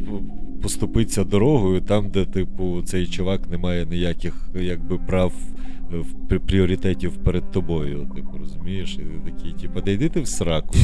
поступитися 0.64 1.24
дорогою 1.24 1.82
там, 1.82 2.10
де, 2.10 2.26
типу, 2.26 2.82
цей 2.86 3.08
чувак 3.08 3.50
не 3.50 3.58
має 3.58 3.86
ніяких 3.86 4.50
якби, 4.56 4.98
прав 4.98 5.34
в 5.92 6.40
пріоритетів 6.40 7.12
перед 7.12 7.52
тобою. 7.52 8.08
Типу, 8.16 8.38
розумієш? 8.40 8.94
І 8.94 8.98
ти 8.98 9.32
такий, 9.32 9.54
типу, 9.54 9.82
да 9.82 9.92
йди 9.92 10.10
ти 10.10 10.22
в 10.22 10.28
сраку. 10.28 10.76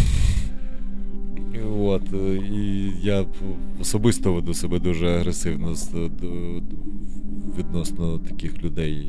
От, 1.80 2.14
е, 2.14 2.36
і 2.36 2.92
я 3.02 3.26
особисто 3.82 4.34
веду 4.34 4.54
себе 4.54 4.80
дуже 4.80 5.08
агресивно 5.08 5.76
відносно 7.58 8.20
таких 8.20 8.64
людей, 8.64 9.08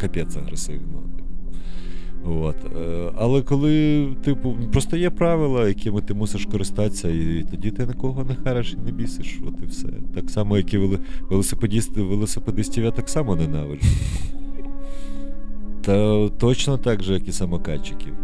капець 0.00 0.36
агресивно. 0.36 1.11
От. 2.24 2.56
е, 2.76 3.10
Але 3.16 3.42
коли, 3.42 4.06
типу, 4.24 4.56
просто 4.72 4.96
є 4.96 5.10
правила, 5.10 5.68
якими 5.68 6.00
ти 6.00 6.14
мусиш 6.14 6.46
користатися, 6.46 7.08
і 7.08 7.46
тоді 7.50 7.70
ти 7.70 7.86
нікого 7.86 8.24
не 8.24 8.34
хариш 8.34 8.72
і 8.72 8.84
не 8.84 8.92
бісиш. 8.92 9.40
От 9.48 9.54
і 9.62 9.66
все. 9.66 9.88
Так 10.14 10.30
само, 10.30 10.56
як 10.56 10.74
і 10.74 10.78
велосипедісти, 11.30 12.02
велосипедистів 12.02 12.84
я 12.84 12.90
так 12.90 13.08
само 13.08 13.36
ненавиджу. 13.36 13.86
Та 15.82 16.28
точно 16.28 16.78
так 16.78 17.02
же, 17.02 17.14
як 17.14 17.28
і 17.28 17.32
самокатчиків. 17.32 18.14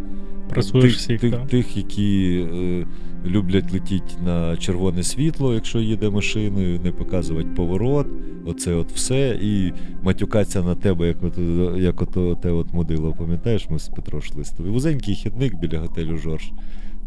Пресуєш 0.48 0.92
тих, 0.92 0.96
всіх, 0.96 1.20
тих, 1.20 1.32
так? 1.32 1.46
тих, 1.46 1.76
які 1.76 2.46
е, 2.54 2.86
люблять 3.26 3.72
летіти 3.72 4.14
на 4.24 4.56
червоне 4.56 5.02
світло, 5.02 5.54
якщо 5.54 5.78
їде 5.78 6.10
машиною, 6.10 6.80
не 6.84 6.92
показувати 6.92 7.48
поворот, 7.56 8.06
оце 8.46 8.74
от 8.74 8.92
все, 8.92 9.38
і 9.42 9.72
матюкатися 10.02 10.62
на 10.62 10.74
тебе, 10.74 11.08
як 11.08 11.16
от, 11.22 11.38
як 11.78 12.02
ото 12.02 12.34
те 12.34 12.50
от 12.50 12.72
мудило. 12.72 13.12
Пам'ятаєш, 13.12 13.70
ми 13.70 13.78
з 13.78 13.88
Петро 13.88 14.18
йшли 14.18 14.44
з 14.44 14.50
тобою. 14.50 14.72
Вузенький 14.72 15.14
хідник 15.14 15.54
біля 15.54 15.78
готелю 15.78 16.16
Жорж. 16.16 16.52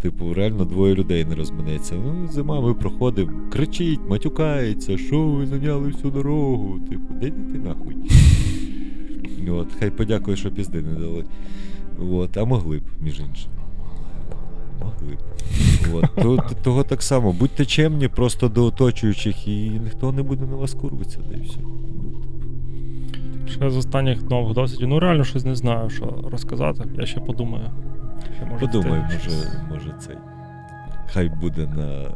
Типу, 0.01 0.34
реально 0.34 0.66
двоє 0.66 0.95
людей 0.95 1.26
не 1.26 1.36
розминеться. 1.36 1.95
Ну, 1.95 2.28
зима 2.28 2.62
ми 2.62 2.74
проходимо, 2.74 3.32
кричить, 3.51 3.99
матюкається, 4.09 4.97
що 4.97 5.28
ви 5.28 5.47
зайняли 5.47 5.88
всю 5.88 6.12
дорогу. 6.12 6.80
Типу, 6.89 7.14
де 7.14 7.30
ти 7.30 7.59
нахуй? 7.59 7.95
От, 9.49 9.68
хай 9.80 9.91
подякує, 9.91 10.38
що 10.38 10.51
пізди 10.51 10.82
не 10.82 10.99
дали. 10.99 11.26
От, 12.12 12.38
а 12.38 12.45
могли 12.45 12.78
б, 12.78 12.84
між 13.01 13.20
іншим. 13.20 13.51
Могли 14.80 15.16
б. 15.16 15.30
От, 15.93 16.05
то, 16.15 16.38
то- 16.38 16.55
того 16.63 16.84
так 16.84 17.03
само. 17.03 17.32
Будьте 17.34 17.65
чемні 17.65 18.07
просто 18.07 18.49
до 18.49 18.65
оточуючих, 18.65 19.47
і 19.47 19.69
ніхто 19.84 20.11
не 20.11 20.23
буде 20.23 20.45
на 20.45 20.55
вас 20.55 20.73
курвитися, 20.73 21.19
да 21.29 21.38
і 21.38 21.41
все. 21.41 21.59
Ще 23.53 23.69
з 23.69 23.77
останніх 23.77 24.29
нових 24.29 24.53
досвідів. 24.53 24.88
Ну 24.88 24.99
реально 24.99 25.23
щось 25.23 25.45
не 25.45 25.55
знаю, 25.55 25.89
що 25.89 26.23
розказати. 26.32 26.84
Я 26.99 27.05
ще 27.05 27.19
подумаю. 27.19 27.69
Ще, 28.36 28.45
може, 28.45 28.65
Подумай, 28.65 29.01
ти 29.09 29.13
може, 29.29 29.47
може 29.71 29.95
цей. 29.99 30.15
Хай 31.14 31.32
буде 31.41 31.68
на, 31.78 31.88
е, 32.01 32.07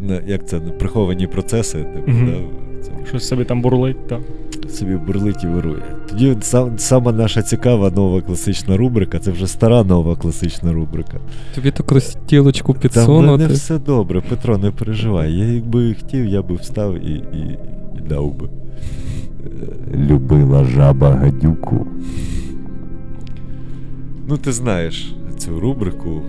на 0.00 0.20
як 0.26 0.48
це, 0.48 0.60
на 0.60 0.70
приховані 0.70 1.26
процеси, 1.26 1.78
типу, 1.78 2.10
Мгм. 2.10 2.26
да, 2.26 2.32
цьому. 2.86 3.06
Щось 3.08 3.28
собі 3.28 3.44
там 3.44 3.62
бурлить, 3.62 4.06
так. 4.06 4.20
собі 4.68 4.94
бурлить 4.96 5.44
і 5.44 5.46
вирує. 5.46 5.82
Тоді 6.08 6.36
сам, 6.40 6.78
сама 6.78 7.12
наша 7.12 7.42
цікава 7.42 7.90
нова 7.90 8.20
класична 8.20 8.76
рубрика, 8.76 9.18
це 9.18 9.30
вже 9.30 9.46
стара 9.46 9.84
нова 9.84 10.16
класична 10.16 10.72
рубрика. 10.72 11.20
Тобі 11.54 11.70
таку 11.70 11.94
розтілочку 11.94 12.72
Та 12.72 12.78
в 12.78 12.82
підсунути. 12.82 13.26
мене 13.42 13.46
все 13.46 13.78
добре, 13.78 14.20
Петро, 14.28 14.58
не 14.58 14.70
переживай. 14.70 15.32
Я 15.32 15.44
якби 15.44 15.94
хотів, 15.94 16.26
я 16.26 16.42
би 16.42 16.54
встав 16.54 16.94
і, 17.04 17.12
і, 17.12 17.58
і 17.98 18.08
дав 18.08 18.34
би. 18.34 18.46
Е, 18.46 19.96
Любила 19.96 20.64
жаба 20.64 21.10
гадюку. 21.10 21.86
Ну, 24.28 24.36
ти 24.36 24.52
знаєш 24.52 25.14
цю 25.38 25.60
рубрику. 25.60 26.22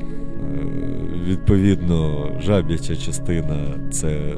Відповідно, 1.28 2.30
жаб'яча 2.40 2.96
частина 2.96 3.90
це 3.92 4.36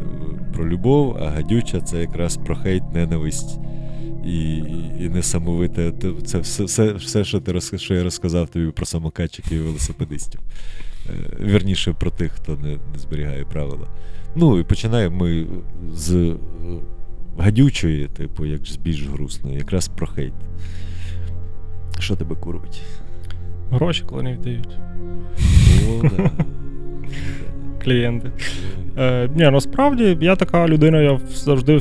про 0.54 0.70
любов, 0.70 1.18
а 1.22 1.30
гадюча 1.30 1.82
це 1.82 2.02
якраз 2.02 2.38
про 2.38 2.56
хейт, 2.56 2.84
ненависть 2.94 3.60
і, 4.26 4.58
і, 5.00 5.10
несамовите. 5.10 5.94
Це 6.26 6.40
все, 6.40 6.64
все, 6.64 6.94
все 6.94 7.24
що, 7.24 7.40
ти 7.40 7.78
що 7.78 7.94
я 7.94 8.04
розказав 8.04 8.50
тобі 8.50 8.72
про 8.72 8.86
самокатчиків 8.86 9.58
і 9.58 9.62
велосипедистів. 9.62 10.42
Е, 11.10 11.46
Вірніше 11.46 11.94
про 11.94 12.12
тих, 12.12 12.32
хто 12.32 12.56
не, 12.56 12.70
не 12.94 13.00
зберігає 13.00 13.46
правила. 13.46 13.88
Ну 14.36 14.60
і 14.60 14.64
починаємо 14.64 15.18
ми 15.18 15.48
з 15.94 16.14
е, 16.14 16.36
гадючої, 17.38 18.08
типу, 18.08 18.46
як 18.46 18.66
ж 18.66 18.80
більш 18.80 19.08
грустної, 19.08 19.58
якраз 19.58 19.88
про 19.88 20.08
хейт. 20.08 20.34
Що 22.00 22.16
тебе 22.16 22.36
курить? 22.36 22.82
Гроші, 23.72 24.04
коли 24.06 24.24
не 24.24 24.34
віддають. 24.34 24.78
О, 25.90 26.10
да. 26.18 26.32
Клієнти. 27.84 28.32
Е, 28.98 29.30
ні, 29.36 29.44
насправді 29.44 30.18
я 30.22 30.36
така 30.36 30.68
людина, 30.68 31.02
я 31.02 31.20
завжди 31.34 31.80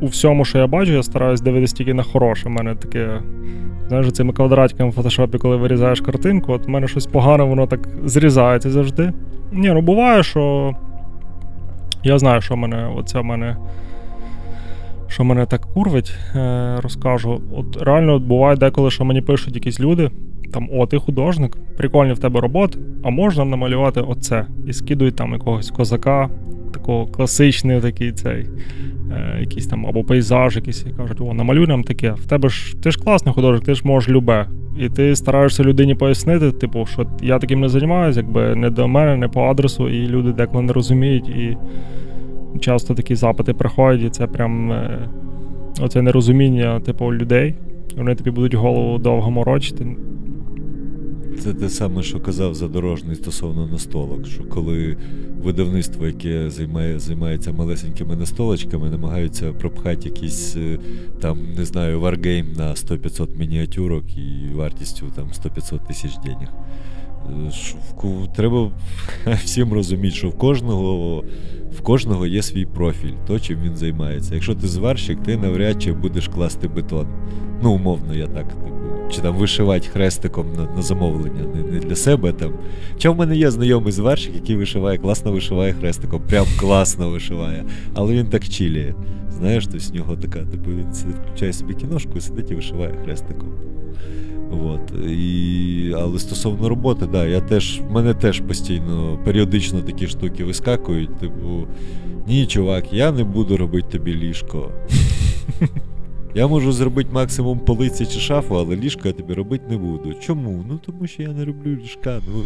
у 0.00 0.06
всьому, 0.06 0.44
що 0.44 0.58
я 0.58 0.66
бачу, 0.66 0.92
я 0.92 1.02
стараюсь 1.02 1.40
дивитися 1.40 1.76
тільки 1.76 1.94
на 1.94 2.02
хороше. 2.02 2.48
У 2.48 2.52
мене 2.52 2.74
таке, 2.74 3.20
знаєш, 3.88 4.12
цими 4.12 4.32
квадратиками 4.32 4.90
в 4.90 4.92
фотошопі, 4.92 5.38
коли 5.38 5.56
вирізаєш 5.56 6.00
картинку, 6.00 6.52
от 6.52 6.66
в 6.66 6.68
мене 6.68 6.88
щось 6.88 7.06
погане, 7.06 7.44
воно 7.44 7.66
так 7.66 7.88
зрізається 8.04 8.70
завжди. 8.70 9.12
Ні, 9.52 9.72
ну 9.72 9.80
буває, 9.80 10.22
що 10.22 10.74
я 12.04 12.18
знаю, 12.18 12.40
що 12.40 12.56
мене, 12.56 12.88
оце 12.96 13.22
мене. 13.22 13.56
Що 15.08 15.24
мене 15.24 15.46
так 15.46 15.60
курвить, 15.60 16.18
е, 16.34 16.76
розкажу. 16.82 17.40
От 17.56 17.82
реально 17.82 18.18
буває 18.18 18.56
деколи, 18.56 18.90
що 18.90 19.04
мені 19.04 19.20
пишуть 19.20 19.54
якісь 19.54 19.80
люди, 19.80 20.10
там, 20.52 20.68
о, 20.72 20.86
ти 20.86 20.98
художник, 20.98 21.56
прикольні 21.76 22.12
в 22.12 22.18
тебе 22.18 22.40
роботи, 22.40 22.78
а 23.02 23.10
можна 23.10 23.44
намалювати 23.44 24.00
оце. 24.00 24.46
І 24.66 24.72
скидують 24.72 25.16
там 25.16 25.32
якогось 25.32 25.70
козака, 25.70 26.30
такого 26.72 27.06
класичний 27.06 27.80
такий 27.80 28.12
цей, 28.12 28.46
е, 29.12 29.36
якийсь 29.40 29.66
там 29.66 29.86
або 29.86 30.04
пейзаж, 30.04 30.56
якийсь, 30.56 30.86
і 30.86 30.90
кажуть, 30.90 31.20
о, 31.20 31.34
намалюй 31.34 31.66
нам 31.66 31.84
таке. 31.84 32.12
В 32.12 32.26
тебе 32.26 32.48
ж 32.48 32.76
ти 32.82 32.90
ж 32.90 32.98
класний 32.98 33.34
художник, 33.34 33.64
ти 33.64 33.74
ж 33.74 33.82
можеш 33.84 34.10
любе. 34.10 34.46
І 34.78 34.88
ти 34.88 35.16
стараєшся 35.16 35.64
людині 35.64 35.94
пояснити, 35.94 36.52
типу, 36.52 36.86
що 36.86 37.06
я 37.22 37.38
таким 37.38 37.60
не 37.60 37.68
займаюся, 37.68 38.20
якби 38.20 38.54
не 38.54 38.70
до 38.70 38.88
мене, 38.88 39.16
не 39.16 39.28
по 39.28 39.42
адресу, 39.42 39.88
і 39.88 40.06
люди 40.06 40.32
деколи 40.32 40.62
не 40.62 40.72
розуміють. 40.72 41.28
І 41.28 41.56
часто 42.60 42.94
такі 42.94 43.14
запити 43.14 43.54
приходять, 43.54 44.02
і 44.02 44.10
це 44.10 44.26
прям 44.26 44.72
е, 44.72 45.08
оце 45.80 46.02
нерозуміння, 46.02 46.80
типу, 46.80 47.14
людей. 47.14 47.54
Вони 47.96 48.14
тобі 48.14 48.30
будуть 48.30 48.54
голову 48.54 48.98
довго 48.98 49.30
морочити. 49.30 49.86
Це 51.38 51.54
те 51.54 51.68
саме, 51.68 52.02
що 52.02 52.20
казав 52.20 52.54
задорожний 52.54 53.16
стосовно 53.16 53.66
настолок, 53.66 54.26
що 54.26 54.44
коли 54.44 54.96
видавництво, 55.42 56.06
яке 56.06 56.50
займає, 56.50 56.98
займається 56.98 57.52
малесенькими 57.52 58.16
настолочками, 58.16 58.90
намагаються 58.90 59.52
пропхати 59.52 60.08
якийсь 60.08 60.56
е, 60.56 60.78
там, 61.20 61.38
не 61.56 61.64
знаю, 61.64 62.00
варгейм 62.00 62.52
на 62.52 62.70
100-500 62.74 63.38
мініатюрок 63.38 64.04
і 64.16 64.54
вартістю 64.54 65.06
там 65.16 65.28
100-500 65.28 65.86
тисяч 65.86 66.12
денег. 66.24 66.48
Е, 68.04 68.28
Треба 68.36 68.70
всім 69.44 69.72
розуміти, 69.72 70.14
що 70.14 70.28
в 70.28 70.38
кожного, 70.38 71.24
в 71.78 71.80
кожного 71.80 72.26
є 72.26 72.42
свій 72.42 72.66
профіль, 72.66 73.14
то 73.26 73.40
чим 73.40 73.58
він 73.60 73.76
займається. 73.76 74.34
Якщо 74.34 74.54
ти 74.54 74.68
зварщик, 74.68 75.22
ти 75.22 75.36
навряд 75.36 75.82
чи 75.82 75.92
будеш 75.92 76.28
класти 76.28 76.68
бетон. 76.68 77.06
Ну, 77.62 77.72
умовно, 77.72 78.14
я 78.14 78.26
так, 78.26 78.48
типу, 78.48 78.79
чи 79.10 79.20
там 79.20 79.36
вишивати 79.36 79.88
хрестиком 79.88 80.46
на, 80.56 80.76
на 80.76 80.82
замовлення, 80.82 81.44
не, 81.54 81.62
не 81.62 81.78
для 81.78 81.96
себе 81.96 82.32
там. 82.32 82.52
Чи 82.98 83.08
в 83.08 83.16
мене 83.16 83.36
є 83.36 83.50
знайомий 83.50 83.92
зварщик, 83.92 84.34
який 84.34 84.56
вишиває, 84.56 84.98
класно 84.98 85.32
вишиває 85.32 85.72
хрестиком, 85.72 86.22
прям 86.28 86.46
класно 86.60 87.10
вишиває, 87.10 87.64
але 87.94 88.14
він 88.14 88.26
так 88.26 88.48
чиліє. 88.48 88.94
Знаєш, 89.30 89.66
то 89.66 89.78
в 89.78 89.94
нього 89.94 90.16
така, 90.16 90.38
типу, 90.38 90.70
він 90.70 90.94
сидить, 90.94 91.16
включає 91.26 91.52
собі 91.52 91.74
кіношку 91.74 92.12
і 92.16 92.20
сидить 92.20 92.50
і 92.50 92.54
вишиває 92.54 92.94
хрестиком. 93.04 93.48
От. 94.50 95.06
І... 95.08 95.94
Але 95.98 96.18
стосовно 96.18 96.68
роботи, 96.68 97.06
да, 97.12 97.26
я 97.26 97.40
теж, 97.40 97.80
в 97.80 97.92
мене 97.92 98.14
теж 98.14 98.40
постійно, 98.40 99.18
періодично 99.24 99.80
такі 99.80 100.06
штуки 100.06 100.44
вискакують. 100.44 101.18
Типу, 101.18 101.66
ні, 102.26 102.46
чувак, 102.46 102.92
я 102.92 103.12
не 103.12 103.24
буду 103.24 103.56
робити 103.56 103.88
тобі 103.90 104.14
ліжко. 104.14 104.70
Я 106.34 106.46
можу 106.46 106.72
зробити 106.72 107.10
максимум 107.12 107.58
полиці 107.58 108.06
чи 108.06 108.18
шафу, 108.20 108.54
але 108.56 108.76
ліжко 108.76 109.00
я 109.04 109.12
тобі 109.12 109.34
робити 109.34 109.64
не 109.70 109.76
буду. 109.76 110.14
Чому? 110.20 110.64
Ну 110.68 110.78
тому 110.86 111.06
що 111.06 111.22
я 111.22 111.28
не 111.28 111.44
роблю 111.44 111.76
ліжка. 111.82 112.20
Ну, 112.28 112.42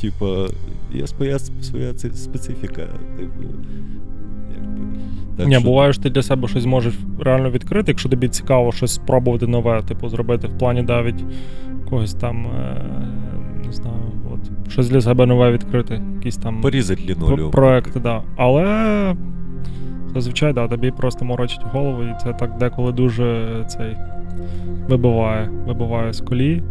типа, 0.00 0.46
є 0.94 1.06
своя, 1.06 1.38
своя 1.38 1.92
специфіка. 2.14 2.82
Типу. 3.18 3.44
Так 5.36 5.46
Ні, 5.48 5.54
що- 5.54 5.64
буває, 5.64 5.92
що 5.92 6.02
ти 6.02 6.10
для 6.10 6.22
себе 6.22 6.48
щось 6.48 6.64
можеш 6.64 6.94
реально 7.20 7.50
відкрити, 7.50 7.90
якщо 7.92 8.08
тобі 8.08 8.28
цікаво 8.28 8.72
щось 8.72 8.94
спробувати 8.94 9.46
нове, 9.46 9.82
типу, 9.82 10.08
зробити 10.08 10.46
в 10.46 10.58
плані 10.58 10.82
навіть 10.82 11.24
когось 11.90 12.14
там, 12.14 12.46
е, 12.46 12.82
не 13.66 13.72
знаю, 13.72 14.12
от, 14.32 14.70
щось 14.72 14.88
для 14.88 15.00
себе 15.00 15.26
нове 15.26 15.52
відкрити, 15.52 16.02
якісь 16.16 16.36
там 16.36 16.60
Порізати 16.60 17.02
лінолеум. 17.02 17.36
про- 17.38 17.50
проекти, 17.50 18.00
да. 18.00 18.22
Але 18.36 19.16
зазвичай, 20.16 20.52
да, 20.52 20.68
тобі 20.68 20.90
просто 20.90 21.24
морочить 21.24 21.62
голову, 21.72 22.02
і 22.02 22.14
це 22.22 22.32
так 22.32 22.58
деколи 22.58 22.92
дуже 22.92 23.64
цей 23.68 23.96
вибиває, 24.88 25.50
вибиває 25.66 26.12
з 26.12 26.20
колії. 26.20 26.62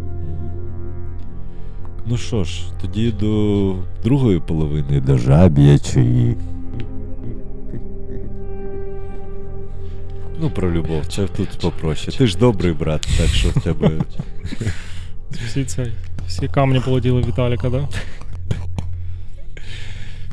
Ну 2.06 2.18
що 2.18 2.44
ж, 2.44 2.64
тоді 2.82 3.12
до 3.12 3.76
другої 4.04 4.40
половини, 4.40 5.02
до 5.02 5.18
жаб'ячої. 5.18 6.36
Ну, 10.40 10.50
про 10.50 10.72
любов, 10.72 11.06
це 11.06 11.28
тут 11.28 11.50
попроще. 11.62 12.12
Ти 12.12 12.28
ж 12.28 12.38
добрий 12.38 12.74
брат, 12.74 13.02
так 13.18 13.28
що 13.28 13.50
в 13.50 13.64
тебе. 13.64 13.92
Всі, 15.32 15.66
цей, 15.66 15.92
всі 16.28 16.48
камні 16.48 16.80
полетіли 16.80 17.22
Віталіка, 17.22 17.70
да? 17.70 17.88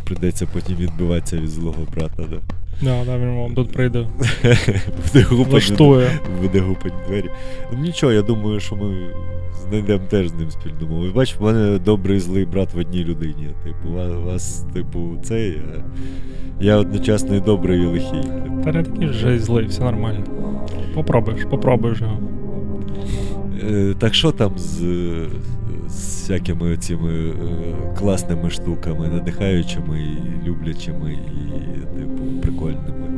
Придеться 0.04 0.46
потім 0.52 0.76
відбиватися 0.76 1.36
від 1.36 1.50
злого 1.50 1.86
брата, 1.94 2.22
да. 2.30 2.36
Да, 2.82 3.04
да, 3.06 3.18
він 3.18 3.36
вам 3.36 3.54
тут 3.54 3.72
прийде. 3.72 4.06
Буде 5.12 5.26
Влаштує. 5.50 6.10
буде 6.42 6.60
гупати 6.60 6.94
двері. 7.08 7.30
Ну 7.72 7.78
нічого, 7.78 8.12
я 8.12 8.22
думаю, 8.22 8.60
що 8.60 8.76
ми 8.76 8.94
знайдемо 9.68 10.02
теж 10.10 10.28
з 10.28 10.34
ним 10.34 10.50
спільну 10.50 10.88
мову. 10.94 11.06
І 11.06 11.10
Бач, 11.10 11.36
в 11.38 11.42
мене 11.44 11.78
добрий 11.78 12.16
і 12.16 12.20
злий 12.20 12.44
брат 12.46 12.74
в 12.74 12.78
одній 12.78 13.04
людині. 13.04 13.48
Типу, 13.64 13.94
ва- 13.96 14.18
вас, 14.18 14.64
типу, 14.74 15.10
цей. 15.22 15.60
а 16.60 16.64
Я 16.64 16.76
одночасно 16.76 17.34
і 17.36 17.40
добрий, 17.40 17.82
і 17.82 17.86
лихий. 17.86 18.22
Та 18.64 18.72
не 18.72 18.82
такий 18.82 19.06
вже 19.08 19.38
злий, 19.38 19.66
все 19.66 19.82
нормально. 19.84 20.24
Попробуєш, 20.94 21.44
попробуєш 21.50 22.00
його. 22.00 22.18
Е, 23.70 23.94
Так 23.98 24.14
що 24.14 24.32
там 24.32 24.52
з, 24.58 24.78
з 25.88 26.22
всякими 26.22 26.76
цими 26.76 27.12
е, 27.30 27.34
класними 27.98 28.50
штуками, 28.50 29.08
надихаючими 29.08 30.00
і 30.02 30.46
люблячими, 30.48 31.12
і 31.12 31.98
типу 31.98 32.21
прикольними. 32.62 33.12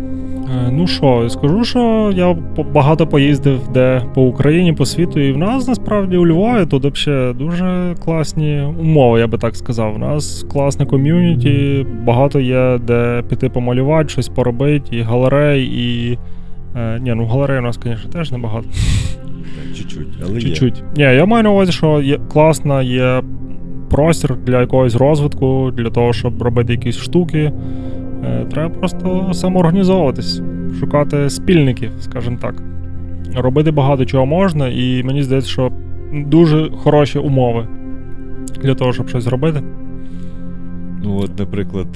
Е, 0.66 0.70
Ну 0.72 0.86
що, 0.86 1.28
скажу, 1.28 1.64
що 1.64 2.12
я 2.14 2.36
багато 2.74 3.06
поїздив 3.06 3.60
де 3.74 4.02
по 4.14 4.22
Україні, 4.22 4.72
по 4.72 4.86
світу, 4.86 5.20
і 5.20 5.32
в 5.32 5.38
нас 5.38 5.68
насправді 5.68 6.16
у 6.16 6.26
Львові 6.26 6.66
тут 6.66 6.84
взагалі 6.84 7.34
дуже 7.34 7.94
класні 8.04 8.62
умови, 8.80 9.20
я 9.20 9.26
би 9.26 9.38
так 9.38 9.56
сказав. 9.56 9.94
У 9.94 9.98
нас 9.98 10.46
класне 10.52 10.86
ком'юніті, 10.86 11.86
багато 12.04 12.40
є 12.40 12.78
де 12.86 13.22
піти 13.28 13.48
помалювати, 13.48 14.08
щось 14.08 14.28
поробити, 14.28 14.96
і 14.96 15.00
галерей, 15.00 15.64
і. 15.64 16.18
Е, 16.76 16.98
ні, 17.00 17.14
ну 17.14 17.26
галерей 17.26 17.58
у 17.58 17.62
нас, 17.62 17.78
звісно, 17.84 18.10
теж 18.10 18.32
небагато. 18.32 18.68
Чуть-чуть, 19.76 20.08
але 20.24 20.34
є. 20.34 20.40
Чуть-чуть. 20.40 20.82
Ні, 20.96 21.02
я 21.02 21.24
маю 21.24 21.42
на 21.42 21.50
увазі, 21.50 21.72
що 21.72 22.00
є 22.00 22.18
класно, 22.32 22.82
є 22.82 23.22
простір 23.90 24.36
для 24.46 24.60
якогось 24.60 24.94
розвитку, 24.94 25.70
для 25.76 25.90
того, 25.90 26.12
щоб 26.12 26.42
робити 26.42 26.72
якісь 26.72 26.96
штуки. 26.96 27.52
Треба 28.44 28.74
просто 28.74 29.30
самоорганізовуватись, 29.32 30.42
шукати 30.80 31.30
спільників, 31.30 31.90
скажімо 32.00 32.36
так. 32.40 32.54
Робити 33.36 33.70
багато 33.70 34.04
чого 34.04 34.26
можна, 34.26 34.68
і 34.68 35.02
мені 35.02 35.22
здається, 35.22 35.50
що 35.50 35.72
дуже 36.12 36.70
хороші 36.70 37.18
умови 37.18 37.68
для 38.62 38.74
того, 38.74 38.92
щоб 38.92 39.08
щось 39.08 39.24
зробити. 39.24 39.62
Ну, 41.02 41.20
от, 41.24 41.38
наприклад, 41.38 41.86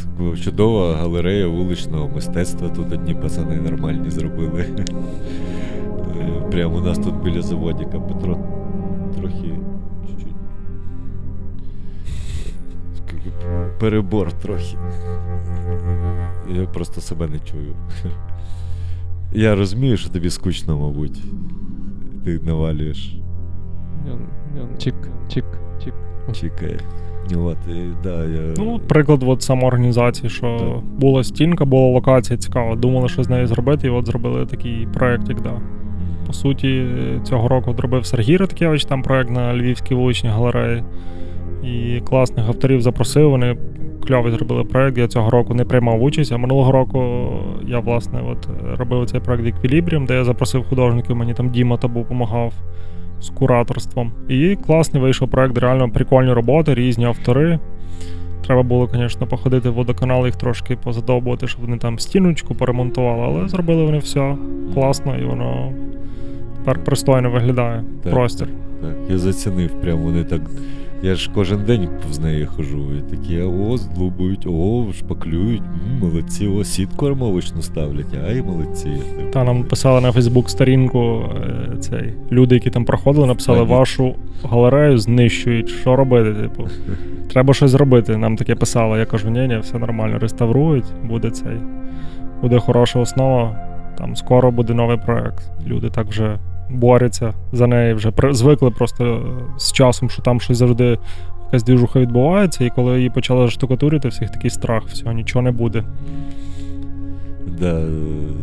чудова 0.44 0.94
галерея 0.96 1.46
вуличного 1.46 2.10
мистецтва. 2.14 2.68
Тут 2.68 2.92
одні 2.92 3.14
пацани 3.14 3.60
нормальні 3.60 4.10
зробили. 4.10 4.64
Е, 4.78 4.84
Прямо 6.50 6.76
у 6.76 6.80
нас 6.80 6.98
тут 6.98 7.14
біля 7.24 7.42
заводіка 7.42 8.00
Петро 8.00 8.38
трохи 9.20 9.50
Перебор 13.80 14.32
трохи. 14.32 14.76
Я 16.54 16.66
просто 16.66 17.00
себе 17.00 17.26
не 17.26 17.38
чую. 17.38 17.76
Я 19.32 19.54
розумію, 19.54 19.96
що 19.96 20.10
тобі 20.10 20.30
скучно, 20.30 20.78
мабуть. 20.78 21.22
Ти 22.24 22.40
навалюєш, 22.44 23.16
Чик, 24.78 24.94
чик, 25.28 25.44
чик. 25.84 25.94
чекає. 26.32 26.78
Ну, 27.32 27.44
от, 27.44 27.58
і, 27.70 27.82
да, 28.02 28.24
я... 28.24 28.54
Ну, 28.58 28.80
приклад 28.88 29.22
от 29.22 29.42
самоорганізації, 29.42 30.30
що 30.30 30.56
Так. 30.58 30.98
була 31.00 31.24
стінка, 31.24 31.64
була 31.64 31.88
локація 31.88 32.38
цікава. 32.38 32.76
Думали, 32.76 33.08
що 33.08 33.22
з 33.22 33.28
нею 33.28 33.46
зробити, 33.46 33.86
і 33.86 33.90
от 33.90 34.06
зробили 34.06 34.46
такий 34.46 34.88
проєктик, 34.94 35.40
да. 35.42 35.60
По 36.26 36.32
суті, 36.32 36.86
цього 37.24 37.48
року 37.48 37.74
зробив 37.76 38.06
Сергій 38.06 38.36
Радкевич, 38.36 38.84
там 38.84 39.02
проект 39.02 39.30
на 39.30 39.54
Львівській 39.54 39.94
вуличній 39.94 40.30
галереї. 40.30 40.84
І 41.64 42.00
класних 42.00 42.48
авторів 42.48 42.80
запросив. 42.80 43.30
Вони 43.30 43.56
кльовий 44.08 44.32
зробили 44.32 44.64
проект. 44.64 44.98
Я 44.98 45.08
цього 45.08 45.30
року 45.30 45.54
не 45.54 45.64
приймав 45.64 46.02
участь, 46.02 46.32
а 46.32 46.38
минулого 46.38 46.72
року 46.72 47.28
я, 47.66 47.78
власне, 47.78 48.20
от 48.30 48.48
робив 48.78 49.10
цей 49.10 49.20
проект 49.20 49.46
Еквілібріум, 49.46 50.06
де 50.06 50.14
я 50.14 50.24
запросив 50.24 50.64
художників, 50.68 51.16
мені 51.16 51.34
там 51.34 51.50
Діма 51.50 51.76
Табу 51.76 52.00
допомагав 52.00 52.52
з 53.20 53.30
кураторством. 53.30 54.12
І 54.28 54.56
класний 54.66 55.02
вийшов 55.02 55.28
проект, 55.30 55.58
реально 55.58 55.90
прикольні 55.90 56.32
роботи, 56.32 56.74
різні 56.74 57.04
автори. 57.04 57.58
Треба 58.46 58.62
було, 58.62 58.88
звісно, 58.94 59.26
походити 59.26 59.70
в 59.70 59.74
водоканал, 59.74 60.26
їх 60.26 60.36
трошки 60.36 60.76
позадовбувати, 60.76 61.46
щоб 61.46 61.60
вони 61.60 61.76
там 61.78 61.98
стіночку 61.98 62.54
поремонтували, 62.54 63.22
але 63.22 63.48
зробили 63.48 63.84
вони 63.84 63.98
все 63.98 64.36
класно 64.74 65.18
і 65.18 65.24
воно 65.24 65.72
тепер 66.56 66.84
пристойно 66.84 67.30
виглядає. 67.30 67.84
Так, 68.02 68.12
Простір. 68.12 68.48
Так, 68.80 68.96
я 69.10 69.18
зацінив, 69.18 69.70
прям 69.80 69.98
вони 69.98 70.24
так. 70.24 70.40
Я 71.02 71.14
ж 71.14 71.30
кожен 71.34 71.64
день 71.64 71.88
з 72.10 72.18
нею 72.18 72.48
хожу, 72.56 72.78
і 72.98 73.10
такі, 73.10 73.40
о, 73.42 73.76
здлубують, 73.76 74.46
о, 74.46 74.84
шпаклюють, 74.98 75.62
м, 75.62 75.98
молодці, 76.00 76.46
о, 76.46 76.64
сітку 76.64 77.06
армовочну 77.06 77.62
ставлять, 77.62 78.14
ай, 78.28 78.42
молодці. 78.42 78.90
Та 79.32 79.44
нам 79.44 79.64
писали 79.64 80.00
на 80.00 80.12
Фейсбук 80.12 80.50
сторінку 80.50 81.22
е, 81.72 81.76
цей 81.76 82.14
люди, 82.32 82.54
які 82.54 82.70
там 82.70 82.84
проходили, 82.84 83.26
написали 83.26 83.58
Стані. 83.58 83.70
вашу 83.78 84.14
галерею 84.44 84.98
знищують. 84.98 85.68
Що 85.68 85.96
робити? 85.96 86.34
Типу, 86.42 86.68
треба 87.30 87.54
щось 87.54 87.70
зробити. 87.70 88.16
Нам 88.16 88.36
таке 88.36 88.54
писали. 88.54 88.98
Я 88.98 89.06
кажу, 89.06 89.30
ні, 89.30 89.48
ні, 89.48 89.58
все 89.58 89.78
нормально, 89.78 90.18
реставрують, 90.18 90.86
буде 91.08 91.30
цей, 91.30 91.56
буде 92.42 92.58
хороша 92.58 92.98
основа. 93.00 93.56
Там 93.98 94.16
скоро 94.16 94.50
буде 94.50 94.74
новий 94.74 94.96
проект. 95.06 95.50
Люди 95.66 95.90
так 95.90 96.06
вже 96.06 96.38
борються 96.70 97.34
за 97.52 97.66
неї, 97.66 97.94
вже 97.94 98.12
звикли 98.30 98.70
просто 98.70 99.04
е, 99.04 99.58
з 99.58 99.72
часом, 99.72 100.10
що 100.10 100.22
там 100.22 100.40
щось 100.40 100.58
завжди. 100.58 100.98
Якась 101.44 101.62
двіжуха 101.62 102.00
відбувається, 102.00 102.64
і 102.64 102.70
коли 102.70 102.96
її 102.96 103.10
почали 103.10 103.50
штукатурити, 103.50 104.08
всіх 104.08 104.30
такий 104.30 104.50
страх, 104.50 104.84
всього, 104.84 105.12
нічого 105.12 105.42
не 105.42 105.50
буде. 105.50 105.84
Да, 107.60 107.80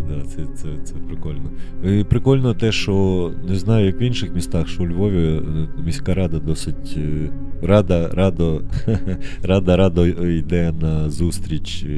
да, 0.09 0.21
це, 0.27 0.41
це, 0.55 0.67
це 0.83 0.93
прикольно. 1.07 1.49
І 1.83 2.03
прикольно 2.03 2.53
те, 2.53 2.71
що 2.71 3.31
не 3.49 3.55
знаю, 3.55 3.85
як 3.85 4.01
в 4.01 4.03
інших 4.03 4.35
містах, 4.35 4.67
що 4.67 4.83
у 4.83 4.87
Львові 4.87 5.37
е, 5.37 5.41
міська 5.85 6.13
рада 6.13 6.39
досить 6.39 6.97
е, 6.97 7.29
рада, 7.61 8.09
радо, 8.13 8.61
рада, 9.43 9.77
радо 9.77 10.07
йде 10.07 10.73
на 10.81 11.09
зустріч 11.09 11.83
е, 11.83 11.89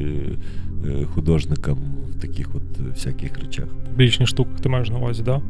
е, 0.86 1.04
художникам 1.04 1.78
в 2.10 2.20
таких 2.20 2.54
от 2.54 2.80
е, 2.80 2.90
всяких 2.94 3.38
речах. 3.38 3.66
Публічні 3.90 4.26
штуки 4.26 4.50
ти 4.62 4.68
маєш 4.68 4.90
на 4.90 4.98
увазі, 4.98 5.22
так? 5.22 5.38
Да? 5.38 5.42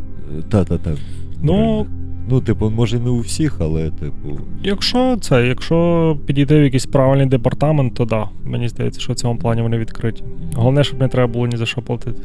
Та-та-та. 0.49 0.97
Ну, 1.43 1.87
Ну, 2.31 2.41
типу, 2.41 2.71
може, 2.71 2.99
не 2.99 3.11
у 3.11 3.21
всіх, 3.21 3.57
але, 3.61 3.91
типу. 3.91 4.41
Якщо 4.63 5.17
це, 5.21 5.47
якщо 5.47 6.19
підійти 6.27 6.61
в 6.61 6.65
якийсь 6.65 6.87
правильний 6.87 7.27
департамент, 7.27 7.95
то 7.95 8.05
да. 8.05 8.29
Мені 8.45 8.69
здається, 8.69 9.01
що 9.01 9.13
в 9.13 9.17
цьому 9.17 9.39
плані 9.39 9.63
вони 9.63 9.79
відкриті. 9.79 10.23
Головне, 10.55 10.85
щоб 10.85 11.01
не 11.01 11.09
треба 11.09 11.33
було 11.33 11.47
ні 11.47 11.57
за 11.57 11.67
що 11.67 11.83
платити. 11.83 12.23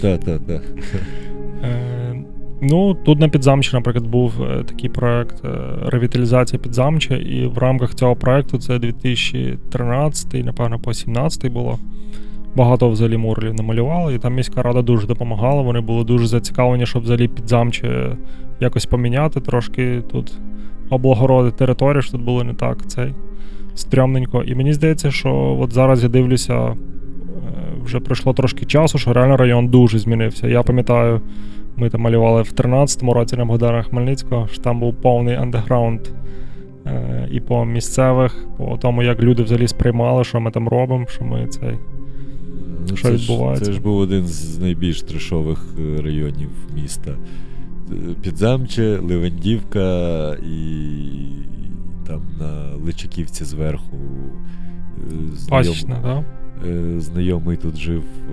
Та-та-та. 0.00 0.60
Е, 1.64 2.24
ну, 2.60 2.94
тут 2.94 3.20
на 3.20 3.28
Підзамчі, 3.28 3.70
наприклад, 3.72 4.06
був 4.06 4.42
е, 4.42 4.64
такий 4.64 4.90
проект 4.90 5.44
е, 5.44 5.48
ревіталізація 5.86 6.60
Підзамча, 6.60 7.16
і 7.16 7.46
в 7.46 7.58
рамках 7.58 7.94
цього 7.94 8.16
проекту 8.16 8.58
це 8.58 8.78
2013, 8.78 10.44
напевно, 10.44 10.78
по 10.78 10.94
17 10.94 11.52
було. 11.52 11.78
Багато 12.56 12.88
взагалі 12.88 13.16
мурлів 13.16 13.54
намалювали, 13.54 14.14
і 14.14 14.18
там 14.18 14.34
міська 14.34 14.62
рада 14.62 14.82
дуже 14.82 15.06
допомагала. 15.06 15.62
Вони 15.62 15.80
були 15.80 16.04
дуже 16.04 16.26
зацікавлені, 16.26 16.86
щоб 16.86 17.02
взагалі 17.02 17.28
Підзамче 17.28 18.16
якось 18.60 18.86
поміняти, 18.86 19.40
трошки 19.40 20.02
тут 20.12 20.32
облагородити 20.90 21.56
територію, 21.56 22.02
що 22.02 22.12
тут 22.12 22.22
було 22.22 22.44
не 22.44 22.54
так 22.54 22.86
цей 22.86 23.14
стрьомненько. 23.74 24.42
І 24.42 24.54
мені 24.54 24.72
здається, 24.72 25.10
що 25.10 25.58
от 25.60 25.72
зараз 25.72 26.02
я 26.02 26.08
дивлюся, 26.08 26.54
е, 26.54 26.74
вже 27.84 28.00
пройшло 28.00 28.32
трошки 28.32 28.66
часу, 28.66 28.98
що 28.98 29.12
реально 29.12 29.36
район 29.36 29.68
дуже 29.68 29.98
змінився. 29.98 30.48
Я 30.48 30.62
пам'ятаю, 30.62 31.20
ми 31.76 31.90
там 31.90 32.00
малювали 32.00 32.42
в 32.42 32.52
13-му 32.52 33.14
році 33.14 33.36
на 33.36 33.44
Богдана 33.44 33.82
Хмельницького, 33.82 34.48
що 34.48 34.62
там 34.62 34.80
був 34.80 34.94
повний 34.94 35.34
андеграунд. 35.34 36.00
Е, 36.86 37.28
І 37.30 37.40
по 37.40 37.64
місцевих, 37.64 38.46
по 38.58 38.76
тому, 38.76 39.02
як 39.02 39.22
люди 39.22 39.42
взагалі 39.42 39.68
сприймали, 39.68 40.24
що 40.24 40.40
ми 40.40 40.50
там 40.50 40.68
робимо, 40.68 41.06
що 41.08 41.24
ми 41.24 41.46
цей. 41.46 41.78
Ну, 42.90 42.96
Що 42.96 43.08
це 43.08 43.14
відбувається? 43.14 43.64
Ж, 43.64 43.70
це 43.70 43.76
ж 43.76 43.80
був 43.82 43.96
один 43.98 44.26
з 44.26 44.58
найбільш 44.58 45.02
трешових 45.02 45.64
е, 45.78 46.02
районів 46.02 46.50
міста. 46.74 47.10
Е, 47.92 47.94
Підзамче, 48.22 48.98
Левандівка 48.98 50.30
і 50.34 50.66
там 52.06 52.22
на 52.40 52.74
Личаківці 52.84 53.44
зверху. 53.44 53.96
е, 54.96 55.14
знайом- 55.36 55.48
Пасічна, 55.50 55.94
так? 56.02 56.18
е, 56.18 56.24
знайомий 56.98 57.56
тут 57.56 57.76
жив 57.76 58.02
е, 58.02 58.32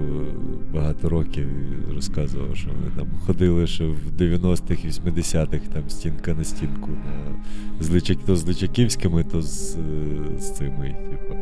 багато 0.74 1.10
років 1.10 1.48
і 1.48 1.94
розказував, 1.94 2.56
що 2.56 2.70
вони 2.70 2.92
там 2.96 3.08
ходили 3.26 3.68
ще 3.68 3.86
в 3.86 3.98
90-х, 4.20 4.86
80-х, 4.86 5.68
там 5.74 5.90
стінка 5.90 6.34
на 6.34 6.44
стінку. 6.44 6.90
На, 6.90 7.44
з 7.84 8.16
то 8.26 8.36
з 8.36 8.46
Личаківськими, 8.46 9.24
то 9.24 9.42
з, 9.42 9.76
е, 9.76 10.40
з 10.40 10.52
цими. 10.52 10.96
Типу. 11.10 11.36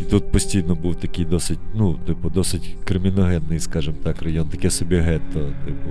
І 0.00 0.04
тут 0.04 0.32
постійно 0.32 0.74
був 0.74 0.94
такий 0.94 1.24
досить, 1.24 1.58
ну, 1.74 1.98
типу, 2.06 2.30
досить 2.30 2.76
криміногенний, 2.84 3.60
скажімо 3.60 3.96
так, 4.02 4.22
район, 4.22 4.48
таке 4.48 4.70
собі 4.70 4.96
гетто, 4.96 5.52
типу. 5.64 5.90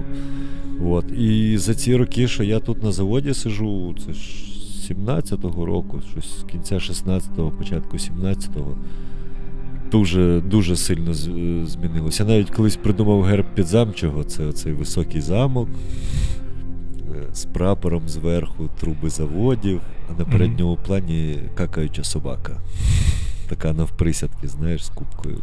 От. 0.86 1.12
І 1.12 1.58
за 1.58 1.76
ці 1.76 1.96
роки, 1.96 2.28
що 2.28 2.44
я 2.44 2.60
тут 2.60 2.84
на 2.84 2.92
заводі 2.92 3.34
сижу, 3.34 3.96
це 4.06 4.14
ж 4.14 4.54
17-го 4.90 5.66
року, 5.66 6.02
щось 6.12 6.40
з 6.40 6.44
кінця 6.44 6.76
16-го, 6.76 7.52
початку 7.52 7.98
17-го, 7.98 8.78
дуже, 9.94 10.42
дуже 10.42 10.76
сильно 10.76 11.14
змінилося. 11.66 12.24
Я 12.24 12.30
навіть 12.30 12.50
колись 12.50 12.76
придумав 12.76 13.22
герб 13.22 13.46
підзамчого, 13.56 14.24
це 14.24 14.52
цей 14.52 14.74
високий 14.74 15.22
замок 15.22 15.70
е, 15.70 17.34
з 17.34 17.46
прапором 17.46 18.10
зверху, 18.10 18.70
труби 18.80 19.10
заводів, 19.10 19.82
а 20.10 20.20
на 20.20 20.26
передньому 20.26 20.78
плані 20.86 21.40
какаюча 21.56 22.04
собака. 22.04 22.62
Така 23.50 23.74
навприсядки, 23.74 24.48
знаєш, 24.48 24.86
з 24.86 24.90
кубкою. 24.90 25.38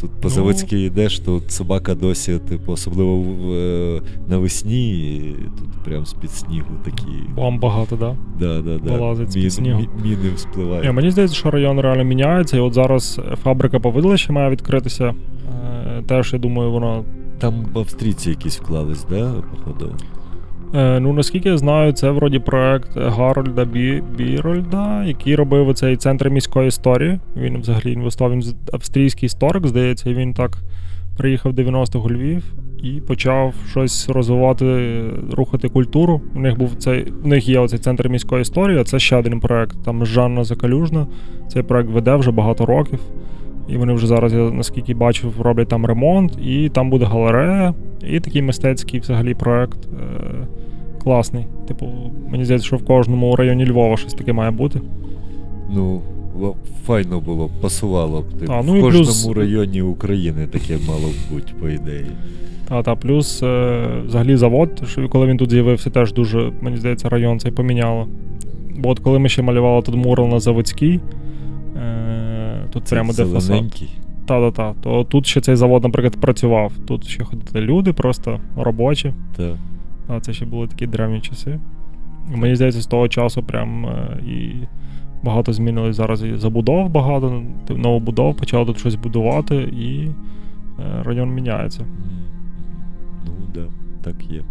Тут 0.00 0.10
по 0.10 0.28
Ну. 0.28 0.30
заводськи 0.30 0.80
йдеш, 0.80 1.18
тут 1.18 1.50
собака 1.52 1.94
досі, 1.94 2.38
типу, 2.48 2.72
особливо 2.72 3.16
в, 3.16 3.52
е, 3.52 4.00
навесні, 4.28 5.16
і 5.16 5.36
тут 5.58 5.68
прям 5.84 6.06
з-під 6.06 6.30
снігу 6.30 6.68
такі. 6.84 7.06
Вам 7.36 7.58
багато, 7.58 7.96
так? 7.96 8.14
Да, 8.40 8.60
да, 8.60 8.78
да. 8.78 8.92
Вилазить 8.92 9.30
з-під 9.32 9.52
снігу. 9.52 9.80
мі- 9.80 10.02
Міни 10.02 10.30
вспливають. 10.36 10.84
Ні, 10.84 10.92
мені 10.92 11.10
здається, 11.10 11.36
що 11.36 11.50
район 11.50 11.80
реально 11.80 12.04
міняється, 12.04 12.56
і 12.56 12.60
от 12.60 12.74
зараз 12.74 13.20
фабрика 13.42 13.80
повидлища 13.80 14.32
має 14.32 14.50
відкритися. 14.50 15.14
Е, 15.86 16.02
Теж, 16.06 16.32
я 16.32 16.38
думаю, 16.38 16.70
воно. 16.70 17.04
Там 17.38 17.66
австрійці 17.74 18.30
якісь 18.30 18.60
вклались, 18.60 19.04
да, 19.10 19.32
походу? 19.50 19.94
Е, 20.74 21.00
Ну, 21.00 21.12
наскільки 21.12 21.48
я 21.48 21.58
знаю, 21.58 21.92
це 21.92 22.10
вроді 22.10 22.38
проект 22.38 22.96
Гарольда 22.96 23.64
Бі... 23.64 24.02
Бірольда, 24.16 25.04
який 25.04 25.36
робив 25.36 25.68
оцей 25.68 25.96
центр 25.96 26.30
міської 26.30 26.68
історії. 26.68 27.20
Він 27.36 27.60
взагалі 27.60 27.92
інвестував, 27.92 28.32
він 28.32 28.42
австрійський 28.72 29.26
історик, 29.26 29.66
здається, 29.66 30.12
він 30.12 30.34
так 30.34 30.58
приїхав 31.16 31.52
в 31.52 31.54
90-х 31.54 31.98
у 31.98 32.10
Львів 32.10 32.44
і 32.82 33.00
почав 33.00 33.54
щось 33.70 34.08
розвивати, 34.08 35.00
рухати 35.32 35.68
культуру. 35.68 36.20
У 36.34 36.40
них 36.40 36.58
був 36.58 36.74
цей, 36.74 37.12
у 37.24 37.28
них 37.28 37.48
є 37.48 37.58
оцей 37.58 37.78
центр 37.78 38.08
міської 38.08 38.42
історії, 38.42 38.78
а 38.78 38.84
це 38.84 38.98
ще 38.98 39.16
один 39.16 39.40
проект. 39.40 39.84
Там 39.84 40.06
Жанна 40.06 40.44
Закалюжна. 40.44 41.06
Цей 41.48 41.62
проект 41.62 41.90
веде 41.90 42.14
вже 42.16 42.30
багато 42.30 42.66
років. 42.66 42.98
І 43.68 43.76
вони 43.76 43.92
вже 43.92 44.06
зараз, 44.06 44.32
я 44.32 44.38
наскільки 44.38 44.94
бачив, 44.94 45.40
роблять 45.40 45.68
там 45.68 45.86
ремонт, 45.86 46.38
і 46.42 46.68
там 46.68 46.90
буде 46.90 47.04
галерея, 47.04 47.74
і 48.08 48.20
такий 48.20 48.42
мистецький 48.42 49.00
взагалі 49.00 49.34
проект. 49.34 49.78
Е- 49.86 50.46
класний. 51.02 51.46
Типу, 51.68 51.86
мені 52.30 52.44
здається, 52.44 52.66
що 52.66 52.76
в 52.76 52.84
кожному 52.84 53.36
районі 53.36 53.66
Львова 53.66 53.96
щось 53.96 54.14
таке 54.14 54.32
має 54.32 54.50
бути. 54.50 54.80
Ну, 55.70 56.00
файно 56.86 57.20
було, 57.20 57.46
б, 57.46 57.50
пасувало 57.60 58.20
б. 58.20 58.24
Типу, 58.38 58.52
А, 58.52 58.62
ну 58.62 58.78
в 58.78 58.80
кожному 58.80 59.04
плюс- 59.04 59.36
районі 59.36 59.82
України 59.82 60.46
таке 60.46 60.78
мало 60.88 61.08
б 61.08 61.34
бути, 61.34 61.52
по 61.60 61.68
ідеї. 61.68 62.06
Та, 62.68 62.82
та, 62.82 62.94
плюс 62.96 63.42
е, 63.42 63.86
взагалі 64.06 64.36
завод, 64.36 64.82
що 64.86 65.08
коли 65.08 65.26
він 65.26 65.36
тут 65.36 65.50
з'явився, 65.50 65.90
теж 65.90 66.12
дуже, 66.12 66.52
мені 66.60 66.76
здається, 66.76 67.08
район 67.08 67.40
цей 67.40 67.52
поміняло. 67.52 68.08
Бо 68.78 68.88
от 68.88 68.98
коли 68.98 69.18
ми 69.18 69.28
ще 69.28 69.42
малювали 69.42 69.82
тут 69.82 69.94
мурал 69.96 70.28
на 70.28 70.40
заводській, 70.40 71.00
е, 71.76 72.09
тут 72.72 72.84
Це 72.84 72.96
прямо 72.96 73.12
де 73.12 73.24
фасад. 73.24 73.82
Та-та-та. 74.26 74.74
То 74.82 75.04
тут 75.04 75.26
ще 75.26 75.40
цей 75.40 75.56
завод, 75.56 75.82
наприклад, 75.82 76.16
працював. 76.20 76.72
Тут 76.86 77.06
ще 77.06 77.24
ходили 77.24 77.66
люди, 77.66 77.92
просто 77.92 78.40
робочі. 78.56 79.14
Та. 79.36 79.58
А 80.08 80.20
це 80.20 80.32
ще 80.32 80.46
були 80.46 80.66
такі 80.66 80.86
древні 80.86 81.20
часи. 81.20 81.60
І 82.34 82.36
Мені 82.36 82.56
здається, 82.56 82.80
з 82.80 82.86
того 82.86 83.08
часу 83.08 83.42
прям 83.42 83.86
е, 83.86 84.20
і 84.26 84.52
багато 85.22 85.52
змінилось 85.52 85.96
зараз 85.96 86.22
і 86.22 86.36
забудов 86.36 86.90
багато, 86.90 87.42
новобудов, 87.68 88.36
почали 88.36 88.66
тут 88.66 88.78
щось 88.78 88.94
будувати, 88.94 89.56
і 89.56 90.08
е, 90.78 91.02
район 91.02 91.34
міняється. 91.34 91.86
Ну, 93.26 93.32
да, 93.54 93.64
так 94.02 94.30
є. 94.30 94.42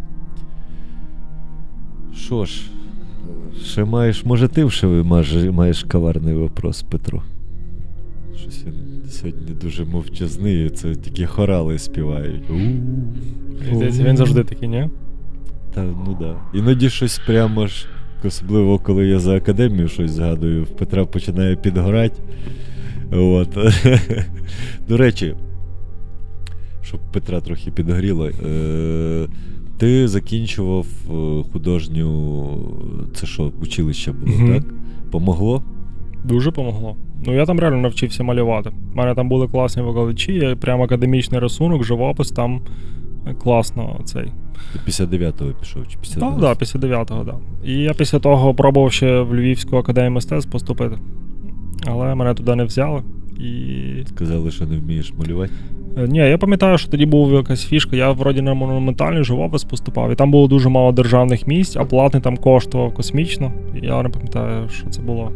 Що 2.15 2.45
ж, 2.45 2.61
ще 3.63 3.85
маєш, 3.85 4.25
може, 4.25 4.47
ти 4.47 4.69
ще 4.69 4.87
маєш, 4.87 5.33
маєш 5.51 5.83
коварний 5.83 6.33
вопрос, 6.33 6.81
Петро? 6.83 7.21
Щось 8.35 8.63
він 8.65 9.09
сьогодні 9.09 9.53
дуже 9.61 9.85
мовчазний, 9.85 10.69
це 10.69 10.95
тільки 10.95 11.25
хорали 11.25 11.79
співають. 11.79 12.43
Здається, 13.73 14.03
він 14.03 14.17
завжди 14.17 14.43
такий, 14.43 14.67
ні? 14.69 14.89
Та 15.73 15.83
ну 15.83 16.17
да. 16.19 16.35
Іноді 16.59 16.89
щось 16.89 17.19
прямо 17.27 17.67
ж, 17.67 17.85
особливо 18.23 18.79
коли 18.79 19.07
я 19.07 19.19
за 19.19 19.35
академію 19.35 19.87
щось 19.87 20.11
згадую, 20.11 20.65
Петра 20.65 21.05
починає 21.05 21.55
підгорати. 21.55 22.21
От. 23.11 23.57
До 24.89 24.97
речі, 24.97 25.35
щоб 26.81 26.99
Петра 27.11 27.41
трохи 27.41 27.71
підгоріло. 27.71 28.27
Е- 28.29 29.27
ти 29.77 30.07
закінчував 30.07 30.85
е, 31.09 31.43
художню. 31.53 33.09
Це 33.13 33.27
що, 33.27 33.51
училище 33.61 34.11
було, 34.11 34.37
Мгм. 34.37 34.53
так? 34.53 34.63
Помогло? 35.11 35.63
Дуже 36.25 36.51
помогло. 36.51 36.95
Ну 37.25 37.33
я 37.33 37.45
там 37.45 37.59
реально 37.59 37.77
навчився 37.77 38.23
малювати. 38.23 38.71
У 38.93 38.97
мене 38.97 39.15
там 39.15 39.29
були 39.29 39.47
класні 39.47 39.83
викладачі, 39.83 40.33
я 40.33 40.55
прям 40.55 40.81
академічний 40.81 41.39
рисунок, 41.39 41.83
живопис 41.83 42.31
там 42.31 42.61
е, 43.27 43.33
класно 43.33 43.99
цей. 44.03 44.31
Ти 44.73 44.91
59-го 44.91 45.51
пішов 45.59 45.87
чи 45.87 45.97
59-го? 45.97 46.31
Так, 46.31 46.39
да, 46.39 46.55
після 46.55 46.79
9-го, 46.79 47.03
так. 47.05 47.25
Да. 47.25 47.35
І 47.69 47.73
я 47.73 47.93
після 47.93 48.19
того 48.19 48.53
пробував 48.53 48.91
ще 48.91 49.21
в 49.21 49.35
Львівську 49.35 49.77
академію 49.77 50.11
мистецтв 50.11 50.51
поступити. 50.51 50.97
Але 51.85 52.15
мене 52.15 52.33
туди 52.33 52.55
не 52.55 52.63
взяли. 52.63 53.03
І. 53.39 54.05
Сказали, 54.05 54.51
що 54.51 54.65
не 54.65 54.77
вмієш 54.77 55.13
малювати. 55.17 55.53
Е, 55.97 56.07
Ні, 56.07 56.17
я 56.17 56.37
пам'ятаю, 56.37 56.77
що 56.77 56.89
тоді 56.89 57.05
була 57.05 57.37
якась 57.37 57.65
фішка. 57.65 57.95
Я 57.95 58.11
вроді 58.11 58.41
на 58.41 58.53
монументальний 58.53 59.23
живопис 59.23 59.63
поступав, 59.63 60.11
і 60.11 60.15
там 60.15 60.31
було 60.31 60.47
дуже 60.47 60.69
мало 60.69 60.91
державних 60.91 61.47
місць, 61.47 61.75
а 61.77 61.85
платний 61.85 62.21
там 62.21 62.37
коштував 62.37 62.93
космічно. 62.93 63.51
І 63.81 63.85
я 63.85 64.03
не 64.03 64.09
пам'ятаю, 64.09 64.69
що 64.69 64.89
це 64.89 65.01
було. 65.01 65.31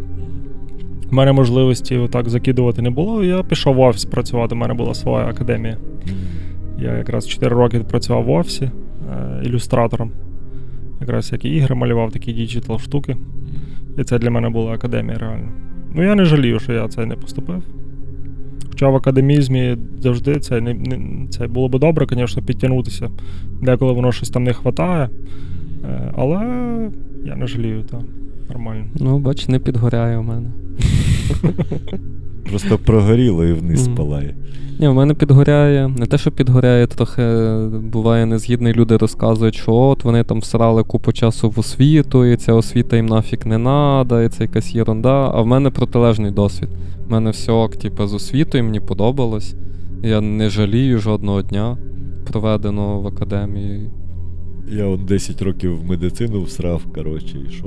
У 1.14 1.16
мене 1.16 1.32
можливості 1.32 1.97
отак 1.97 2.30
закидувати 2.30 2.82
не 2.82 2.89
було. 2.89 3.24
Я 3.24 3.43
пішов 3.43 3.76
в 3.76 3.80
офіс 3.80 4.05
працювати. 4.05 4.55
У 4.55 4.57
мене 4.57 4.74
була 4.74 4.93
своя 4.93 5.26
академія. 5.26 5.78
Я 6.80 6.97
якраз 6.97 7.28
4 7.28 7.55
роки 7.55 7.80
працював 7.80 8.24
в 8.24 8.30
офісі 8.30 8.64
е, 8.64 9.41
ілюстратором. 9.45 10.11
Якраз 11.01 11.32
які 11.32 11.49
ігри 11.49 11.76
малював, 11.76 12.11
такі 12.11 12.34
digital 12.34 12.80
штуки. 12.80 13.18
І 13.97 14.03
це 14.03 14.20
для 14.20 14.30
мене 14.30 14.49
була 14.49 14.72
академія 14.72 15.18
реально. 15.18 15.47
Ну 15.95 16.03
я 16.03 16.16
не 16.16 16.26
жалію, 16.26 16.59
що 16.59 16.74
я 16.74 16.88
це 16.88 17.05
не 17.05 17.16
поступив. 17.16 17.64
Хоча 18.70 18.89
в 18.89 18.95
академізмі 18.95 19.78
завжди 19.99 20.39
це 20.39 20.61
не, 20.61 20.74
не 20.74 21.28
це 21.30 21.47
було 21.47 21.70
би 21.70 21.80
добре, 21.80 22.07
звісно, 22.09 22.43
підтягнутися. 22.43 23.09
Деколи 23.61 23.93
воно 23.93 24.11
щось 24.11 24.30
там 24.30 24.43
не 24.43 24.51
вистачає. 24.51 25.09
Але 26.16 26.39
я 27.26 27.36
не 27.36 27.47
жалію, 27.47 27.84
то 27.91 28.03
нормально. 28.50 28.86
Ну, 28.96 29.20
бач, 29.20 29.48
не 29.48 29.60
підгоряє 29.60 30.18
у 30.18 30.24
мене. 30.24 30.52
Просто 32.50 32.78
прогоріло 32.78 33.46
і 33.46 33.54
вниз 33.54 33.88
Мгм. 33.88 33.96
палає. 33.98 34.36
Ні, 34.80 34.88
в 34.88 34.94
мене 34.94 35.14
підгоряє. 35.14 35.88
Не 35.88 36.06
те, 36.06 36.18
що 36.18 36.32
підгоряє, 36.32 36.88
трохи 36.88 37.24
буває 37.91 38.26
незгідний. 38.26 38.74
Люди 38.74 38.98
розказують, 38.98 39.56
що 39.56 39.74
от 39.74 40.04
вони 40.04 40.24
там 40.24 40.39
всрали 40.39 40.84
купу 40.84 41.12
часу 41.12 41.50
в 41.50 41.60
освіту, 41.60 42.26
і 42.26 42.36
ця 42.38 42.54
освіта 42.54 42.96
їм 42.96 43.06
нафіг 43.06 43.39
не 43.46 43.58
надо, 43.58 44.22
і 44.22 44.30
це 44.30 44.44
якась 44.44 44.76
єрунда. 44.76 45.32
А 45.34 45.41
в 45.41 45.48
мене 45.48 45.70
протилежний 45.70 46.32
досвід. 46.32 46.70
У 47.08 47.12
мене 47.12 47.30
все 47.30 47.52
ок, 47.52 47.76
типу, 47.76 48.08
з 48.08 48.14
освітою, 48.14 48.64
мені 48.64 48.80
подобалось. 48.80 49.56
Я 50.04 50.22
не 50.22 50.50
жалію 50.50 51.00
жодного 51.00 51.41
дня, 51.41 51.78
проведеного 52.32 53.02
в 53.02 53.08
академії. 53.08 53.89
Я 54.72 54.86
от 54.86 55.06
10 55.06 55.41
років 55.41 55.80
в 55.80 55.86
медицину 55.86 56.44
всрав, 56.44 56.82
коротше, 56.96 57.38
і 57.50 57.52
що. 57.52 57.66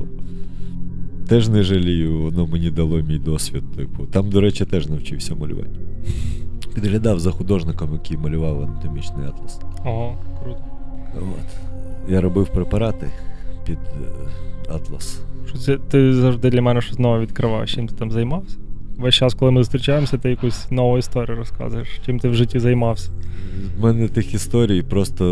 Теж 1.29 1.49
не 1.49 1.63
жалію, 1.63 2.23
воно 2.23 2.47
мені 2.47 2.71
дало 2.71 2.97
мій 3.03 3.19
досвід. 3.19 3.63
Типу. 3.77 4.07
Там, 4.07 4.31
до 4.31 4.41
речі, 4.41 4.65
теж 4.65 4.89
навчився 4.89 5.35
малювати. 5.35 5.71
Підглядав 6.75 7.21
за 7.21 7.31
художником, 7.31 7.93
який 7.93 8.17
малював 8.19 8.63
анатомічний 8.63 9.27
атлас. 9.27 9.61
Ого, 9.85 10.19
круто. 10.43 10.65
От. 11.17 11.57
Я 12.13 12.21
робив 12.21 12.49
препарати 12.49 13.11
під 13.67 13.79
е, 13.79 14.29
атлас. 14.75 15.21
Що 15.49 15.59
це 15.59 15.77
ти 15.91 16.13
завжди 16.15 16.51
для 16.51 16.63
мене 16.63 16.81
щось 16.81 16.99
нове 16.99 17.21
відкриваєш, 17.21 17.75
чим 17.75 17.87
ти 17.89 17.95
там 17.95 18.11
займався? 18.11 18.57
Весь 18.99 19.15
час, 19.15 19.35
коли 19.35 19.51
ми 19.51 19.61
зустрічаємося, 19.61 20.19
ти 20.19 20.31
якусь 20.31 20.71
нову 20.71 20.99
історію 20.99 21.37
розказуєш, 21.37 21.89
чим 22.07 22.19
ти 22.19 22.29
в 22.29 22.35
житті 22.35 22.59
займався. 22.59 23.11
В 23.79 23.83
мене 23.85 24.09
тих 24.09 24.35
історій 24.35 24.83
просто 24.83 25.25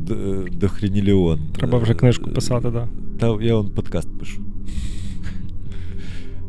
д- 0.00 0.14
дохреніліон. 0.52 1.40
Треба 1.56 1.78
вже 1.78 1.92
Е, 1.92 1.94
книжку 1.94 2.30
писати, 2.30 2.70
да. 2.70 2.88
Та 3.20 3.36
я 3.44 3.54
он 3.54 3.70
подкаст 3.70 4.18
пишу. 4.18 4.42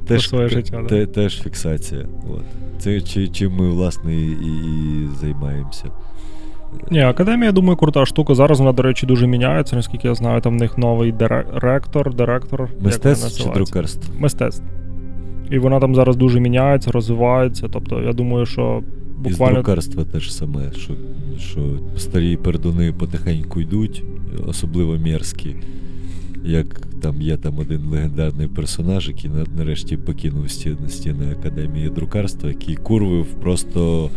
Теж, 0.10 0.30
своє 0.30 0.50
життя, 0.50 0.84
да. 0.90 1.06
теж 1.06 1.42
фіксація. 1.42 2.06
От. 2.30 2.44
Це 2.80 3.02
чи, 3.02 3.28
чим 3.28 3.52
ми, 3.52 3.70
власне, 3.70 4.16
і, 4.16 4.32
і 4.32 5.08
займаємося. 5.22 5.86
Ні, 6.92 7.02
академія, 7.02 7.46
я 7.46 7.52
думаю, 7.52 7.78
крута 7.78 8.06
штука. 8.06 8.36
Зараз 8.36 8.60
вона, 8.60 8.72
до 8.72 8.84
речі, 8.84 9.06
дуже 9.06 9.28
міняється, 9.28 9.76
наскільки 9.76 10.08
я 10.08 10.16
знаю, 10.16 10.42
там 10.42 10.58
в 10.58 10.62
них 10.62 10.78
новий 10.78 11.12
директор, 11.12 12.16
директор. 12.16 12.70
Мистецтво 12.82 13.46
чи 13.46 13.54
друкарство? 13.54 14.14
Мистецтво. 14.20 14.66
І 15.52 15.60
вона 15.60 15.80
там 15.80 15.96
зараз 15.96 16.16
дуже 16.16 16.40
міняється, 16.40 16.92
розвивається. 16.92 17.68
Тобто, 17.72 18.02
я 18.02 18.14
думаю, 18.14 18.46
що 18.46 18.84
І 19.26 19.30
з 19.30 19.32
буквально. 19.32 19.54
друкарства 19.54 20.04
теж 20.04 20.34
саме, 20.34 20.72
що, 20.78 20.94
що 21.40 21.62
старі 21.98 22.38
пердуни 22.38 22.94
потихеньку 22.94 23.62
йдуть, 23.62 24.04
особливо 24.48 24.98
мерзкі. 24.98 25.56
Як 26.44 26.82
там 27.02 27.22
є 27.22 27.38
там 27.38 27.60
один 27.60 27.82
легендарний 27.86 28.48
персонаж, 28.48 29.08
який 29.08 29.32
нарешті 29.58 29.98
покинув 29.98 30.50
стіни, 30.52 30.90
стіни 30.90 31.32
Академії 31.32 31.90
друкарства, 31.90 32.50
який 32.50 32.76
курвив 32.76 33.26
просто 33.26 34.10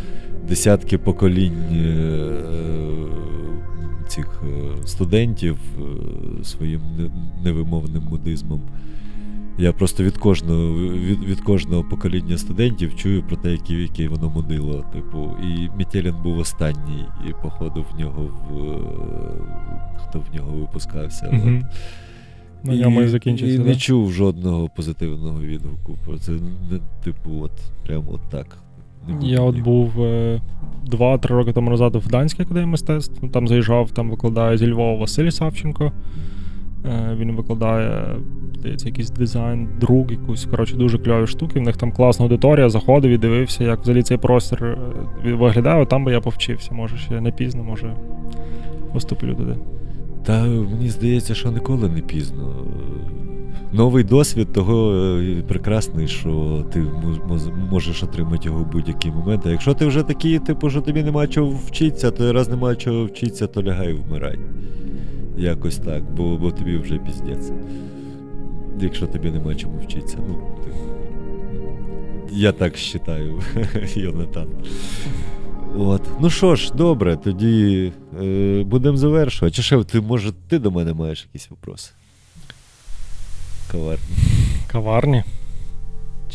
десятки 0.48 0.98
поколінь 0.98 1.58
е, 1.72 2.42
цих 4.08 4.42
е, 4.44 4.86
студентів 4.86 5.56
е, 5.78 6.44
своїм 6.44 6.80
невимовним 7.44 8.02
буддизмом. 8.02 8.60
Я 9.58 9.72
просто 9.72 10.04
від 10.04 10.16
кожного, 10.18 10.74
від, 10.92 11.24
від 11.24 11.40
кожного 11.40 11.84
покоління 11.84 12.38
студентів 12.38 12.96
чую 12.96 13.22
про 13.22 13.36
те, 13.36 13.52
яке, 13.52 13.74
яке 13.74 14.08
воно 14.08 14.30
мудило. 14.30 14.84
Типу, 14.92 15.30
і 15.42 15.68
Мітєлін 15.78 16.14
був 16.22 16.38
останній, 16.38 17.04
і 17.28 17.32
походу 17.42 17.84
в 17.94 18.00
нього 18.00 18.22
в. 18.22 18.58
е, 18.58 18.78
Хто 20.08 20.18
в 20.18 20.36
нього 20.36 20.52
випускався. 20.56 21.26
от. 21.32 21.64
На 22.64 22.76
ньому 22.76 23.02
і 23.02 23.08
закінчився. 23.08 23.54
І 23.54 23.58
да? 23.58 23.64
не 23.64 23.76
чув 23.76 24.12
жодного 24.12 24.68
позитивного 24.76 25.40
відгуку 25.40 25.98
про 26.04 26.18
це. 26.18 26.32
Не, 26.32 26.78
типу, 27.04 27.30
от 27.42 27.52
прямо 27.86 28.04
от 28.12 28.20
так. 28.30 28.58
Я 29.20 29.40
от 29.40 29.58
був 29.58 30.02
е, 30.02 30.40
два-три 30.86 31.36
роки 31.36 31.52
тому 31.52 31.70
назад 31.70 31.96
в 31.96 32.08
Данській 32.08 32.42
академії 32.42 32.70
мистецтв. 32.70 33.18
Ну, 33.22 33.28
Там 33.28 33.48
заїжджав, 33.48 33.90
там 33.90 34.10
викладає 34.10 34.58
зі 34.58 34.66
Львова 34.72 35.00
Василь 35.00 35.30
Савченко. 35.30 35.92
Е, 36.84 37.16
Він 37.18 37.32
викладає, 37.32 38.16
здається, 38.58 38.88
якийсь 38.88 39.10
дизайн, 39.10 39.68
друк, 39.80 40.10
якусь, 40.10 40.44
коротше, 40.44 40.76
дуже 40.76 40.98
кльові 40.98 41.26
штуки. 41.26 41.60
В 41.60 41.62
них 41.62 41.76
там 41.76 41.92
класна 41.92 42.24
аудиторія, 42.24 42.68
заходив 42.68 43.10
і 43.10 43.18
дивився, 43.18 43.64
як 43.64 43.80
взагалі 43.80 44.02
цей 44.02 44.16
простір 44.16 44.64
е, 44.64 44.78
виглядає. 45.34 45.86
Там 45.86 46.04
би 46.04 46.12
я 46.12 46.20
повчився. 46.20 46.74
Може, 46.74 46.96
ще 46.96 47.20
не 47.20 47.32
пізно, 47.32 47.64
може 47.64 47.96
поступлю 48.92 49.34
туди. 49.34 49.56
Та 50.24 50.44
мені 50.44 50.88
здається, 50.88 51.34
що 51.34 51.50
ніколи 51.52 51.88
не 51.88 52.00
пізно. 52.00 52.66
Новий 53.72 54.04
досвід 54.04 54.52
того 54.52 54.92
е, 54.94 55.42
прекрасний, 55.48 56.08
що 56.08 56.64
ти 56.72 56.80
мож- 56.80 57.18
мож- 57.28 57.68
можеш 57.70 58.02
отримати 58.02 58.48
його 58.48 58.58
в 58.62 58.72
будь-який 58.72 59.10
момент. 59.12 59.46
А 59.46 59.50
якщо 59.50 59.74
ти 59.74 59.86
вже 59.86 60.02
такий, 60.02 60.38
типу, 60.38 60.70
що 60.70 60.80
тобі 60.80 61.02
нема 61.02 61.26
чого 61.26 61.58
вчитися, 61.66 62.10
то 62.10 62.32
раз 62.32 62.48
нема 62.48 62.74
чого 62.76 63.04
вчитися, 63.04 63.46
то 63.46 63.62
лягай 63.62 63.92
вмирай. 63.92 64.38
Якось 65.36 65.76
так, 65.76 66.02
бо, 66.16 66.36
бо 66.36 66.50
тобі 66.50 66.76
вже 66.76 66.98
піздець. 66.98 67.50
Якщо 68.80 69.06
тобі 69.06 69.30
нема 69.30 69.54
чому 69.54 69.78
вчитися. 69.78 70.18
Ну, 70.28 70.38
ти... 70.64 70.70
Я 72.32 72.52
так 72.52 72.72
вважаю, 73.06 73.40
Йонатан. 73.94 74.48
От. 75.78 76.02
Ну 76.20 76.30
що 76.30 76.54
ж, 76.56 76.72
добре, 76.76 77.16
тоді 77.16 77.92
е, 78.22 78.62
будемо 78.66 78.96
завершувати. 78.96 79.56
Чи 79.56 79.62
ще 79.62 79.84
ти, 79.84 80.00
може, 80.00 80.32
ти 80.48 80.58
до 80.58 80.70
мене 80.70 80.92
маєш 80.94 81.26
якісь 81.32 81.50
вопроси? 81.50 81.90
Коварні 83.72 84.04
Каварні. 84.66 85.22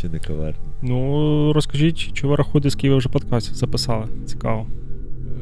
чи 0.01 0.09
не 0.09 0.19
коварні? 0.19 0.59
Ну, 0.81 1.53
розкажіть, 1.53 2.11
чи 2.13 2.27
ви 2.27 2.35
рахуєте, 2.35 2.69
скільки 2.69 2.89
ви 2.89 2.97
вже 2.97 3.09
подкастів 3.09 3.55
записали? 3.55 4.05
Цікаво. 4.25 4.67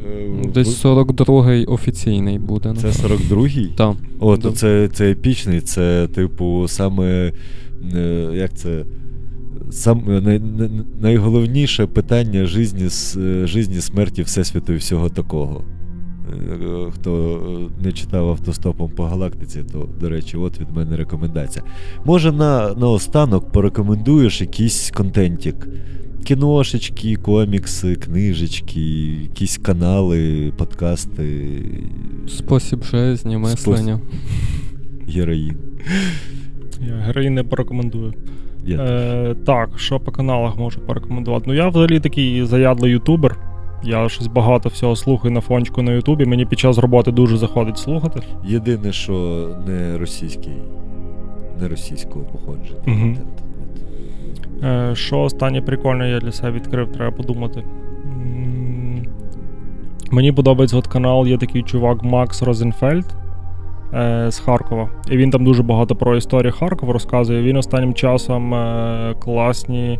Е, 0.07 0.29
Десь 0.53 0.85
42-й 0.85 1.65
офіційний 1.65 2.39
буде. 2.39 2.73
Це 2.81 2.87
42-й? 2.87 3.67
Так. 3.67 3.95
О, 4.19 4.37
то 4.37 4.51
це, 4.51 4.87
це 4.87 5.11
епічний, 5.11 5.61
це, 5.61 6.07
типу, 6.07 6.67
саме. 6.67 7.31
е, 7.95 8.29
Як 8.33 8.53
це? 8.53 8.85
Сам, 9.71 10.03
най, 10.07 10.39
най- 10.39 10.69
найголовніше 11.01 11.85
питання 11.87 12.45
житті, 12.45 12.89
житті, 13.47 13.81
смерті, 13.81 14.21
Всесвіту 14.23 14.73
і 14.73 14.75
всього 14.77 15.09
такого. 15.09 15.63
Е, 16.33 16.91
Хто 16.91 17.39
не 17.83 17.91
читав 17.91 18.29
автостопом 18.29 18.89
по 18.91 19.03
галактиці, 19.03 19.63
то, 19.71 19.89
до 19.99 20.09
речі, 20.09 20.37
от 20.37 20.59
від 20.59 20.71
мене 20.75 20.97
рекомендація. 20.97 21.65
Може, 22.05 22.31
на, 22.31 22.73
наостанок 22.73 23.51
порекомендуєш 23.51 24.41
якийсь 24.41 24.91
контентик. 24.91 25.67
Кіношечки, 26.23 27.15
комікси, 27.15 27.95
книжечки, 27.95 28.81
якісь 29.21 29.57
канали, 29.57 30.53
подкасти, 30.57 31.61
Спосіб 32.27 32.83
житті, 32.83 33.37
мислення. 33.37 33.99
героїн. 35.07 35.55
Я 36.87 36.95
героїн 36.95 37.33
не 37.33 37.43
порекомендую. 37.43 38.13
Е, 38.69 39.35
так, 39.45 39.69
що 39.79 39.99
по 39.99 40.11
каналах 40.11 40.57
можу 40.57 40.79
порекомендувати? 40.79 41.45
Ну, 41.47 41.53
я 41.53 41.67
взагалі 41.67 41.99
такий 41.99 42.45
заядлий 42.45 42.91
ютубер. 42.91 43.37
Я 43.83 44.09
щось 44.09 44.27
багато 44.27 44.69
всього 44.69 44.95
слухаю 44.95 45.33
на 45.33 45.41
фончику 45.41 45.81
на 45.81 45.91
Ютубі. 45.91 46.25
Мені 46.25 46.45
під 46.45 46.59
час 46.59 46.77
роботи 46.77 47.11
дуже 47.11 47.37
заходить 47.37 47.77
слухати. 47.77 48.19
Єдине, 48.45 48.91
що 48.91 49.47
не 49.67 49.97
російський, 49.97 50.53
не 51.61 51.67
російського 51.67 52.25
походження. 52.25 53.17
От. 54.55 54.63
Е, 54.63 54.95
що 54.95 55.19
останнє 55.19 55.61
прикольне 55.61 56.09
я 56.09 56.19
для 56.19 56.31
себе 56.31 56.51
відкрив, 56.51 56.91
треба 56.91 57.11
подумати. 57.11 57.63
Мені 60.11 60.31
подобається 60.31 60.77
от 60.77 60.87
канал, 60.87 61.27
є 61.27 61.37
такий 61.37 61.63
чувак 61.63 62.03
Макс 62.03 62.41
Розенфельд 62.41 63.05
е, 63.93 64.31
з 64.31 64.39
Харкова. 64.39 64.89
І 65.11 65.17
він 65.17 65.31
там 65.31 65.45
дуже 65.45 65.63
багато 65.63 65.95
про 65.95 66.17
історію 66.17 66.53
Харкова 66.53 66.93
розказує. 66.93 67.43
Він 67.43 67.57
останнім 67.57 67.93
часом 67.93 68.53
е, 68.53 69.15
класні. 69.19 69.99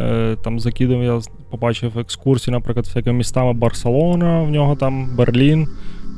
Е, 0.00 0.36
там 0.44 0.60
закидав, 0.60 1.02
я 1.02 1.20
побачив 1.50 1.98
екскурсії, 1.98 2.52
наприклад, 2.52 2.86
всякими 2.86 3.18
містами 3.18 3.52
Барселона, 3.52 4.42
в 4.42 4.50
нього 4.50 4.76
там 4.76 5.16
Берлін. 5.16 5.68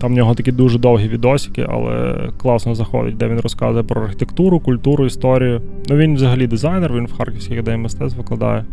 Там 0.00 0.12
в 0.12 0.16
нього 0.16 0.34
такі 0.34 0.52
дуже 0.52 0.78
довгі 0.78 1.08
відосики, 1.08 1.66
але 1.68 2.16
класно 2.36 2.74
заходить, 2.74 3.16
де 3.16 3.28
він 3.28 3.40
розказує 3.40 3.82
про 3.82 4.02
архітектуру, 4.02 4.60
культуру, 4.60 5.06
історію. 5.06 5.62
Ну 5.88 5.96
він 5.96 6.14
взагалі 6.14 6.46
дизайнер, 6.46 6.92
він 6.92 7.06
в 7.06 7.16
Харківській 7.16 7.54
академії 7.54 7.82
мистецтв 7.82 8.18
викладає. 8.18 8.64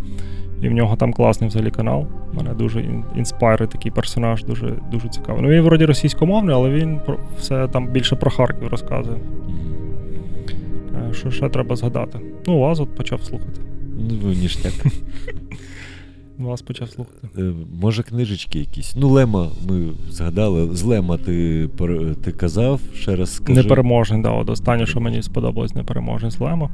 І 0.65 0.69
в 0.69 0.71
нього 0.71 0.95
там 0.95 1.13
класний 1.13 1.47
взагалі 1.49 1.71
канал. 1.71 2.05
Мене 2.33 2.53
дуже 2.53 2.81
ін- 2.81 3.03
інспайрить 3.15 3.69
такий 3.69 3.91
персонаж, 3.91 4.43
дуже, 4.43 4.73
дуже 4.91 5.09
цікавий. 5.09 5.41
Ну 5.41 5.49
він 5.49 5.61
вроді 5.61 5.85
російськомовний, 5.85 6.55
але 6.55 6.69
він 6.69 6.99
все 7.39 7.67
там 7.67 7.87
більше 7.87 8.15
про 8.15 8.31
Харків 8.31 8.67
розказує. 8.67 9.17
Е, 11.09 11.13
Що 11.13 11.31
ще 11.31 11.49
треба 11.49 11.75
згадати? 11.75 12.19
Ну, 12.47 12.59
вас 12.59 12.79
от 12.79 12.95
почав 12.95 13.23
слухати. 13.23 13.61
Ну, 14.23 14.29
ніштяк. 14.29 14.73
Вас 16.37 16.61
почав 16.67 16.89
слухати. 16.89 17.27
Е, 17.37 17.51
Може, 17.81 18.03
книжечки 18.03 18.59
якісь. 18.59 18.95
Ну, 18.97 19.09
Лема, 19.09 19.47
ми 19.69 19.87
згадали. 20.09 20.75
З 20.75 20.83
Лема 20.83 21.17
ти, 21.17 21.69
ти 22.23 22.31
казав, 22.31 22.81
ще 22.93 23.15
раз 23.15 23.35
скажи. 23.35 23.61
Непереможний, 23.61 24.21
да, 24.21 24.29
от 24.29 24.49
останнє, 24.49 24.85
що 24.85 24.99
мені 24.99 25.23
сподобалось, 25.23 25.75
непереможний 25.75 26.31
з 26.31 26.39
Лема. 26.39 26.69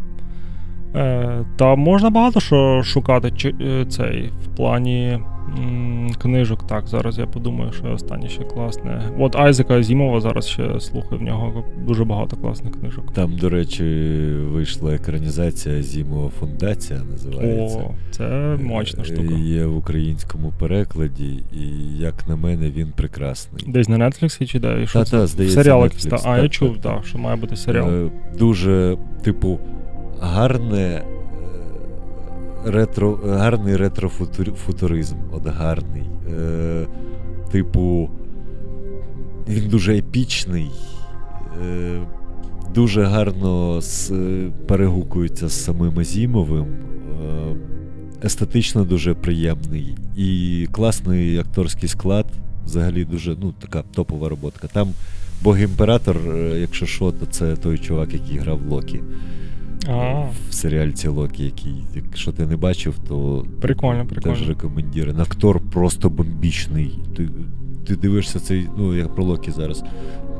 Е, 0.95 1.45
та 1.57 1.75
можна 1.75 2.09
багато 2.09 2.39
що 2.39 2.81
шукати 2.83 3.31
чи, 3.31 3.55
е, 3.61 3.85
цей 3.85 4.29
в 4.43 4.55
плані 4.57 5.19
м, 5.57 6.11
книжок. 6.21 6.67
Так, 6.67 6.87
зараз 6.87 7.17
я 7.17 7.25
подумаю, 7.25 7.71
що 7.71 7.91
останнє 7.91 8.29
ще 8.29 8.43
класне. 8.43 9.01
От 9.19 9.35
Айзека 9.35 9.73
Азімова 9.73 10.21
зараз 10.21 10.47
ще 10.47 10.79
слухаю, 10.79 11.21
в 11.21 11.23
нього 11.23 11.63
дуже 11.87 12.03
багато 12.05 12.37
класних 12.37 12.73
книжок. 12.79 13.13
Там, 13.13 13.35
до 13.37 13.49
речі, 13.49 13.83
вийшла 14.51 14.93
екранізація 14.93 15.81
Зімова 15.81 16.29
фундація, 16.39 16.99
називається. 17.11 17.77
О, 17.79 17.91
це 18.11 18.57
мощна 18.63 19.03
штука. 19.03 19.33
Е, 19.33 19.39
Є 19.39 19.65
в 19.65 19.77
українському 19.77 20.53
перекладі, 20.59 21.39
і 21.53 21.97
як 21.99 22.27
на 22.27 22.35
мене, 22.35 22.69
він 22.69 22.87
прекрасний. 22.95 23.63
Десь 23.67 23.89
на 23.89 23.97
Netflix 23.97 24.45
чи 24.45 24.59
де? 24.59 24.85
Та-та, 24.93 25.27
здається, 25.27 25.63
серіал 25.63 25.83
якийсь. 25.83 26.05
та? 26.05 26.17
А, 26.25 26.37
я 26.37 26.49
чув, 26.49 26.77
так. 26.77 27.05
що 27.05 27.17
має 27.17 27.35
бути 27.35 27.55
серіал. 27.55 27.89
Е, 27.89 28.09
Дуже, 28.39 28.97
типу, 29.23 29.59
гарне. 30.21 30.77
е, 30.77 31.03
Ретро, 32.65 33.19
гарний 33.25 33.75
ретрофутуризм. 33.75 35.15
От 35.31 35.47
гарний. 35.47 36.03
Е, 36.39 36.87
типу, 37.51 38.09
він 39.49 39.69
дуже 39.69 39.97
епічний, 39.97 40.71
е, 41.63 42.01
дуже 42.73 43.03
гарно 43.03 43.81
з, 43.81 44.11
перегукується 44.67 45.47
з 45.47 45.63
самим 45.63 45.99
Азімовим. 45.99 46.65
Е, 46.65 47.55
естетично 48.23 48.83
дуже 48.83 49.13
приємний. 49.13 49.95
І 50.17 50.67
класний 50.71 51.37
акторський 51.37 51.89
склад. 51.89 52.25
Взагалі 52.65 53.05
дуже 53.05 53.35
ну, 53.41 53.53
така 53.61 53.83
топова 53.93 54.29
роботка. 54.29 54.67
Там 54.67 54.87
Бог 55.43 55.59
імператор, 55.59 56.17
е, 56.17 56.59
якщо 56.59 56.85
що, 56.85 57.11
то 57.11 57.25
це 57.25 57.55
той 57.55 57.77
чувак, 57.77 58.13
який 58.13 58.37
грав 58.37 58.61
Локі. 58.69 59.01
А. 59.87 60.23
в 60.49 60.53
серіальці 60.53 61.07
Локі, 61.07 61.43
який, 61.43 61.73
якщо 61.95 62.31
ти 62.31 62.45
не 62.45 62.55
бачив, 62.57 62.95
то 63.07 63.45
Прикольно, 63.61 64.05
прикольно. 64.05 64.37
теж 64.37 64.47
рекомендірен. 64.49 65.19
Актор 65.19 65.59
просто 65.71 66.09
бомбічний. 66.09 66.99
Ти, 67.17 67.29
ти 67.87 67.95
дивишся 67.95 68.39
цей, 68.39 68.67
ну 68.77 68.95
я 68.95 69.05
про 69.05 69.23
Локі 69.23 69.51
зараз. 69.51 69.83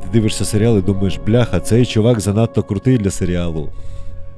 Ти 0.02 0.08
дивишся 0.12 0.44
серіал 0.44 0.78
і 0.78 0.82
думаєш, 0.82 1.20
бляха, 1.26 1.60
цей 1.60 1.86
чувак 1.86 2.20
занадто 2.20 2.62
крутий 2.62 2.98
для 2.98 3.10
серіалу. 3.10 3.68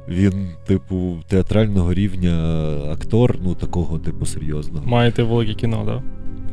Він, 0.09 0.49
типу, 0.67 1.17
театрального 1.29 1.95
рівня 1.95 2.65
актор, 2.93 3.39
ну 3.45 3.55
такого, 3.55 3.99
типу, 3.99 4.27
серйозного. 4.27 4.87
Маєте 4.87 5.23
велике 5.23 5.55
кіно, 5.55 5.77
так? 5.77 5.87
Да? 5.87 6.03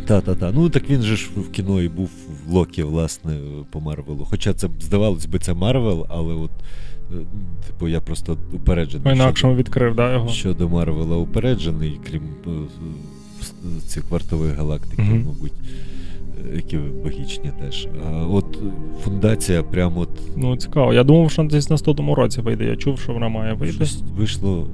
Та-та-та. 0.06 0.52
Ну 0.52 0.69
так 0.69 0.90
він 0.90 1.02
же 1.02 1.15
ж 1.15 1.30
в 1.36 1.52
кіно 1.52 1.82
і 1.82 1.90
був 1.90 2.10
в 2.48 2.52
Локі, 2.53 2.84
власне, 2.84 3.38
по 3.72 3.80
Марвелу. 3.80 4.26
Хоча 4.30 4.53
це 4.53 4.68
здавалось 4.80 5.26
би, 5.26 5.40
це 5.40 5.53
Марвел, 5.53 6.06
але 6.10 6.34
от, 6.34 6.52
е, 7.14 7.26
типу, 7.68 7.88
я 7.88 8.02
просто 8.02 8.38
упереджений. 8.54 9.04
По-інакшому 9.04 9.56
відкрив, 9.56 9.96
да, 9.96 10.14
його? 10.14 10.28
Щодо 10.30 10.70
Марвела 10.70 11.18
упереджений, 11.18 12.00
крім 12.10 12.22
е, 12.48 12.50
цих 13.86 14.12
вартових 14.12 14.56
галактик, 14.56 15.00
Мгм. 15.00 15.24
мабуть, 15.28 15.54
е, 16.52 16.56
які 16.56 16.78
логічні 17.04 17.52
теж. 17.60 17.88
А 18.08 18.26
от 18.26 18.60
фундація 19.04 19.64
прямо 19.64 20.00
от 20.00 20.10
Ну, 20.38 20.58
цікаво. 20.58 20.94
Я 20.94 21.04
думав, 21.04 21.32
що 21.32 21.44
десь 21.44 21.70
на 21.70 21.76
100-му 21.76 22.16
році 22.16 22.42
вийде. 22.42 22.66
Я 22.66 22.76
чув, 22.76 23.00
що 23.00 23.14
вона 23.14 23.30
має 23.30 23.54
вийти. 23.54 23.76
щось 23.76 24.02
вийшло. 24.18 24.68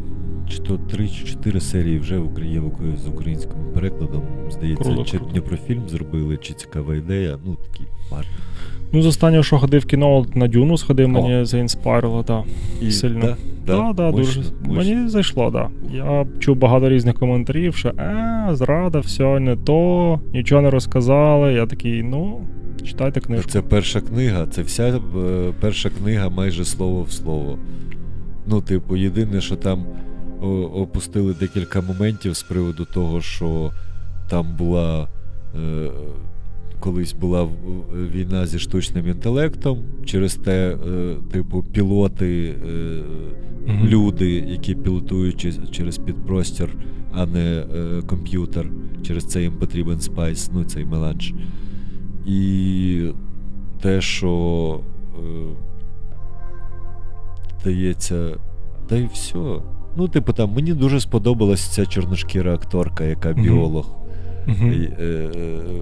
Чи 0.50 0.60
то 0.60 0.78
3 0.78 1.08
чи 1.10 1.26
4 1.26 1.60
серії 1.62 2.00
вже 2.00 2.18
в 2.18 2.26
Україні 2.26 2.72
з 3.06 3.08
українським 3.08 3.54
перекладом. 3.74 4.22
Здається, 4.52 4.84
Круто, 4.84 5.04
чи 5.04 5.18
круто. 5.18 5.32
Дніпрофільм 5.32 5.90
зробили, 5.90 6.38
чи 6.42 6.54
цікава 6.54 6.96
ідея. 6.96 7.38
Ну, 7.46 7.56
такі 7.72 7.84
марні. 8.12 8.30
Ну, 8.92 9.02
з 9.02 9.06
останнього, 9.06 9.44
що 9.44 9.58
ходив 9.58 9.82
в 9.82 9.86
кіно, 9.86 10.26
на 10.36 10.48
Дюну 10.48 10.78
сходив, 10.78 11.10
мені 11.10 11.46
заінспайрило, 11.46 12.24
так. 12.24 12.44
І, 12.82 12.92
Сильно. 12.92 13.20
Да, 13.20 13.36
да, 13.66 13.76
Да, 13.78 13.94
да, 13.94 14.12
дуже. 14.12 14.40
мощно. 14.40 14.94
Мені 14.94 15.10
зайшло, 15.10 15.52
так. 15.52 15.68
Да. 15.92 15.98
Я 15.98 16.26
чув 16.40 16.58
багато 16.58 16.90
різних 16.90 17.16
коментарів, 17.16 17.76
що 17.76 17.90
е, 17.90 18.48
зрада, 18.52 19.00
все 19.00 19.40
не 19.40 19.56
то, 19.56 20.20
нічого 20.34 20.62
не 20.62 20.70
розказали. 20.70 21.54
Я 21.54 21.66
такий, 21.66 22.04
ну, 22.04 22.42
читайте 22.84 23.20
книжку. 23.20 23.52
Це 23.52 23.62
перша 23.62 24.02
книга, 24.02 24.46
це 24.46 24.62
вся 24.62 24.88
е, 24.88 25.00
перша 25.60 25.90
книга 25.90 26.30
майже 26.30 26.66
слово 26.66 27.04
в 27.04 27.12
слово. 27.12 27.58
Ну, 28.48 28.62
типу, 28.62 28.96
єдине, 28.96 29.42
що 29.42 29.56
там 29.56 29.86
опустили 30.74 31.36
декілька 31.40 31.82
моментів 31.82 32.34
з 32.36 32.44
приводу 32.44 32.86
того, 32.94 33.22
що 33.22 33.72
там 34.30 34.56
була. 34.58 35.08
Е, 35.56 35.90
колись 36.80 37.14
була 37.14 37.48
війна 38.14 38.48
зі 38.48 38.60
штучним 38.60 39.08
інтелектом, 39.08 39.84
через 40.06 40.36
те, 40.36 40.78
е, 40.88 41.16
типу, 41.32 41.64
пілоти, 41.64 42.56
е, 42.70 43.04
люди, 43.84 44.32
які 44.32 44.76
пілотують 44.76 45.72
через 45.72 45.98
підпростір, 45.98 46.76
а 47.14 47.26
не 47.26 47.66
е, 47.76 48.02
комп'ютер. 48.02 48.72
Через 49.04 49.26
це 49.26 49.42
їм 49.42 49.54
потрібен 49.54 50.00
спайс, 50.00 50.52
ну 50.54 50.64
цей 50.64 50.86
меланж. 50.86 51.34
І 52.26 53.12
те, 53.82 54.02
що 54.02 54.80
е, 55.16 55.22
дається. 57.64 58.36
Та 58.88 58.96
й 58.96 59.06
все. 59.14 59.60
Ну, 59.98 60.08
типу, 60.08 60.34
там 60.34 60.54
мені 60.54 60.74
дуже 60.74 61.00
сподобалась 61.00 61.68
ця 61.68 61.86
чорношкіра 61.86 62.54
акторка, 62.54 63.04
яка 63.04 63.34
біолог. 63.34 63.96
Мгм. 64.48 64.70
Е, 64.70 65.04
е, 65.04 65.30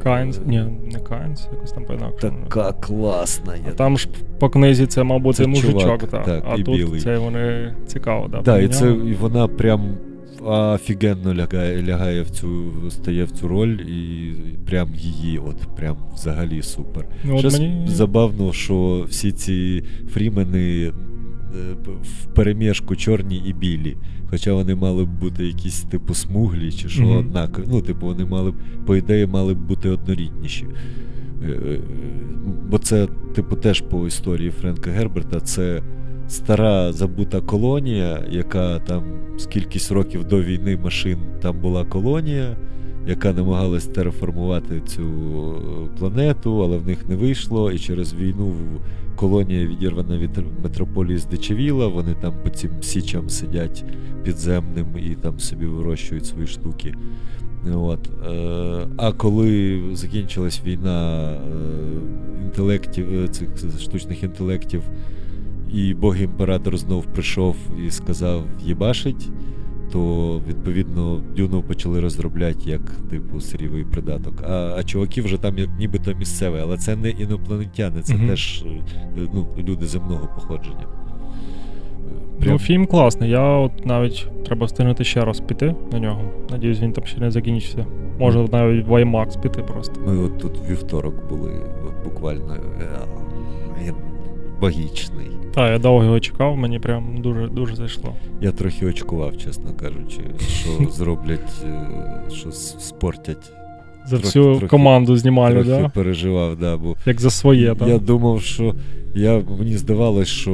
Кайнс, 0.03 0.41
ні, 0.45 0.63
не 0.93 0.99
Кайнс, 0.99 1.47
якось 1.53 1.71
там 1.71 1.85
по-інакшому. 1.85 2.37
Така 2.43 2.71
класна. 2.71 3.53
А 3.69 3.71
там 3.71 3.97
ж 3.97 4.09
по 4.39 4.49
книзі 4.49 4.85
це, 4.85 5.03
мабуть, 5.03 5.35
Це 5.35 5.47
мужичок, 5.47 5.81
чувак, 5.81 5.99
так. 5.99 6.25
так, 6.25 6.43
а 6.49 6.55
і 6.55 6.63
тут 6.63 6.75
білий. 6.75 7.01
це 7.01 7.17
вони 7.17 7.73
цікаво, 7.87 8.27
да, 8.27 8.41
Да, 8.41 8.59
і 8.59 8.67
це 8.67 8.91
і 8.91 9.13
вона 9.13 9.47
прям 9.47 9.97
офігенно 10.45 11.33
лягає, 11.33 11.83
лягає 11.83 12.21
в 12.21 12.29
цю, 12.29 12.73
стає 12.89 13.23
в 13.23 13.31
цю 13.31 13.47
роль, 13.47 13.77
і 13.77 14.33
прям 14.65 14.89
її, 14.95 15.37
от 15.37 15.75
прям 15.75 15.97
взагалі 16.13 16.61
супер. 16.61 17.05
Ну, 17.23 17.37
от 17.37 17.53
мені... 17.53 17.87
забавно, 17.87 18.53
що 18.53 19.05
всі 19.09 19.31
ці 19.31 19.83
фрімени 20.13 20.91
вперемішку 21.85 22.95
чорні 22.95 23.43
і 23.45 23.53
білі. 23.53 23.97
Хоча 24.35 24.53
вони 24.53 24.75
мали 24.75 25.05
б 25.05 25.09
бути 25.09 25.47
якісь 25.47 25.81
типу 25.81 26.13
смуглі 26.13 26.71
чи 26.71 26.89
що 26.89 27.03
Мгм. 27.03 27.17
однакові. 27.17 27.65
Ну, 27.69 27.81
типу, 27.81 28.05
вони 28.05 28.25
мали 28.25 28.51
б, 28.51 28.55
по 28.85 28.95
ідеї, 28.95 29.25
мали 29.25 29.53
б 29.53 29.57
бути 29.57 29.89
однорідніші. 29.89 30.65
Е, 31.43 31.51
е, 31.51 31.79
Бо 32.69 32.77
це, 32.77 33.07
типу, 33.35 33.55
теж 33.55 33.81
по 33.81 34.07
історії 34.07 34.51
Френка 34.51 34.91
Герберта, 34.91 35.39
це 35.39 35.81
стара 36.27 36.93
забута 36.93 37.41
колонія, 37.41 38.25
яка 38.29 38.79
там 38.79 39.03
з 39.37 39.45
кількість 39.45 39.91
років 39.91 40.23
до 40.23 40.41
війни 40.41 40.77
машин 40.77 41.19
там 41.41 41.59
була 41.61 41.85
колонія, 41.85 42.57
яка 43.07 43.33
намагалась 43.33 43.85
тереформувати 43.85 44.81
цю 44.87 45.03
е, 45.03 45.97
планету, 45.99 46.63
але 46.63 46.77
в 46.77 46.87
них 46.87 47.09
не 47.09 47.15
вийшло. 47.15 47.71
І 47.71 47.79
через 47.79 48.13
війну 48.13 48.53
колонія 49.15 49.67
відірвана 49.67 50.17
від 50.17 50.29
метрополії 50.63 51.17
здичавіла, 51.17 51.87
вони 51.87 52.13
там 52.21 52.33
по 52.43 52.49
цим 52.49 52.71
січам 52.81 53.29
сидять 53.29 53.85
підземним 54.23 54.87
і 54.97 55.15
там 55.15 55.39
собі 55.39 55.65
вирощують 55.65 56.25
свої 56.25 56.47
штуки. 56.47 56.93
От. 57.73 58.09
Е, 58.27 58.87
а 58.97 59.11
коли 59.11 59.81
закінчилась 59.93 60.61
війна 60.65 61.29
е, 61.31 61.37
інтелектів, 62.43 63.23
е, 63.23 63.27
цих 63.27 63.49
штучних 63.79 64.23
інтелектів, 64.23 64.81
і 65.73 65.93
Бог 65.93 66.17
імператор 66.17 66.77
знов 66.77 67.05
прийшов 67.05 67.55
і 67.87 67.91
сказав 67.91 68.43
їбашить, 68.65 69.29
то 69.91 70.41
відповідно 70.47 71.21
Дюну 71.35 71.61
почали 71.61 71.99
розробляти 71.99 72.69
як 72.69 72.81
типу 73.09 73.41
сирівий 73.41 73.83
придаток. 73.83 74.43
А, 74.47 74.75
а 74.77 74.83
чуваки 74.83 75.21
вже 75.21 75.37
там 75.37 75.57
як 75.57 75.69
нібито 75.79 76.13
місцеві, 76.13 76.59
але 76.61 76.77
це 76.77 76.95
не 76.95 77.09
інопланетяни, 77.09 78.01
це 78.01 78.15
Мгм. 78.15 78.27
теж 78.27 78.63
е, 79.17 79.27
ну, 79.33 79.47
люди 79.57 79.85
земного 79.85 80.29
походження. 80.35 80.87
Ну, 82.39 82.59
фільм 82.59 82.85
класний. 82.85 83.29
Я 83.29 83.41
от 83.41 83.85
навіть 83.85 84.27
треба 84.45 84.65
встигнути 84.65 85.03
ще 85.03 85.25
раз 85.25 85.39
піти 85.39 85.75
на 85.91 85.99
нього. 85.99 86.21
Надіюсь, 86.51 86.81
він 86.81 86.93
там 86.93 87.05
ще 87.05 87.19
не 87.19 87.31
закінчиться. 87.31 87.85
Може 88.19 88.47
навіть 88.51 88.87
в 88.87 88.91
IMAX 88.91 89.41
піти 89.41 89.63
просто. 89.63 90.01
Ми 90.07 90.17
от 90.17 90.37
тут 90.37 90.51
вівторок 90.69 91.29
були, 91.29 91.51
от 91.87 92.03
буквально 92.05 92.53
е, 92.81 92.87
він 93.83 93.93
богічний. 94.61 95.27
Так, 95.55 95.71
я 95.71 95.79
довго 95.79 96.03
його 96.03 96.19
чекав, 96.19 96.57
мені 96.57 96.79
прям 96.79 97.21
дуже 97.21 97.47
дуже 97.47 97.75
зайшло. 97.75 98.13
Я 98.41 98.51
трохи 98.51 98.85
очкував, 98.85 99.37
чесно 99.37 99.73
кажучи, 99.73 100.21
що 100.47 100.69
зроблять, 100.91 101.63
е, 101.63 101.89
що 102.31 102.51
спортять. 102.51 103.51
За 104.07 104.17
Трохи- 104.17 104.25
всю 104.25 104.43
трохи- 104.45 104.67
команду 104.67 105.17
знімальну, 105.17 105.63
Трохи 105.63 105.81
да? 105.81 105.89
переживав, 105.89 106.57
да, 106.59 106.77
бо 106.77 106.95
Як 107.05 107.21
за 107.21 107.29
своє, 107.29 107.75
так? 107.75 107.87
я 107.87 107.97
думав, 107.99 108.41
що 108.41 108.75
я, 109.15 109.41
мені 109.59 109.77
здавалось, 109.77 110.27
що 110.27 110.51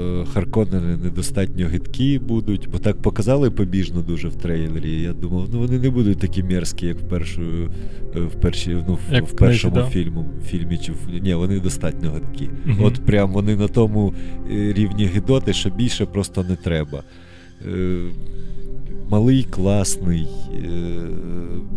е, 0.00 0.24
Харконнени 0.32 0.96
недостатньо 0.96 1.66
гидкі 1.66 2.18
будуть, 2.18 2.68
бо 2.72 2.78
так 2.78 3.02
показали 3.02 3.50
побіжно 3.50 4.00
дуже 4.02 4.28
в 4.28 4.34
трейлері. 4.36 5.00
Я 5.02 5.12
думав, 5.12 5.48
ну 5.52 5.58
вони 5.58 5.78
не 5.78 5.90
будуть 5.90 6.18
такі 6.18 6.42
мерзкі, 6.42 6.86
як 6.86 6.96
в 6.98 7.08
першу, 7.08 7.42
е, 8.16 8.20
в 8.20 8.34
перші, 8.40 8.76
ну, 8.88 8.98
в, 9.10 9.14
Як 9.14 9.24
в 9.24 9.26
в 9.26 9.36
першому 9.36 9.74
да? 9.74 9.84
фільму, 9.86 10.24
фільмі. 10.46 10.78
Чи 10.78 10.92
в, 10.92 11.22
ні, 11.22 11.34
вони 11.34 11.60
достатньо 11.60 12.10
гидкі. 12.10 12.50
Мгм. 12.64 12.84
От 12.84 12.94
прям 13.06 13.32
вони 13.32 13.56
на 13.56 13.68
тому 13.68 14.14
е, 14.52 14.72
рівні 14.72 15.04
гидоти, 15.04 15.52
що 15.52 15.70
більше 15.70 16.06
просто 16.06 16.44
не 16.48 16.56
треба. 16.56 17.02
Е, 17.66 17.98
Малий, 19.10 19.42
класний, 19.44 20.28
е, 20.54 20.66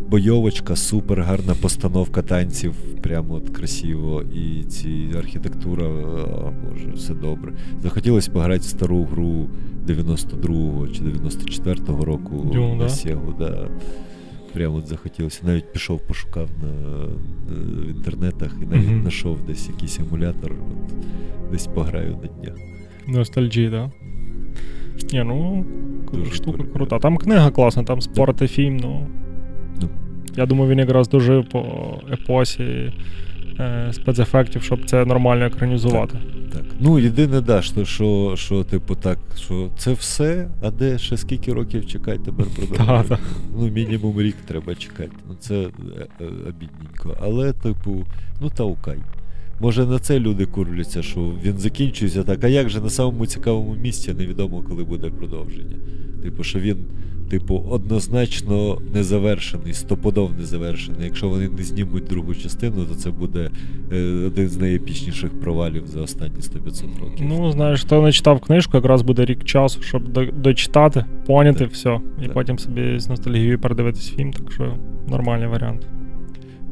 бойовочка, 0.09 0.75
супер 0.75 1.21
гарна 1.21 1.55
постановка 1.61 2.21
танців, 2.21 2.73
прямо 3.01 3.33
от 3.33 3.49
красиво. 3.49 4.21
І 4.35 4.63
ці 4.63 5.09
архітектура, 5.17 5.83
о, 5.87 6.53
боже, 6.69 6.91
все 6.95 7.13
добре. 7.13 7.53
Захотілося 7.81 8.31
пограти 8.31 8.59
в 8.59 8.63
стару 8.63 9.03
гру 9.03 9.49
92-го 9.87 10.87
чи 10.87 11.01
94-го 11.03 12.05
року 12.05 12.49
Дюну, 12.53 12.75
на 12.75 12.83
да? 12.83 12.89
Сєгу. 12.89 13.35
Да. 13.39 13.67
Прямо 14.53 14.75
от 14.75 14.87
захотілося. 14.87 15.41
Навіть 15.43 15.71
пішов, 15.73 15.99
пошукав 16.07 16.49
на, 16.63 16.67
на- 16.67 17.07
в 17.83 17.89
інтернетах 17.89 18.55
і 18.61 18.65
навіть 18.65 18.99
знайшов 19.01 19.37
десь 19.47 19.67
якийсь 19.69 19.99
емулятор. 19.99 20.51
От, 20.51 20.93
десь 21.51 21.67
пограю 21.67 22.17
на 22.23 22.27
днях. 22.41 22.55
Ностальджі, 23.07 23.69
так? 23.69 23.89
Ні, 25.13 25.23
ну, 25.23 25.65
Дуже 26.13 26.31
штука 26.31 26.57
прикольно. 26.57 26.73
крута. 26.73 26.99
Там 26.99 27.17
книга 27.17 27.51
класна, 27.51 27.83
там 27.83 28.01
спорт 28.01 28.41
і 28.41 28.47
фільм, 28.47 28.77
ну. 28.77 29.07
Ну. 29.81 29.89
Я 30.35 30.45
думаю, 30.45 30.71
він 30.71 30.79
якраз 30.79 31.09
дожив 31.09 31.49
по 31.49 31.65
епосі 32.13 32.93
е, 33.59 33.89
спецефектів, 33.91 34.63
щоб 34.63 34.85
це 34.85 35.05
нормально 35.05 35.45
екранізувати. 35.45 36.17
Так. 36.53 36.63
Ну, 36.79 36.99
єдине, 36.99 37.41
да, 37.41 37.61
що, 37.61 37.85
що, 37.85 38.33
що, 38.35 38.63
типу, 38.63 38.95
так, 38.95 39.17
що 39.37 39.69
це 39.77 39.93
все, 39.93 40.47
а 40.61 40.71
де 40.71 40.97
ще 40.97 41.17
скільки 41.17 41.53
років 41.53 41.87
чекати 41.87 42.19
тепер 42.25 42.45
продовжувати? 42.55 43.17
Ну, 43.57 43.67
мінімум 43.67 44.21
рік 44.21 44.35
треба 44.47 44.75
чекати. 44.75 45.11
Ну, 45.29 45.35
це 45.39 45.55
е, 45.55 45.67
е, 46.21 46.25
обідненько. 46.25 47.17
Але, 47.21 47.53
типу, 47.53 48.05
ну 48.41 48.49
таукай. 48.49 48.97
Може 49.63 49.85
на 49.85 49.99
це 49.99 50.19
люди 50.19 50.45
курляться, 50.45 51.01
що 51.01 51.31
він 51.43 51.57
закінчується 51.57 52.23
так. 52.23 52.43
А 52.43 52.47
як 52.47 52.69
же 52.69 52.81
на 52.81 52.89
самому 52.89 53.25
цікавому 53.25 53.75
місці 53.75 54.13
невідомо, 54.13 54.63
коли 54.69 54.83
буде 54.83 55.09
продовження. 55.09 55.75
Типу, 56.23 56.43
що 56.43 56.59
він, 56.59 56.77
типу, 57.29 57.63
однозначно 57.69 58.77
незавершений, 58.93 59.73
стопудов 59.73 60.31
незавершений. 60.39 61.03
Якщо 61.05 61.29
вони 61.29 61.49
не 61.49 61.63
знімуть 61.63 62.03
другу 62.03 62.35
частину, 62.35 62.85
то 62.85 62.95
це 62.95 63.09
буде 63.11 63.49
е, 63.91 63.97
один 64.27 64.47
з 64.49 64.57
найепічніших 64.57 65.39
провалів 65.39 65.87
за 65.87 66.01
останні 66.01 66.35
100-500 66.35 66.99
років. 66.99 67.25
Ну, 67.29 67.51
знаєш, 67.51 67.81
хто 67.81 68.01
не 68.01 68.11
читав 68.11 68.39
книжку, 68.39 68.77
якраз 68.77 69.01
буде 69.01 69.25
рік 69.25 69.43
часу, 69.43 69.81
щоб 69.81 70.07
до- 70.11 70.25
дочитати, 70.25 71.05
поняти 71.27 71.59
Так. 71.59 71.71
все. 71.71 71.99
І 72.21 72.23
Так. 72.23 72.33
потім 72.33 72.59
собі 72.59 72.99
з 72.99 73.09
ностальгією 73.09 73.59
передивитись 73.59 74.09
фільм, 74.09 74.33
так 74.33 74.51
що 74.51 74.75
нормальний 75.07 75.47
варіант. 75.47 75.87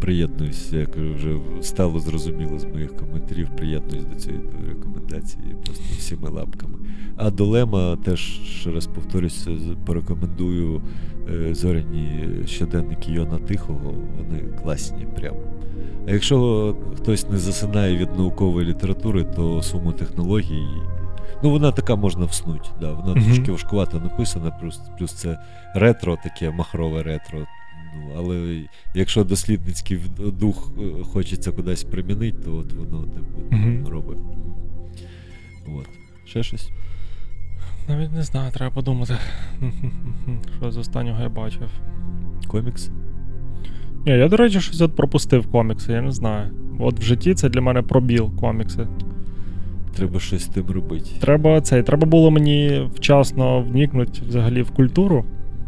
Приєднуюсь, 0.02 0.74
як 0.74 0.98
вже 0.98 1.36
стало 1.62 2.00
зрозуміло 2.00 2.60
з 2.60 2.66
моїх 2.66 2.98
коментарів, 2.98 3.50
приєднуюсь 3.58 4.06
до 4.06 4.16
цієї 4.16 4.42
рекомендації 4.68 5.56
просто 5.66 5.84
всіми 5.98 6.30
лапками. 6.30 6.78
А 7.16 7.30
до 7.32 7.46
Лема 7.46 7.96
теж 7.96 8.20
ще 8.60 8.72
раз 8.72 8.88
повторюся, 8.88 9.52
порекомендую 9.86 10.82
е, 11.30 11.56
зоряні 11.56 12.30
щоденники 12.46 13.12
Йона 13.12 13.38
Тихого, 13.38 13.94
вони 14.18 14.40
класні 14.64 15.06
прям. 15.06 15.36
А 16.08 16.12
якщо 16.12 16.76
хтось 16.98 17.30
не 17.30 17.38
засинає 17.38 17.98
від 17.98 18.18
наукової 18.18 18.68
літератури, 18.68 19.24
то 19.24 19.62
суму 19.62 19.92
технологій. 19.92 20.68
Ну, 21.44 21.50
вона 21.52 21.72
така 21.72 21.96
можна 21.96 22.26
вснути, 22.26 22.70
да. 22.82 22.92
вона 22.92 23.12
Мгм. 23.16 23.24
трошки 23.26 23.52
важкувато 23.52 24.00
написана, 24.00 24.52
плюс, 24.52 24.82
плюс 24.98 25.14
це 25.14 25.40
ретро, 25.76 26.18
таке 26.24 26.52
махрове 26.52 27.04
ретро. 27.04 27.40
Ну, 27.96 28.10
але 28.18 28.62
якщо 28.96 29.24
дослідницький 29.24 30.00
дух 30.40 30.72
е, 30.82 31.04
хочеться 31.04 31.52
кудись 31.52 31.84
примінити, 31.84 32.38
то 32.46 32.56
от 32.56 32.74
воно 32.74 33.04
типу, 33.04 33.56
Мгм. 33.56 33.88
робить. 33.88 34.18
От. 35.68 35.88
Ще 36.26 36.44
щось? 36.44 36.72
Навіть 37.90 38.12
не 38.14 38.24
знаю, 38.24 38.52
треба 38.52 38.74
подумати. 38.76 39.14
Що 40.60 40.72
з 40.72 40.78
останнього 40.78 41.22
я 41.22 41.30
бачив. 41.30 41.70
Комікс? 42.48 42.90
Ні, 44.06 44.12
я, 44.12 44.28
до 44.28 44.38
речі, 44.38 44.62
щось 44.62 44.82
от 44.82 44.96
пропустив 44.96 45.48
комікси, 45.52 45.94
я 45.94 46.02
не 46.02 46.12
знаю. 46.12 46.52
От 46.80 47.00
в 47.00 47.04
житті 47.04 47.34
це 47.34 47.50
для 47.50 47.62
мене 47.62 47.82
пробіл 47.82 48.36
комікси. 48.36 48.88
Треба 49.96 50.20
щось 50.20 50.44
з 50.44 50.48
тим 50.48 50.66
робити. 50.68 51.10
Треба 51.20 51.62
цей, 51.62 51.84
треба 51.84 52.08
було 52.08 52.32
мені 52.32 52.90
вчасно 52.96 53.62
вникнути 53.62 54.22
взагалі 54.28 54.62
в 54.62 54.72
культуру. 54.72 55.26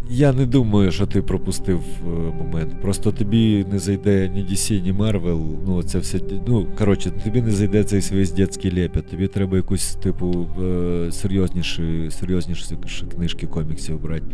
Я 0.09 0.33
не 0.33 0.45
думаю, 0.45 0.91
що 0.91 1.05
ти 1.05 1.21
пропустив 1.21 1.79
е, 1.79 2.07
момент. 2.09 2.81
Просто 2.81 3.11
тобі 3.11 3.65
не 3.71 3.79
зайде 3.79 4.29
ні 4.29 4.39
DC, 4.51 4.81
ні 4.81 4.93
Marvel. 4.93 5.55
Ну, 5.67 5.83
це 5.83 5.99
все. 5.99 6.19
Ну, 6.47 6.67
коротше, 6.77 7.11
тобі 7.23 7.41
не 7.41 7.51
зайде 7.51 7.83
цей 7.83 8.17
весь 8.17 8.31
дитячий 8.31 8.81
лепет. 8.81 9.07
Тобі 9.07 9.27
треба 9.27 9.57
якусь, 9.57 9.95
типу, 9.95 10.47
е, 10.63 11.11
серйозніші, 11.11 12.07
серйозніші 12.11 12.75
книжки 13.15 13.47
коміксів 13.47 14.01
брати. 14.01 14.25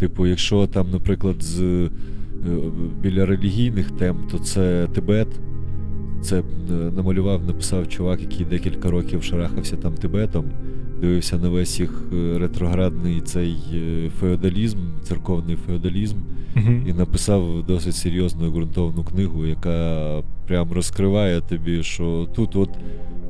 Типу, 0.00 0.26
якщо 0.26 0.66
там, 0.66 0.90
наприклад, 0.90 1.42
з 1.42 1.60
е, 1.60 1.90
біля 3.00 3.26
релігійних 3.26 3.90
тем, 3.90 4.16
то 4.30 4.38
це 4.38 4.88
Тибет. 4.94 5.28
Це 6.22 6.42
намалював, 6.96 7.46
написав 7.46 7.88
чувак, 7.88 8.20
який 8.20 8.46
декілька 8.46 8.90
років 8.90 9.22
шарахався 9.22 9.76
там 9.76 9.94
Тибетом, 9.94 10.44
дивився 11.00 11.38
на 11.38 11.48
весь 11.48 11.80
їх 11.80 12.02
е, 12.12 12.38
ретроградний 12.38 13.20
цей 13.20 13.56
е, 13.74 14.10
феодалізм, 14.20 14.78
церковний 15.02 15.56
феодалізм, 15.56 16.16
і 16.86 16.92
написав 16.92 17.64
досить 17.66 17.94
серйозну 17.94 18.46
і 18.46 18.50
ґрунтовну 18.50 19.04
книгу, 19.04 19.46
яка 19.46 20.22
прям 20.46 20.72
розкриває 20.72 21.40
тобі, 21.40 21.82
що 21.82 22.28
тут 22.34 22.56
от 22.56 22.70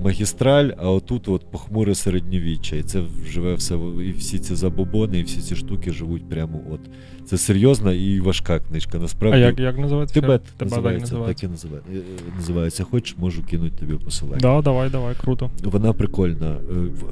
магістраль, 0.03 0.71
а 0.77 0.91
отут 0.91 1.29
от 1.29 1.51
похмуре 1.51 1.95
середньовіччя. 1.95 2.77
І 2.77 2.83
це 2.83 3.03
живе 3.27 3.55
все, 3.55 3.79
і 4.07 4.13
всі 4.13 4.39
ці 4.39 4.55
забобони, 4.55 5.19
і 5.19 5.23
всі 5.23 5.41
ці 5.41 5.57
штуки 5.57 5.91
живуть 5.91 6.29
прямо 6.29 6.61
от. 6.73 6.81
Це 7.29 7.39
серйозна 7.39 7.93
і 7.93 8.21
важка 8.21 8.59
книжка. 8.59 8.99
А 8.99 9.01
Насправді. 9.01 9.41
як, 9.41 9.61
як 9.61 9.79
називається? 9.79 10.21
Тибет 10.21 10.41
називається, 10.61 11.15
так 11.15 11.27
так 11.27 11.43
і 11.43 11.47
називає, 11.47 11.83
е, 11.95 12.01
називається. 12.37 12.85
Хочеш, 12.85 13.17
можу 13.19 13.43
кинути 13.43 13.77
тобі 13.81 13.95
посилання. 13.95 14.39
Да, 14.41 14.63
давай, 14.63 14.91
давай, 14.91 15.15
круто. 15.21 15.51
Вона 15.65 15.93
прикольна. 15.93 16.57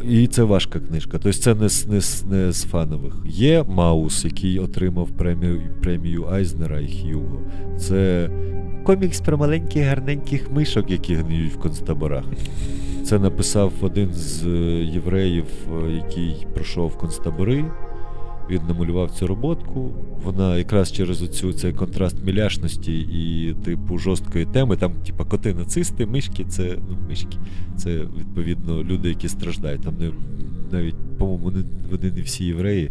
Е, 0.04 0.08
І 0.08 0.26
це 0.26 0.42
важка 0.42 0.80
книжка. 0.80 1.18
Тобто 1.22 1.32
це 1.32 1.54
не, 1.54 1.68
не, 1.86 2.00
не 2.36 2.52
з 2.52 2.64
фанових. 2.64 3.14
Є 3.26 3.64
Маус, 3.68 4.24
який 4.24 4.58
отримав 4.58 5.08
премію, 5.10 5.60
премію 5.82 6.26
Айзнера 6.30 6.80
і 6.80 6.88
Х'юго. 6.88 7.40
Це 7.78 8.30
комікс 8.84 9.20
про 9.20 9.38
маленьких 9.38 9.86
гарненьких 9.86 10.50
мишок, 10.50 10.90
які 10.90 11.14
гниють 11.14 11.52
в 11.52 11.58
концтаборах. 11.58 12.24
Це 13.04 13.18
написав 13.18 13.72
один 13.80 14.12
з 14.12 14.46
е, 14.46 14.48
євреїв, 14.84 15.44
який 15.94 16.46
пройшов 16.54 16.96
концтабори. 16.96 17.64
Він 18.50 18.60
намалював 18.68 19.10
цю 19.10 19.26
роботку. 19.26 19.90
Вона 20.24 20.58
якраз 20.58 20.92
через 20.92 21.22
оцю 21.22 21.52
цей 21.52 21.72
контраст 21.72 22.24
міляшності 22.24 22.98
і 22.98 23.54
типу 23.64 23.98
жорсткої 23.98 24.44
теми. 24.44 24.76
Там, 24.76 24.92
типа, 24.92 25.24
коти 25.24 25.54
нацисти, 25.54 26.06
мишки, 26.06 26.44
це 26.44 26.78
ну, 26.90 26.96
мишки. 27.08 27.38
Це 27.76 28.00
відповідно 28.18 28.84
люди, 28.84 29.08
які 29.08 29.28
страждають. 29.28 29.80
Там 29.80 29.94
не 29.98 30.10
навіть, 30.72 30.96
по-моєму, 31.18 31.50
не, 31.50 31.64
вони 31.90 32.12
не 32.12 32.20
всі 32.20 32.44
євреї. 32.44 32.90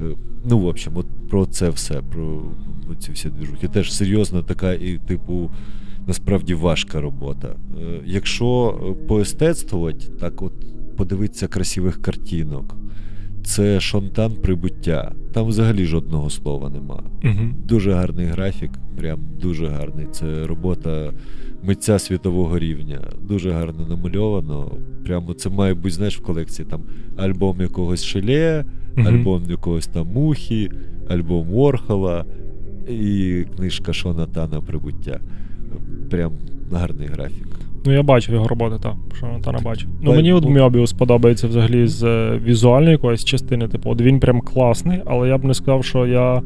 Е, 0.00 0.16
Ну, 0.44 0.58
в 0.58 0.66
общем, 0.66 0.92
от 0.96 1.06
про 1.30 1.46
це 1.46 1.70
все, 1.70 2.02
про, 2.02 2.42
ці 2.98 3.12
всі 3.12 3.28
движухи. 3.28 3.68
Теж 3.68 3.92
серйозна 3.92 4.42
така 4.42 4.72
і, 4.72 4.98
типу, 4.98 5.50
насправді 6.06 6.54
важка 6.54 7.00
робота. 7.00 7.48
Е, 7.48 8.00
Якщо 8.06 8.78
е, 8.82 9.06
поестетствувати, 9.06 10.06
так 10.20 10.42
от 10.42 10.52
подивитися 10.96 11.48
красивих 11.48 12.02
картинок, 12.02 12.76
це 13.50 13.80
шонтан 13.80 14.32
прибуття. 14.32 15.12
Там 15.32 15.46
взагалі 15.46 15.84
жодного 15.84 16.30
слова 16.30 16.70
нема. 16.70 17.02
Угу. 17.24 17.54
Дуже 17.68 17.92
гарний 17.92 18.26
графік, 18.26 18.70
прям 18.96 19.18
дуже 19.40 19.66
гарний. 19.66 20.06
Це 20.12 20.46
робота 20.46 21.12
митця 21.64 21.98
світового 21.98 22.58
рівня. 22.58 23.00
Дуже 23.22 23.50
гарно 23.50 23.86
намальовано. 23.88 24.70
Прямо 25.04 25.34
це 25.34 25.50
має 25.50 25.74
бути, 25.74 25.90
знаєш, 25.90 26.18
в 26.18 26.22
колекції 26.22 26.68
там 26.70 26.80
альбом 27.16 27.60
якогось 27.60 28.04
Шеле, 28.04 28.64
Мгм. 28.96 29.06
альбом 29.06 29.42
якогось 29.50 29.86
там 29.86 30.06
Мухі, 30.06 30.70
альбом 31.08 31.46
Ворхола 31.46 32.24
і 32.88 33.44
книжка 33.56 33.92
Шона 33.92 34.26
Тана 34.26 34.60
Прибуття. 34.60 35.20
Прям 36.10 36.32
гарний 36.72 37.08
графік. 37.08 37.46
Ну, 37.84 37.92
я 37.92 38.02
бачив 38.02 38.34
його 38.34 38.48
роботи, 38.48 38.76
так. 38.82 38.94
Що 39.16 39.26
та 39.44 39.52
не 39.52 39.58
бачив. 39.58 39.88
Ну, 40.02 40.14
мені 40.14 40.32
от 40.32 40.48
Мьобіус 40.48 40.92
подобається 40.92 41.48
взагалі 41.48 41.86
з 41.86 42.02
е, 42.02 42.40
візуальної 42.44 42.92
якоїсь 42.92 43.24
частини. 43.24 43.68
Типу, 43.68 43.90
от 43.90 44.00
він 44.00 44.20
прям 44.20 44.40
класний, 44.40 45.00
але 45.06 45.28
я 45.28 45.38
б 45.38 45.44
не 45.44 45.54
сказав, 45.54 45.84
що 45.84 46.06
я 46.06 46.36
е, 46.36 46.42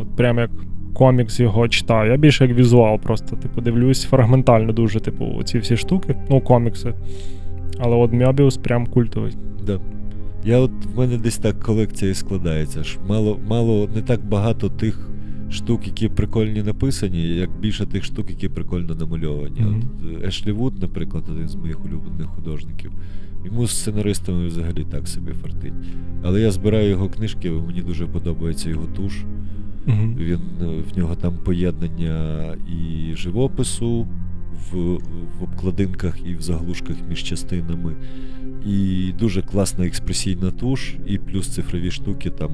от 0.00 0.16
прям 0.16 0.38
як 0.38 0.50
комікс 0.94 1.40
його 1.40 1.68
читаю. 1.68 2.10
Я 2.10 2.16
більше 2.16 2.46
як 2.46 2.56
візуал, 2.56 2.98
просто, 2.98 3.36
типу, 3.36 3.60
дивлюсь 3.60 4.04
фрагментально 4.04 4.72
дуже, 4.72 5.00
типу, 5.00 5.42
ці 5.44 5.58
всі 5.58 5.76
штуки, 5.76 6.16
ну, 6.30 6.40
комікси. 6.40 6.94
Але 7.78 7.96
от 7.96 8.12
Мьобіус 8.12 8.56
прям 8.56 8.86
культовий. 8.86 9.32
Да. 9.66 9.80
Я 10.44 10.58
от 10.58 10.70
в 10.94 10.98
мене 10.98 11.16
десь 11.16 11.38
так 11.38 11.60
колекція 11.60 12.10
і 12.10 12.14
складається. 12.14 12.82
ж. 12.82 12.98
Мало, 13.08 13.38
мало 13.48 13.88
не 13.94 14.02
так 14.02 14.20
багато 14.24 14.68
тих 14.68 15.10
штук, 15.50 15.86
які 15.86 16.08
прикольні 16.08 16.62
написані, 16.62 17.28
як 17.28 17.60
більше 17.60 17.86
тих 17.86 18.04
штук, 18.04 18.30
які 18.30 18.48
прикольно 18.48 18.94
намальовані. 18.94 19.60
Мгм. 19.60 19.82
От 20.00 20.22
е, 20.22 20.26
Ешлі 20.26 20.52
Вуд, 20.52 20.82
наприклад, 20.82 21.24
один 21.30 21.48
з 21.48 21.54
моїх 21.54 21.84
улюблених 21.84 22.26
художників. 22.26 22.92
Йому 23.44 23.66
з 23.66 23.70
сценаристами 23.70 24.46
взагалі 24.46 24.86
так 24.90 25.08
собі 25.08 25.32
фартить. 25.32 25.72
Але 26.22 26.40
я 26.40 26.50
збираю 26.50 26.90
його 26.90 27.08
книжки, 27.08 27.50
мені 27.50 27.82
дуже 27.82 28.06
подобається 28.06 28.70
його 28.70 28.86
туш. 28.86 29.24
Угу. 29.86 30.14
Він 30.18 30.40
е, 30.62 30.64
в 30.94 30.98
нього 30.98 31.14
там 31.14 31.34
поєднання 31.44 32.54
і 32.68 33.14
живопису 33.16 34.06
в, 34.70 34.76
в 35.38 35.42
обкладинках 35.42 36.16
і 36.26 36.34
в 36.34 36.42
заглушках 36.42 36.96
між 37.08 37.22
частинами. 37.22 37.96
І 38.66 39.12
дуже 39.18 39.42
класна 39.42 39.86
експресійна 39.86 40.50
туш, 40.50 40.94
і 41.06 41.18
плюс 41.18 41.48
цифрові 41.48 41.90
штуки, 41.90 42.30
там 42.30 42.50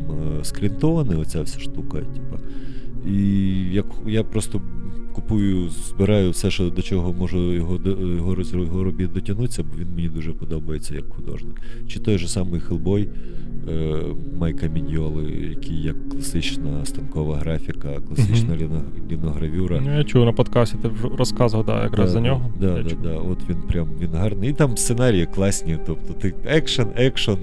е, 1.10 1.16
оця 1.16 1.42
вся 1.42 1.60
штука. 1.60 1.98
Типа. 1.98 2.38
І 3.06 3.16
як 3.72 3.86
я 4.06 4.24
просто 4.24 4.60
купую, 5.12 5.68
збираю 5.68 6.30
все, 6.30 6.50
що 6.50 6.70
до 6.70 6.82
чого 6.82 7.12
можу 7.12 7.52
його, 7.52 7.80
його, 7.86 8.36
його 8.52 8.84
робіт 8.84 9.12
дотягнутися, 9.12 9.62
бо 9.62 9.78
він 9.78 9.88
мені 9.96 10.08
дуже 10.08 10.32
подобається 10.32 10.94
як 10.94 11.08
художник. 11.08 11.60
Чи 11.88 12.00
той 12.00 12.18
же 12.18 12.28
самий 12.28 12.60
Хелбой 12.60 13.08
Майка 14.38 14.66
Міньйоли, 14.66 15.24
який 15.50 15.82
як 15.82 16.08
класична 16.08 16.84
станкова 16.84 17.36
графіка, 17.36 17.88
класична 18.08 18.56
ліно, 18.56 18.82
ліногравюра. 19.10 19.80
Ну, 19.84 19.96
я 19.98 20.04
чув 20.04 20.24
на 20.24 20.32
подкасті, 20.32 20.76
ти 20.82 20.88
вже 20.88 21.08
розказував, 21.18 21.66
да, 21.66 21.82
якраз 21.82 22.10
за 22.10 22.20
нього. 22.20 22.52
Да, 22.60 22.82
да, 22.82 22.94
да. 23.02 23.14
От 23.14 23.38
він 23.48 23.56
прям 23.62 23.88
він 24.00 24.10
гарний. 24.14 24.50
І 24.50 24.52
там 24.52 24.76
сценарії 24.76 25.26
класні. 25.26 25.78
Тобто 25.86 26.12
ти 26.12 26.34
екшен, 26.46 26.86
екшен, 26.96 27.36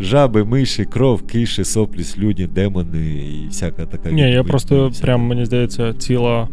жаби, 0.00 0.44
миші, 0.44 0.84
кров, 0.84 1.22
киші, 1.26 1.64
соплі, 1.64 2.04
слюні, 2.04 2.46
демони 2.46 3.06
і 3.44 3.48
всяка 3.48 3.86
така. 3.86 4.10
Ні, 4.10 4.30
я 4.30 4.44
просто 4.44 4.88
всяка- 4.88 5.06
прям, 5.06 5.20
мені 5.20 5.44
здається, 5.44 5.92
ціла. 5.94 6.48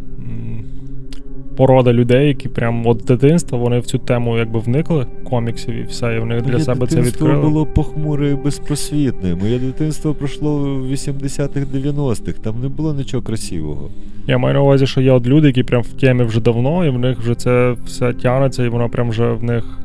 Порода 1.55 1.93
людей, 1.93 2.27
які 2.27 2.49
прям 2.49 2.87
от 2.87 2.97
дитинства 3.07 3.57
вони 3.57 3.79
в 3.79 3.85
цю 3.85 3.97
тему 3.97 4.37
якби 4.37 4.59
вникли 4.59 5.07
коміксів 5.29 5.75
і 5.75 5.83
все, 5.83 6.15
і 6.15 6.19
вони 6.19 6.41
для 6.41 6.51
Моє 6.51 6.63
себе 6.63 6.87
це 6.87 6.95
дитинство 6.95 7.27
відкрили. 7.27 7.49
було 7.49 7.65
похмуре 7.65 8.31
і 8.31 8.35
безпросвітне. 8.35 9.35
Моє 9.35 9.59
дитинство 9.59 10.13
пройшло 10.13 10.57
в 10.57 10.91
80-х, 10.91 11.59
90-х. 11.75 12.39
Там 12.43 12.61
не 12.61 12.67
було 12.67 12.93
нічого 12.93 13.23
красивого. 13.23 13.89
Я 14.27 14.37
маю 14.37 14.53
на 14.53 14.61
увазі, 14.61 14.87
що 14.87 15.01
є 15.01 15.11
от 15.11 15.27
люди, 15.27 15.47
які 15.47 15.63
прям 15.63 15.81
в 15.81 15.93
темі 15.93 16.23
вже 16.23 16.41
давно, 16.41 16.85
і 16.85 16.89
в 16.89 16.99
них 16.99 17.19
вже 17.19 17.35
це 17.35 17.75
все 17.85 18.13
тягнеться, 18.13 18.63
і 18.65 18.69
воно 18.69 18.89
прям 18.89 19.09
вже 19.09 19.31
в 19.33 19.43
них 19.43 19.79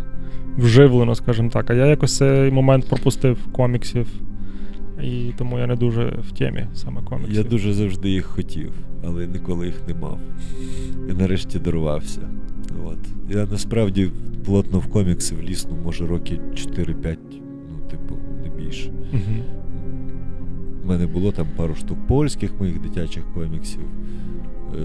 вживлено, 0.59 1.15
скажімо 1.15 1.51
так. 1.53 1.71
А 1.71 1.75
я 1.75 1.87
якось 1.87 2.17
цей 2.17 2.51
момент 2.51 2.89
пропустив 2.89 3.39
коміксів. 3.53 4.07
І 5.03 5.33
тому 5.39 5.59
я 5.59 5.67
не 5.67 5.77
дуже 5.77 6.05
в 6.29 6.33
темі 6.33 6.67
саме 6.75 7.03
коміксів. 7.03 7.37
Я 7.37 7.43
дуже 7.43 7.73
завжди 7.73 8.11
їх 8.11 8.25
хотів, 8.25 8.73
але 9.05 9.27
ніколи 9.27 9.67
їх 9.67 9.89
не 9.89 9.95
мав. 9.95 10.19
І 11.11 11.13
нарешті 11.13 11.59
дарувався. 11.59 12.21
От. 12.85 12.99
Я 13.31 13.47
насправді 13.47 14.11
плотно 14.45 14.79
в 14.79 14.87
комікси 14.87 15.35
вліз, 15.35 15.67
ну, 15.71 15.77
може, 15.85 16.07
роки 16.07 16.41
4-5, 16.55 17.17
ну, 17.71 17.91
типу, 17.91 18.17
не 18.43 18.49
більше. 18.65 18.91
Мгм. 19.13 19.43
У 20.85 20.87
мене 20.89 21.07
було 21.07 21.33
там 21.33 21.47
пару 21.57 21.75
штук 21.75 21.99
польських 22.07 22.61
моїх 22.61 22.81
дитячих 22.81 23.25
коміксів. 23.35 23.81
Е, 24.75 24.79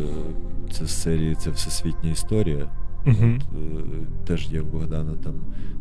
Це 0.72 0.86
з 0.86 1.02
серії 1.02 1.36
це 1.36 1.50
всесвітня 1.50 2.12
історія. 2.12 2.70
Мгм. 3.06 3.40
От, 3.52 3.58
е, 3.58 4.26
теж 4.28 4.52
є 4.52 4.62
в 4.62 4.66
Богдана 4.72 5.12
там. 5.24 5.34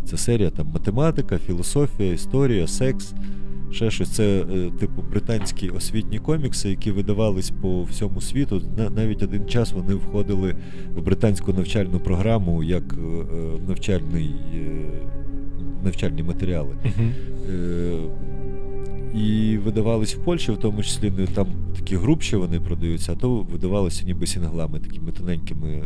Це 0.04 0.16
серія 0.16 0.50
там 0.50 0.66
математика, 0.66 1.38
філософія, 1.38 2.12
історія, 2.12 2.66
секс. 2.66 3.14
Ще 3.72 3.90
щось. 3.90 4.08
Це, 4.10 4.44
е, 4.52 4.70
типу, 4.80 5.02
британські 5.10 5.68
освітні 5.68 6.18
комікси, 6.18 6.70
які 6.70 6.90
видавались 6.90 7.50
по 7.50 7.82
всьому 7.82 8.20
світу. 8.20 8.62
На- 8.76 8.90
навіть 8.90 9.22
один 9.22 9.46
час 9.48 9.72
вони 9.72 9.94
входили 9.94 10.54
в 10.96 11.02
британську 11.02 11.52
навчальну 11.52 12.00
програму 12.00 12.62
як 12.62 12.94
е, 12.94 12.96
е, 13.00 13.58
навчальний, 13.68 14.30
навчальні 15.84 16.22
матеріали. 16.22 16.76
І 19.14 19.58
видавались 19.64 20.14
в 20.16 20.18
Польщі, 20.24 20.52
в 20.52 20.56
тому 20.56 20.82
числі 20.82 21.10
не 21.10 21.26
там 21.26 21.46
такі 21.76 21.96
грубші 21.96 22.36
вони 22.36 22.60
продаються, 22.60 23.12
а 23.12 23.16
то 23.16 23.34
видавалося 23.42 24.04
ніби 24.04 24.26
сінглами, 24.26 24.78
такими 24.78 25.12
тоненькими 25.12 25.68
е, 25.68 25.84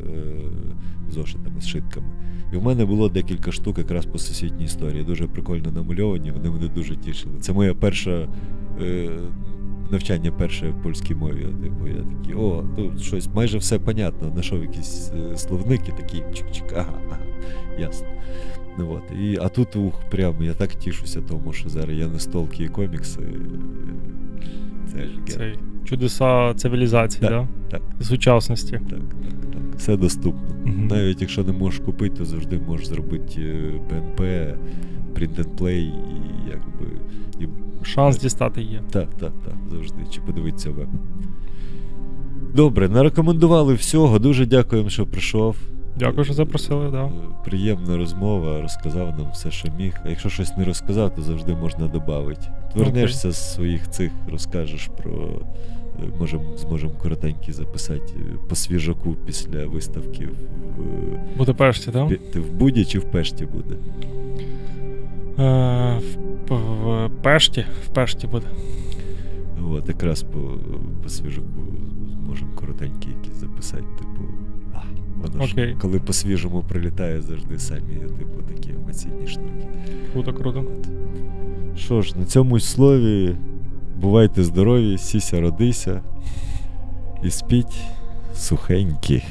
зошитами, 1.10 1.60
зшитками. 1.60 2.06
І 2.52 2.56
в 2.56 2.62
мене 2.62 2.84
було 2.84 3.08
декілька 3.08 3.52
штук 3.52 3.78
якраз 3.78 4.06
по 4.06 4.12
всесвітній 4.18 4.64
історії. 4.64 5.04
Дуже 5.04 5.26
прикольно 5.26 5.72
намальовані, 5.72 6.30
вони 6.30 6.50
мене 6.50 6.68
дуже 6.68 6.96
тішили. 6.96 7.34
Це 7.40 7.52
моя 7.52 7.74
перша 7.74 8.28
е, 8.82 9.10
навчання 9.90 10.32
перше 10.32 10.68
в 10.70 10.82
польській 10.82 11.14
мові. 11.14 11.46
Типу, 11.62 11.88
я 11.88 12.02
такий, 12.02 12.34
о, 12.34 12.64
тут 12.76 13.00
щось 13.02 13.28
майже 13.34 13.58
все 13.58 13.78
понятно. 13.78 14.30
Знайшов 14.30 14.62
якісь 14.62 15.12
е, 15.32 15.36
словники, 15.36 15.92
такі 15.92 16.16
чик-чик, 16.16 16.72
ага, 16.76 16.98
ага, 17.10 17.18
ясно. 17.78 18.08
Ну, 18.78 18.92
от. 18.92 19.18
І, 19.18 19.38
а 19.42 19.48
тут 19.48 19.76
ух, 19.76 20.00
прям 20.10 20.42
я 20.42 20.54
так 20.54 20.70
тішуся, 20.70 21.20
тому 21.28 21.52
що 21.52 21.68
зараз 21.68 21.98
я 21.98 22.06
настолки 22.08 22.64
і 22.64 22.68
комікси. 22.68 23.20
Це 24.92 24.98
ж 24.98 25.08
Цей 25.26 25.58
чудеса 25.84 26.54
цивілізації, 26.54 27.20
Так, 27.20 27.30
да? 27.30 27.48
так. 27.70 27.82
Сучасності. 28.04 28.72
Так, 28.72 28.82
так, 28.90 29.50
так. 29.52 29.62
Все 29.76 29.96
доступно. 29.96 30.56
Мгм. 30.64 30.86
Навіть 30.86 31.20
якщо 31.20 31.44
не 31.44 31.52
можеш 31.52 31.80
купити, 31.80 32.16
то 32.16 32.24
завжди 32.24 32.58
можеш 32.58 32.86
зробити 32.86 33.40
е, 33.40 33.80
PNP, 33.90 34.54
print 35.14 35.38
and 35.38 35.56
play 35.58 35.80
і 35.80 36.50
якби. 36.50 37.00
І... 37.40 37.48
Шанс 37.84 38.18
дістати 38.18 38.62
є. 38.62 38.82
Так, 38.90 39.08
так, 39.14 39.32
так, 39.44 39.54
завжди. 39.70 39.98
Чи 40.10 40.20
подивитися 40.20 40.70
веб. 40.70 40.88
Добре, 42.54 42.88
нарекомендували 42.88 43.74
всього. 43.74 44.18
Дуже 44.18 44.46
дякуємо, 44.46 44.88
що 44.88 45.06
прийшов. 45.06 45.56
Дякую, 45.98 46.24
що 46.24 46.34
запросили, 46.34 46.90
да. 46.90 47.04
Е, 47.04 47.10
Приємна 47.44 47.96
розмова, 47.96 48.62
розказав 48.62 49.18
нам 49.18 49.30
все, 49.32 49.50
що 49.50 49.68
міг. 49.78 49.94
А 50.04 50.08
якщо 50.08 50.28
щось 50.28 50.56
не 50.56 50.64
розказав, 50.64 51.14
то 51.14 51.22
завжди 51.22 51.54
можна 51.54 51.88
додати. 51.88 52.48
Вернешся 52.74 53.32
з 53.32 53.54
своїх 53.54 53.90
цих, 53.90 54.12
розкажеш 54.30 54.88
про. 55.02 55.40
Е, 56.02 56.08
Можем, 56.20 56.40
зможемо 56.56 56.92
коротенькі 56.92 57.52
записати 57.52 58.12
е, 58.16 58.36
по 58.48 58.54
свіжаку 58.54 59.16
після 59.26 59.66
виставки 59.66 60.26
в, 60.26 60.82
В 60.82 61.38
Будапешті, 61.38 61.90
так? 61.90 62.08
Ти 62.32 62.40
в 62.40 62.52
Буді 62.52 62.84
чи 62.84 62.98
в 62.98 63.04
Пешті 63.04 63.46
буде? 63.46 63.76
Е, 65.38 66.00
в, 66.48 66.54
в 66.54 67.10
Пешті. 67.22 67.64
В 67.84 67.88
Пешті 67.88 68.26
буде. 68.26 68.46
От, 69.70 69.88
якраз 69.88 70.22
по, 70.22 70.38
по 71.02 71.08
свіжаку 71.08 71.46
зможемо 72.12 72.50
коротенькі 72.54 73.08
якісь 73.10 73.36
записати, 73.40 73.84
типу. 73.98 74.24
А, 74.74 74.78
воно 75.16 75.44
Окей. 75.44 75.68
ж, 75.68 75.76
коли 75.80 76.00
по-свіжому 76.00 76.64
прилітає, 76.68 77.20
завжди 77.22 77.58
самі, 77.58 77.94
типу, 78.18 78.42
такі 78.54 78.70
емоційні 78.70 79.26
штуки. 79.26 79.68
Круто, 80.12 80.32
круто. 80.32 80.64
Що 81.76 82.02
ж, 82.02 82.18
на 82.18 82.24
цьому 82.24 82.60
слові 82.60 83.36
бувайте 83.96 84.44
здорові, 84.44 84.98
сіся 84.98 85.40
родися 85.40 86.00
і 87.22 87.30
спіть 87.30 87.80
сухенькі. 88.36 89.22